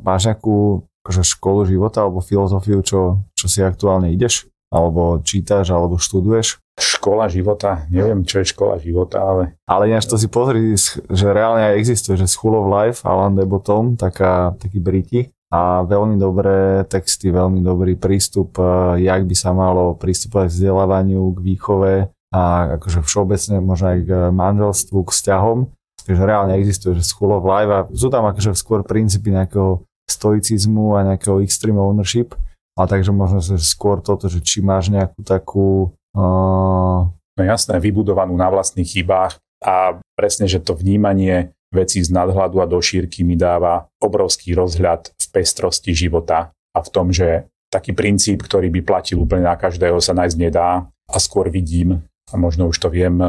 Máš 0.00 0.32
nejakú 0.32 0.88
akože 1.04 1.22
školu 1.28 1.68
života 1.68 2.08
alebo 2.08 2.24
filozofiu, 2.24 2.80
čo, 2.80 3.20
čo 3.36 3.46
si 3.52 3.60
aktuálne 3.60 4.08
ideš? 4.08 4.48
Alebo 4.72 5.20
čítaš, 5.20 5.68
alebo 5.68 6.00
študuješ? 6.00 6.56
Škola 6.80 7.28
života, 7.28 7.84
neviem, 7.92 8.24
čo 8.24 8.40
je 8.40 8.52
škola 8.52 8.80
života, 8.80 9.20
ale... 9.20 9.60
Ale 9.68 9.92
ináč 9.92 10.08
to 10.08 10.16
si 10.16 10.28
pozri, 10.28 10.72
že 11.08 11.26
reálne 11.32 11.68
aj 11.68 11.76
existuje, 11.80 12.16
že 12.16 12.28
School 12.28 12.56
of 12.56 12.68
Life, 12.68 13.04
Alan 13.04 13.36
de 13.36 13.44
Botton, 13.44 13.96
taká, 13.96 14.56
taký 14.60 14.80
Briti, 14.80 15.28
a 15.48 15.80
veľmi 15.84 16.20
dobré 16.20 16.84
texty, 16.84 17.32
veľmi 17.32 17.64
dobrý 17.64 17.96
prístup, 17.96 18.60
jak 19.00 19.24
by 19.24 19.36
sa 19.36 19.56
malo 19.56 19.96
pristupovať 19.96 20.52
k 20.52 20.54
vzdelávaniu, 20.60 21.32
k 21.32 21.38
výchove 21.40 21.94
a 22.36 22.40
akože 22.76 23.00
všeobecne 23.00 23.56
možno 23.64 23.86
aj 23.96 23.98
k 24.04 24.10
manželstvu, 24.28 25.08
k 25.08 25.12
vzťahom. 25.16 25.58
Takže 26.08 26.24
reálne 26.24 26.56
existuje, 26.56 26.96
že 26.96 27.04
School 27.04 27.36
of 27.36 27.44
Life 27.44 27.68
a 27.68 27.84
sú 27.92 28.08
tam 28.08 28.24
akože 28.24 28.56
skôr 28.56 28.80
princípy 28.80 29.28
nejakého 29.28 29.84
stoicizmu 30.08 30.96
a 30.96 31.04
nejakého 31.04 31.44
extreme 31.44 31.76
ownership, 31.76 32.32
a 32.78 32.88
takže 32.88 33.12
možno 33.12 33.44
že 33.44 33.60
skôr 33.60 34.00
toto, 34.00 34.30
že 34.30 34.40
či 34.40 34.64
máš 34.64 34.88
nejakú 34.88 35.20
takú... 35.20 35.92
Uh... 36.16 37.12
No 37.12 37.42
jasné, 37.42 37.78
vybudovanú 37.78 38.34
na 38.34 38.48
vlastných 38.50 38.88
chybách 38.88 39.38
a 39.62 39.98
presne, 40.18 40.50
že 40.50 40.58
to 40.58 40.74
vnímanie 40.74 41.54
vecí 41.70 42.02
z 42.02 42.10
nadhľadu 42.10 42.58
a 42.58 42.66
do 42.66 42.80
šírky 42.80 43.22
mi 43.22 43.36
dáva 43.36 43.86
obrovský 44.00 44.56
rozhľad 44.56 45.12
v 45.14 45.26
pestrosti 45.30 45.92
života 45.92 46.50
a 46.72 46.78
v 46.80 46.88
tom, 46.88 47.12
že 47.12 47.46
taký 47.68 47.92
princíp, 47.92 48.42
ktorý 48.42 48.72
by 48.72 48.80
platil 48.82 49.22
úplne 49.22 49.44
na 49.44 49.54
každého, 49.54 50.00
sa 50.00 50.16
nájsť 50.16 50.36
nedá 50.40 50.88
a 50.88 51.16
skôr 51.20 51.52
vidím 51.52 52.02
a 52.28 52.34
možno 52.36 52.68
už 52.68 52.76
to 52.76 52.88
viem 52.92 53.20
e, 53.20 53.26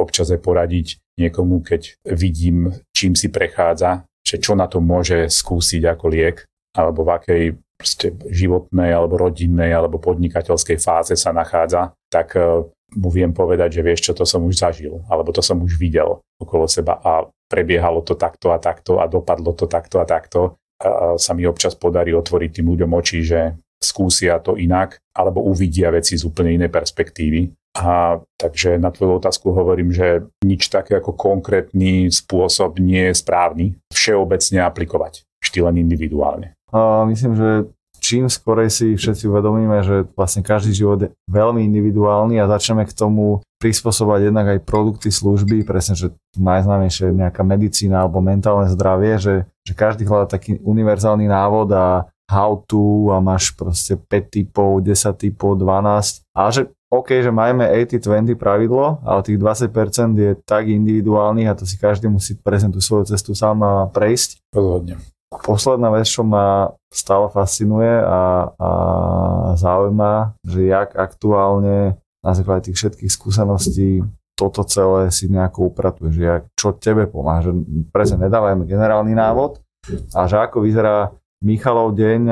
občas 0.00 0.32
aj 0.32 0.40
poradiť 0.40 0.86
niekomu, 1.20 1.60
keď 1.60 2.00
vidím, 2.16 2.72
čím 2.94 3.12
si 3.12 3.28
prechádza, 3.28 4.08
že 4.24 4.40
čo 4.40 4.56
na 4.56 4.68
to 4.68 4.80
môže 4.80 5.28
skúsiť 5.28 5.82
ako 5.84 6.04
liek, 6.08 6.44
alebo 6.76 7.04
v 7.04 7.10
akej 7.16 7.42
proste 7.78 8.10
životnej, 8.28 8.90
alebo 8.90 9.18
rodinnej, 9.18 9.70
alebo 9.70 10.02
podnikateľskej 10.02 10.78
fáze 10.82 11.14
sa 11.14 11.30
nachádza, 11.30 11.92
tak 12.08 12.36
e, 12.36 12.66
mu 12.96 13.08
viem 13.12 13.36
povedať, 13.36 13.80
že 13.80 13.84
vieš 13.84 14.00
čo, 14.10 14.12
to 14.16 14.24
som 14.24 14.44
už 14.48 14.56
zažil, 14.56 15.04
alebo 15.12 15.28
to 15.32 15.44
som 15.44 15.60
už 15.60 15.76
videl 15.76 16.24
okolo 16.40 16.64
seba 16.64 16.96
a 17.04 17.28
prebiehalo 17.48 18.00
to 18.04 18.16
takto 18.16 18.52
a 18.52 18.58
takto 18.60 19.00
a 19.00 19.04
dopadlo 19.08 19.52
to 19.52 19.68
takto 19.68 20.00
a 20.00 20.06
takto. 20.08 20.56
A 20.78 21.18
sa 21.18 21.34
mi 21.34 21.42
občas 21.42 21.74
podarí 21.74 22.14
otvoriť 22.14 22.60
tým 22.62 22.70
ľuďom 22.70 22.90
oči, 22.94 23.18
že 23.26 23.58
skúsia 23.82 24.38
to 24.42 24.58
inak, 24.58 24.98
alebo 25.14 25.42
uvidia 25.42 25.90
veci 25.90 26.18
z 26.18 26.26
úplne 26.26 26.54
inej 26.54 26.70
perspektívy. 26.70 27.50
A 27.78 28.18
takže 28.34 28.74
na 28.74 28.90
tvoju 28.90 29.22
otázku 29.22 29.54
hovorím, 29.54 29.94
že 29.94 30.26
nič 30.42 30.66
také 30.66 30.98
ako 30.98 31.14
konkrétny 31.14 32.10
spôsob 32.10 32.82
nie 32.82 33.10
je 33.10 33.14
správny 33.14 33.78
všeobecne 33.94 34.66
aplikovať, 34.66 35.22
vždy 35.38 35.58
len 35.62 35.76
individuálne. 35.86 36.58
A 36.74 37.06
myslím, 37.06 37.38
že 37.38 37.50
čím 38.02 38.26
skorej 38.26 38.70
si 38.70 38.86
všetci 38.98 39.30
uvedomíme, 39.30 39.78
že 39.86 40.10
vlastne 40.18 40.42
každý 40.42 40.74
život 40.74 40.98
je 41.06 41.10
veľmi 41.30 41.62
individuálny 41.70 42.42
a 42.42 42.50
začneme 42.50 42.82
k 42.86 42.96
tomu 42.96 43.42
prispôsobovať 43.58 44.20
jednak 44.30 44.46
aj 44.54 44.64
produkty, 44.66 45.10
služby, 45.10 45.66
presne, 45.66 45.98
že 45.98 46.14
najznámejšie 46.38 47.10
je 47.10 47.18
nejaká 47.18 47.42
medicína 47.42 48.06
alebo 48.06 48.22
mentálne 48.22 48.70
zdravie, 48.70 49.18
že, 49.18 49.34
že 49.66 49.72
každý 49.74 50.06
hľadá 50.06 50.38
taký 50.38 50.62
univerzálny 50.62 51.26
návod 51.26 51.68
a 51.74 52.06
how 52.30 52.60
to 52.68 53.10
a 53.10 53.18
máš 53.18 53.50
proste 53.56 53.98
5 53.98 54.08
typov, 54.30 54.84
10 54.84 54.94
typov, 55.16 55.58
12 55.58 56.22
a 56.36 56.42
že 56.54 56.70
OK, 56.88 57.20
že 57.20 57.28
majme 57.28 57.68
80-20 57.84 58.32
pravidlo, 58.40 59.04
ale 59.04 59.20
tých 59.20 59.36
20% 59.36 60.16
je 60.16 60.32
tak 60.48 60.72
individuálnych 60.72 61.48
a 61.52 61.58
to 61.58 61.68
si 61.68 61.76
každý 61.76 62.08
musí 62.08 62.32
presne 62.40 62.72
tú 62.72 62.80
svoju 62.80 63.12
cestu 63.12 63.36
sám 63.36 63.60
prejsť. 63.92 64.40
Rozhodne 64.56 64.96
posledná 65.28 65.92
vec, 65.92 66.08
čo 66.08 66.24
ma 66.24 66.72
stále 66.88 67.28
fascinuje 67.28 68.00
a, 68.00 68.48
a 68.56 68.70
zaujíma, 69.60 70.40
že 70.40 70.72
jak 70.72 70.96
aktuálne 70.96 72.00
na 72.24 72.32
základe 72.32 72.72
tých 72.72 72.80
všetkých 72.80 73.12
skúseností 73.12 74.02
toto 74.38 74.62
celé 74.64 75.10
si 75.10 75.26
nejako 75.26 75.74
upratuje, 75.74 76.14
že 76.14 76.22
jak, 76.22 76.42
čo 76.54 76.70
tebe 76.70 77.10
pomáha, 77.10 77.50
že 77.50 77.52
presne 77.90 78.30
nedávajme 78.30 78.64
generálny 78.70 79.12
návod 79.12 79.58
a 80.14 80.20
že 80.30 80.38
ako 80.38 80.62
vyzerá 80.62 81.10
Michalov 81.38 81.94
deň 81.94 82.22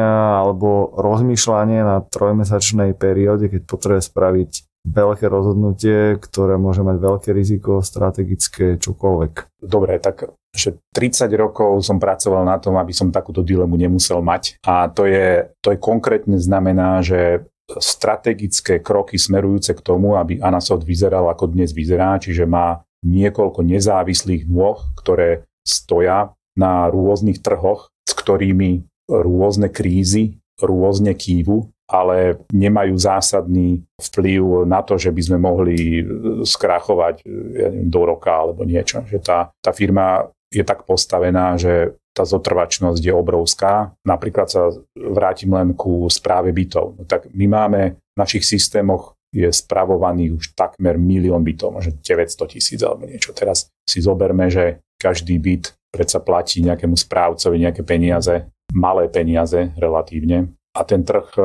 alebo 0.43 0.91
rozmýšľanie 0.99 1.79
na 1.79 2.03
trojmesačnej 2.03 2.99
perióde, 2.99 3.47
keď 3.47 3.63
potrebuje 3.63 4.03
spraviť 4.03 4.51
veľké 4.87 5.27
rozhodnutie, 5.27 6.19
ktoré 6.19 6.59
môže 6.59 6.83
mať 6.87 6.97
veľké 6.99 7.31
riziko, 7.35 7.83
strategické, 7.83 8.79
čokoľvek. 8.79 9.63
Dobre, 9.63 9.99
tak 9.99 10.31
že 10.57 10.79
30 10.95 11.29
rokov 11.37 11.85
som 11.85 12.01
pracoval 12.01 12.49
na 12.49 12.57
tom, 12.57 12.81
aby 12.81 12.95
som 12.95 13.13
takúto 13.13 13.45
dilemu 13.45 13.77
nemusel 13.77 14.25
mať. 14.25 14.57
A 14.65 14.89
to 14.89 15.05
je, 15.05 15.53
to 15.61 15.75
je 15.75 15.79
konkrétne 15.79 16.41
znamená, 16.41 17.05
že 17.05 17.45
strategické 17.77 18.79
kroky 18.79 19.19
smerujúce 19.19 19.75
k 19.75 19.85
tomu, 19.85 20.15
aby 20.15 20.39
Anasoft 20.39 20.87
vyzeral 20.87 21.27
ako 21.29 21.51
dnes 21.51 21.75
vyzerá, 21.75 22.17
čiže 22.17 22.47
má 22.47 22.81
niekoľko 23.05 23.61
nezávislých 23.67 24.47
nôh, 24.49 24.81
ktoré 24.97 25.45
stoja 25.67 26.33
na 26.57 26.89
rôznych 26.89 27.43
trhoch, 27.43 27.91
s 28.07 28.13
ktorými 28.17 28.87
rôzne 29.09 29.71
krízy 29.71 30.39
rôzne 30.57 31.13
kývu 31.13 31.69
ale 31.87 32.43
nemajú 32.51 32.99
zásadný 32.99 33.87
vplyv 33.95 34.67
na 34.67 34.83
to, 34.83 34.99
že 34.99 35.15
by 35.15 35.23
sme 35.23 35.39
mohli 35.39 36.03
e, 36.03 36.05
skrachovať 36.43 37.23
e, 37.23 37.25
ja 37.63 37.69
neviem, 37.71 37.87
do 37.87 38.03
roka 38.03 38.35
alebo 38.35 38.67
niečo. 38.67 39.07
Že 39.07 39.19
tá, 39.23 39.55
tá 39.63 39.71
firma 39.71 40.27
je 40.51 40.67
tak 40.67 40.83
postavená, 40.83 41.55
že 41.55 41.95
tá 42.11 42.27
zotrvačnosť 42.27 42.99
je 42.99 43.15
obrovská. 43.15 43.95
Napríklad 44.03 44.51
sa 44.51 44.75
vrátim 44.99 45.55
len 45.55 45.79
ku 45.79 46.11
správe 46.11 46.51
bytov. 46.51 46.99
No 46.99 47.03
tak 47.07 47.31
my 47.31 47.47
máme 47.47 47.81
v 47.95 48.17
našich 48.19 48.43
systémoch 48.43 49.15
je 49.31 49.47
spravovaný 49.53 50.35
už 50.35 50.59
takmer 50.59 50.99
milión 50.99 51.47
bytov, 51.47 51.71
možno 51.71 51.95
900 52.03 52.51
tisíc 52.51 52.81
alebo 52.83 53.07
niečo. 53.07 53.31
Teraz 53.31 53.71
si 53.87 54.03
zoberme, 54.03 54.51
že 54.51 54.83
každý 54.99 55.39
byt 55.39 55.77
predsa 55.93 56.19
platí 56.19 56.65
nejakému 56.67 56.97
správcovi 56.99 57.63
nejaké 57.63 57.87
peniaze, 57.87 58.49
malé 58.75 59.07
peniaze 59.11 59.75
relatívne 59.77 60.57
a 60.77 60.81
ten 60.85 61.01
trh 61.03 61.29
e, 61.37 61.43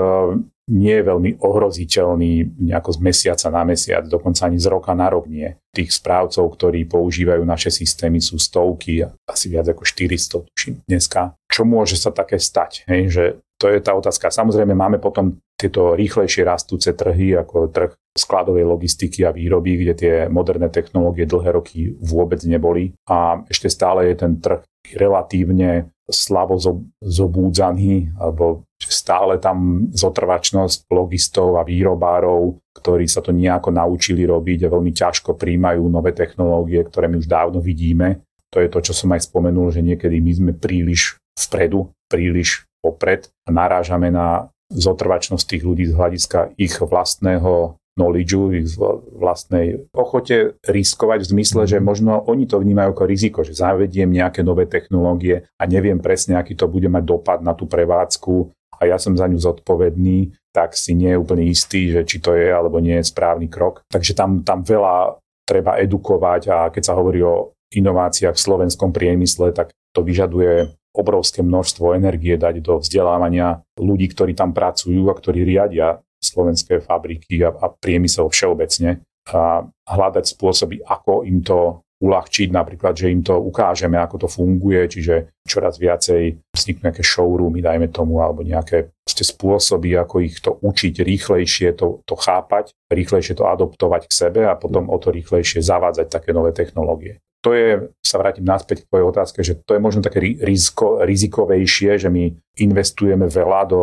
nie 0.72 0.95
je 0.99 1.03
veľmi 1.03 1.32
ohroziteľný 1.43 2.63
nejako 2.63 2.95
z 2.95 2.99
mesiaca 3.03 3.47
na 3.51 3.63
mesiac, 3.67 4.03
dokonca 4.07 4.47
ani 4.47 4.59
z 4.59 4.67
roka 4.72 4.95
na 4.95 5.11
rok 5.11 5.28
nie. 5.28 5.47
Tých 5.76 5.91
správcov, 5.91 6.47
ktorí 6.55 6.88
používajú 6.88 7.43
naše 7.43 7.72
systémy, 7.72 8.24
sú 8.24 8.39
stovky, 8.39 9.03
asi 9.28 9.45
viac 9.51 9.67
ako 9.67 9.84
400 9.84 10.47
tuším 10.47 10.74
dneska. 10.88 11.36
Čo 11.51 11.67
môže 11.67 11.99
sa 11.99 12.11
také 12.15 12.39
stať? 12.39 12.88
Hej? 12.88 13.01
Že 13.11 13.24
to 13.59 13.65
je 13.67 13.80
tá 13.84 13.91
otázka. 13.93 14.32
Samozrejme 14.32 14.74
máme 14.74 14.97
potom 14.97 15.38
tieto 15.59 15.93
rýchlejšie 15.93 16.47
rastúce 16.47 16.95
trhy, 16.95 17.38
ako 17.38 17.69
trh 17.69 17.91
skladovej 18.12 18.68
logistiky 18.68 19.24
a 19.24 19.32
výroby, 19.32 19.82
kde 19.82 19.93
tie 19.95 20.14
moderné 20.28 20.68
technológie 20.68 21.24
dlhé 21.24 21.49
roky 21.55 21.95
vôbec 21.95 22.43
neboli. 22.43 22.91
A 23.07 23.43
ešte 23.47 23.72
stále 23.72 24.12
je 24.12 24.16
ten 24.20 24.36
trh 24.38 24.64
relatívne 24.91 25.88
slabo 26.12 26.59
zobúdzaný, 26.99 28.12
alebo 28.20 28.68
stále 28.84 29.39
tam 29.39 29.88
zotrvačnosť 29.95 30.91
logistov 30.91 31.55
a 31.55 31.64
výrobárov, 31.64 32.59
ktorí 32.76 33.07
sa 33.07 33.24
to 33.24 33.32
nejako 33.32 33.72
naučili 33.72 34.28
robiť 34.28 34.68
a 34.68 34.72
veľmi 34.74 34.91
ťažko 34.91 35.39
príjmajú 35.39 35.88
nové 35.88 36.12
technológie, 36.12 36.84
ktoré 36.84 37.07
my 37.07 37.16
už 37.24 37.32
dávno 37.32 37.64
vidíme. 37.64 38.28
To 38.51 38.59
je 38.59 38.68
to, 38.68 38.84
čo 38.84 38.93
som 38.93 39.16
aj 39.16 39.32
spomenul, 39.32 39.72
že 39.72 39.80
niekedy 39.80 40.20
my 40.20 40.32
sme 40.36 40.51
príliš 40.51 41.16
vpredu, 41.39 41.88
príliš 42.12 42.68
popred 42.84 43.32
a 43.47 43.49
narážame 43.55 44.12
na 44.12 44.51
zotrvačnosť 44.72 45.45
tých 45.47 45.64
ľudí 45.64 45.86
z 45.88 45.95
hľadiska 45.95 46.55
ich 46.59 46.76
vlastného 46.80 47.80
knowledge, 48.00 48.34
ich 48.56 48.72
vlastnej 49.20 49.88
ochote 49.92 50.56
riskovať 50.64 51.28
v 51.28 51.32
zmysle, 51.38 51.62
že 51.68 51.84
možno 51.84 52.24
oni 52.24 52.48
to 52.48 52.60
vnímajú 52.60 52.96
ako 52.96 53.04
riziko, 53.04 53.39
že 53.44 53.58
zavediem 53.58 54.08
nejaké 54.08 54.42
nové 54.42 54.68
technológie 54.68 55.44
a 55.60 55.64
neviem 55.68 56.00
presne, 56.00 56.39
aký 56.39 56.56
to 56.56 56.72
bude 56.72 56.88
mať 56.88 57.04
dopad 57.04 57.39
na 57.44 57.52
tú 57.52 57.68
prevádzku 57.68 58.52
a 58.82 58.89
ja 58.89 58.98
som 58.98 59.14
za 59.14 59.28
ňu 59.28 59.38
zodpovedný, 59.38 60.34
tak 60.50 60.74
si 60.74 60.98
nie 60.98 61.14
je 61.14 61.22
úplne 61.22 61.46
istý, 61.46 61.92
že 61.94 62.02
či 62.08 62.18
to 62.18 62.34
je 62.34 62.50
alebo 62.50 62.82
nie 62.82 62.98
je 62.98 63.12
správny 63.12 63.52
krok. 63.52 63.86
Takže 63.92 64.18
tam, 64.18 64.42
tam 64.42 64.66
veľa 64.66 65.22
treba 65.46 65.78
edukovať 65.78 66.42
a 66.50 66.58
keď 66.74 66.84
sa 66.92 66.98
hovorí 66.98 67.22
o 67.22 67.54
inováciách 67.72 68.36
v 68.36 68.46
slovenskom 68.50 68.92
priemysle, 68.92 69.52
tak 69.52 69.72
to 69.92 70.04
vyžaduje 70.04 70.72
obrovské 70.92 71.39
množstvo 71.39 71.96
energie 71.96 72.36
dať 72.36 72.60
do 72.60 72.84
vzdelávania 72.84 73.64
ľudí, 73.80 74.12
ktorí 74.12 74.36
tam 74.36 74.52
pracujú 74.52 75.08
a 75.08 75.16
ktorí 75.16 75.48
riadia 75.48 76.04
slovenské 76.22 76.80
fabriky 76.86 77.41
a, 77.41 77.49
a 77.49 77.67
priemysel 77.74 78.30
všeobecne 78.30 79.01
a 79.34 79.65
hľadať 79.86 80.26
spôsoby, 80.38 80.82
ako 80.86 81.26
im 81.26 81.41
to 81.41 81.82
uľahčiť, 82.01 82.49
napríklad, 82.49 82.97
že 82.97 83.13
im 83.13 83.22
to 83.22 83.38
ukážeme, 83.38 83.93
ako 84.01 84.26
to 84.26 84.28
funguje, 84.28 84.89
čiže 84.89 85.38
čoraz 85.45 85.78
viacej 85.78 86.34
vzniknú 86.49 86.89
nejaké 86.89 87.05
showroomy, 87.05 87.61
dajme 87.61 87.93
tomu, 87.93 88.17
alebo 88.26 88.41
nejaké 88.41 88.89
spôsoby, 89.05 89.93
ako 90.01 90.15
ich 90.26 90.41
to 90.41 90.57
učiť 90.57 91.05
rýchlejšie, 91.05 91.78
to, 91.78 92.01
to 92.09 92.17
chápať, 92.17 92.74
rýchlejšie 92.89 93.38
to 93.38 93.45
adoptovať 93.45 94.09
k 94.09 94.17
sebe 94.17 94.41
a 94.49 94.57
potom 94.57 94.89
o 94.89 94.97
to 94.97 95.13
rýchlejšie 95.13 95.61
zavádzať 95.61 96.09
také 96.09 96.34
nové 96.34 96.57
technológie. 96.57 97.22
To 97.45 97.53
je, 97.53 97.93
sa 98.01 98.17
vrátim 98.17 98.45
naspäť 98.45 98.86
k 98.86 98.89
tvojej 98.89 99.05
otázke, 99.05 99.39
že 99.45 99.61
to 99.61 99.78
je 99.78 99.82
možno 99.82 100.01
také 100.01 100.22
riziko, 100.22 101.05
rizikovejšie, 101.05 102.01
že 102.01 102.09
my 102.09 102.34
investujeme 102.57 103.30
veľa 103.30 103.61
do 103.69 103.82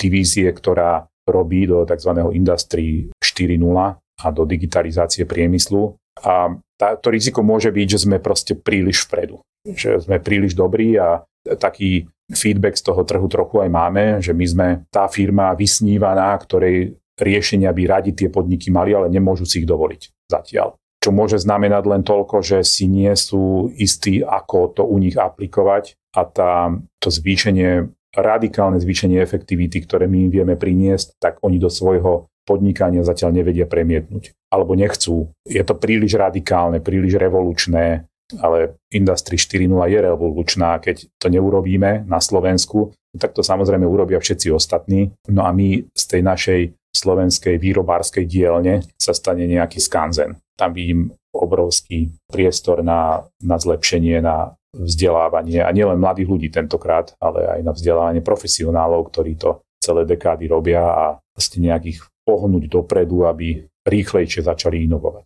divízie, 0.00 0.48
ktorá 0.48 1.04
robí 1.30 1.68
do 1.68 1.84
tzv. 1.84 2.12
Industry 2.32 3.12
4.0 3.20 3.96
a 3.98 4.26
do 4.34 4.42
digitalizácie 4.44 5.28
priemyslu. 5.28 5.94
A 6.24 6.58
to 6.98 7.08
riziko 7.10 7.46
môže 7.46 7.70
byť, 7.70 7.86
že 7.86 8.02
sme 8.08 8.18
proste 8.18 8.58
príliš 8.58 9.06
vpredu. 9.06 9.38
Že 9.62 10.10
sme 10.10 10.18
príliš 10.18 10.58
dobrí 10.58 10.98
a 10.98 11.22
taký 11.46 12.10
feedback 12.28 12.76
z 12.76 12.84
toho 12.84 13.02
trhu 13.08 13.24
trochu 13.30 13.64
aj 13.64 13.70
máme, 13.72 14.04
že 14.20 14.36
my 14.36 14.46
sme 14.46 14.68
tá 14.92 15.08
firma 15.08 15.54
vysnívaná, 15.56 16.36
ktorej 16.36 16.98
riešenia 17.18 17.72
by 17.72 17.82
radi 17.88 18.12
tie 18.14 18.28
podniky 18.28 18.68
mali, 18.70 18.92
ale 18.92 19.08
nemôžu 19.08 19.48
si 19.48 19.64
ich 19.64 19.68
dovoliť 19.68 20.28
zatiaľ. 20.28 20.76
Čo 20.98 21.14
môže 21.14 21.38
znamenať 21.38 21.82
len 21.86 22.02
toľko, 22.02 22.42
že 22.42 22.58
si 22.66 22.90
nie 22.90 23.10
sú 23.14 23.70
istí, 23.78 24.20
ako 24.20 24.74
to 24.74 24.82
u 24.82 24.98
nich 24.98 25.14
aplikovať 25.14 25.94
a 26.14 26.26
tá, 26.26 26.74
to 26.98 27.08
zvýšenie, 27.08 27.86
radikálne 28.16 28.80
zvýšenie 28.80 29.20
efektivity, 29.20 29.84
ktoré 29.84 30.08
my 30.08 30.28
im 30.28 30.30
vieme 30.32 30.54
priniesť, 30.56 31.20
tak 31.20 31.32
oni 31.44 31.60
do 31.60 31.68
svojho 31.68 32.28
podnikania 32.48 33.04
zatiaľ 33.04 33.36
nevedia 33.36 33.68
premietnúť. 33.68 34.32
Alebo 34.48 34.72
nechcú. 34.72 35.28
Je 35.44 35.60
to 35.60 35.76
príliš 35.76 36.16
radikálne, 36.16 36.80
príliš 36.80 37.20
revolučné, 37.20 38.08
ale 38.40 38.80
Industry 38.92 39.36
4.0 39.36 39.68
je 39.92 39.98
revolučná. 40.00 40.80
Keď 40.80 41.20
to 41.20 41.28
neurobíme 41.28 42.08
na 42.08 42.20
Slovensku, 42.20 42.96
tak 43.16 43.36
to 43.36 43.44
samozrejme 43.44 43.84
urobia 43.84 44.20
všetci 44.20 44.48
ostatní. 44.52 45.12
No 45.28 45.44
a 45.44 45.52
my 45.52 45.84
z 45.92 46.04
tej 46.08 46.22
našej 46.24 46.60
slovenskej 46.92 47.60
výrobárskej 47.60 48.24
dielne 48.24 48.84
sa 48.96 49.12
stane 49.12 49.44
nejaký 49.44 49.80
skanzen. 49.80 50.40
Tam 50.56 50.72
vidím 50.72 51.12
obrovský 51.32 52.12
priestor 52.26 52.80
na, 52.80 53.24
na 53.42 53.56
zlepšenie, 53.60 54.20
na 54.24 54.56
vzdelávanie 54.72 55.64
a 55.64 55.70
nielen 55.72 55.96
mladých 55.96 56.28
ľudí 56.28 56.48
tentokrát, 56.52 57.16
ale 57.18 57.48
aj 57.48 57.60
na 57.64 57.72
vzdelávanie 57.72 58.20
profesionálov, 58.20 59.08
ktorí 59.08 59.40
to 59.40 59.64
celé 59.80 60.04
dekády 60.04 60.44
robia 60.50 60.84
a 60.84 61.04
vlastne 61.32 61.72
nejakých 61.72 62.04
pohnúť 62.28 62.68
dopredu, 62.68 63.24
aby 63.24 63.64
rýchlejšie 63.88 64.44
začali 64.44 64.84
inovovať. 64.84 65.24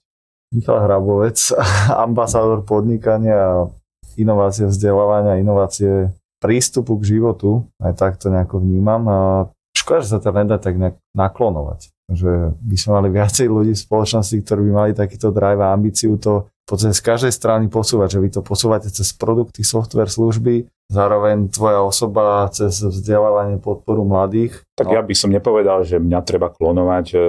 Michal 0.54 0.84
Hrabovec, 0.86 1.38
ambasádor 2.06 2.62
podnikania, 2.62 3.66
inovácie 4.14 4.68
vzdelávania, 4.68 5.40
inovácie 5.40 6.12
prístupu 6.38 6.98
k 7.00 7.18
životu, 7.18 7.66
aj 7.82 7.94
takto 7.98 8.30
nejako 8.30 8.60
vnímam. 8.60 9.02
A 9.08 9.18
škoda, 9.74 10.04
že 10.04 10.12
sa 10.14 10.18
to 10.18 10.30
nedá 10.30 10.58
tak 10.58 10.76
nejak 10.78 10.98
naklonovať. 11.14 11.90
Že 12.12 12.56
by 12.60 12.76
sme 12.76 12.90
mali 13.00 13.08
viacej 13.12 13.46
ľudí 13.48 13.72
v 13.72 13.84
spoločnosti, 13.84 14.36
ktorí 14.44 14.60
by 14.68 14.72
mali 14.72 14.92
takýto 14.92 15.32
drive 15.32 15.60
a 15.64 15.72
ambíciu 15.72 16.20
to 16.20 16.52
podstate 16.72 16.96
z 16.96 17.04
každej 17.04 17.32
strany 17.36 17.64
posúvať, 17.68 18.16
že 18.16 18.22
vy 18.24 18.28
to 18.32 18.40
posúvate 18.40 18.88
cez 18.88 19.12
produkty, 19.12 19.60
software, 19.60 20.08
služby, 20.08 20.64
zároveň 20.88 21.52
tvoja 21.52 21.84
osoba 21.84 22.48
cez 22.48 22.80
vzdelávanie, 22.80 23.60
podporu 23.60 24.08
mladých. 24.08 24.64
Tak 24.72 24.88
no. 24.88 24.96
ja 24.96 25.04
by 25.04 25.12
som 25.12 25.28
nepovedal, 25.28 25.84
že 25.84 26.00
mňa 26.00 26.20
treba 26.24 26.48
klonovať, 26.48 27.06
e, 27.12 27.16
e, 27.18 27.20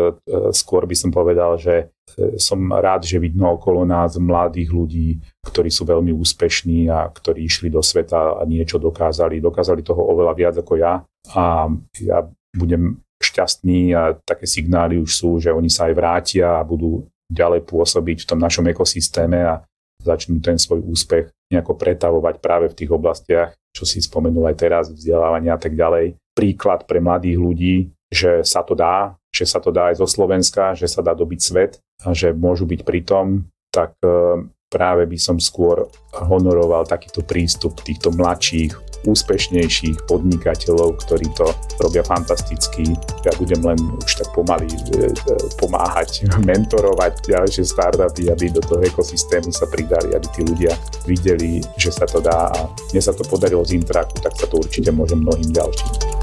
skôr 0.56 0.88
by 0.88 0.96
som 0.96 1.12
povedal, 1.12 1.60
že 1.60 1.92
e, 2.16 2.40
som 2.40 2.72
rád, 2.72 3.04
že 3.04 3.20
vidno 3.20 3.60
okolo 3.60 3.84
nás 3.84 4.16
mladých 4.16 4.72
ľudí, 4.72 5.20
ktorí 5.44 5.68
sú 5.68 5.84
veľmi 5.84 6.16
úspešní 6.16 6.88
a 6.88 7.12
ktorí 7.12 7.44
išli 7.44 7.68
do 7.68 7.84
sveta 7.84 8.40
a 8.40 8.48
niečo 8.48 8.80
dokázali. 8.80 9.44
Dokázali 9.44 9.84
toho 9.84 10.08
oveľa 10.08 10.34
viac 10.40 10.56
ako 10.56 10.80
ja 10.80 11.04
a 11.36 11.68
ja 12.00 12.24
budem 12.56 13.03
šťastný 13.24 13.96
a 13.96 14.14
také 14.20 14.44
signály 14.44 15.00
už 15.00 15.12
sú, 15.16 15.30
že 15.40 15.50
oni 15.50 15.72
sa 15.72 15.88
aj 15.88 15.94
vrátia 15.96 16.60
a 16.60 16.68
budú 16.68 17.08
ďalej 17.32 17.64
pôsobiť 17.66 18.24
v 18.24 18.30
tom 18.30 18.40
našom 18.40 18.68
ekosystéme 18.70 19.40
a 19.42 19.64
začnú 20.04 20.44
ten 20.44 20.60
svoj 20.60 20.84
úspech 20.84 21.32
nejako 21.48 21.80
pretavovať 21.80 22.36
práve 22.44 22.68
v 22.68 22.78
tých 22.78 22.92
oblastiach, 22.92 23.56
čo 23.72 23.88
si 23.88 24.04
spomenul 24.04 24.46
aj 24.52 24.56
teraz, 24.60 24.86
vzdelávania 24.92 25.56
a 25.56 25.62
tak 25.62 25.74
ďalej. 25.74 26.20
Príklad 26.36 26.84
pre 26.84 27.00
mladých 27.00 27.38
ľudí, 27.40 27.76
že 28.12 28.44
sa 28.44 28.62
to 28.62 28.76
dá, 28.76 29.16
že 29.34 29.48
sa 29.48 29.58
to 29.64 29.74
dá 29.74 29.90
aj 29.90 30.04
zo 30.04 30.08
Slovenska, 30.10 30.78
že 30.78 30.86
sa 30.86 31.02
dá 31.02 31.18
dobiť 31.18 31.40
svet 31.40 31.82
a 32.06 32.14
že 32.14 32.36
môžu 32.36 32.70
byť 32.70 32.82
pri 32.86 33.02
tom, 33.02 33.48
tak 33.74 33.98
eh, 34.06 34.46
práve 34.70 35.06
by 35.10 35.18
som 35.18 35.38
skôr 35.38 35.90
honoroval 36.14 36.86
takýto 36.86 37.26
prístup 37.26 37.82
týchto 37.82 38.14
mladších, 38.14 38.74
úspešnejších 39.04 40.08
podnikateľov, 40.08 41.00
ktorí 41.08 41.28
to 41.36 41.52
robia 41.80 42.04
fantasticky. 42.04 42.96
Ja 43.28 43.32
budem 43.36 43.62
len 43.64 43.80
už 44.00 44.24
tak 44.24 44.30
pomaly 44.32 44.68
e, 44.70 45.12
e, 45.12 45.36
pomáhať, 45.60 46.28
mentorovať 46.50 47.28
ďalšie 47.28 47.64
startupy, 47.68 48.32
aby 48.32 48.52
do 48.52 48.64
toho 48.64 48.84
ekosystému 48.84 49.52
sa 49.52 49.68
pridali, 49.68 50.16
aby 50.16 50.28
tí 50.32 50.42
ľudia 50.44 50.74
videli, 51.04 51.60
že 51.76 51.92
sa 51.92 52.08
to 52.08 52.24
dá 52.24 52.52
a 52.52 52.60
mne 52.92 53.02
sa 53.02 53.12
to 53.12 53.24
podarilo 53.28 53.64
z 53.68 53.80
Intraku, 53.80 54.20
tak 54.24 54.36
sa 54.40 54.48
to 54.48 54.60
určite 54.60 54.92
môže 54.96 55.16
mnohým 55.16 55.52
ďalším. 55.52 56.23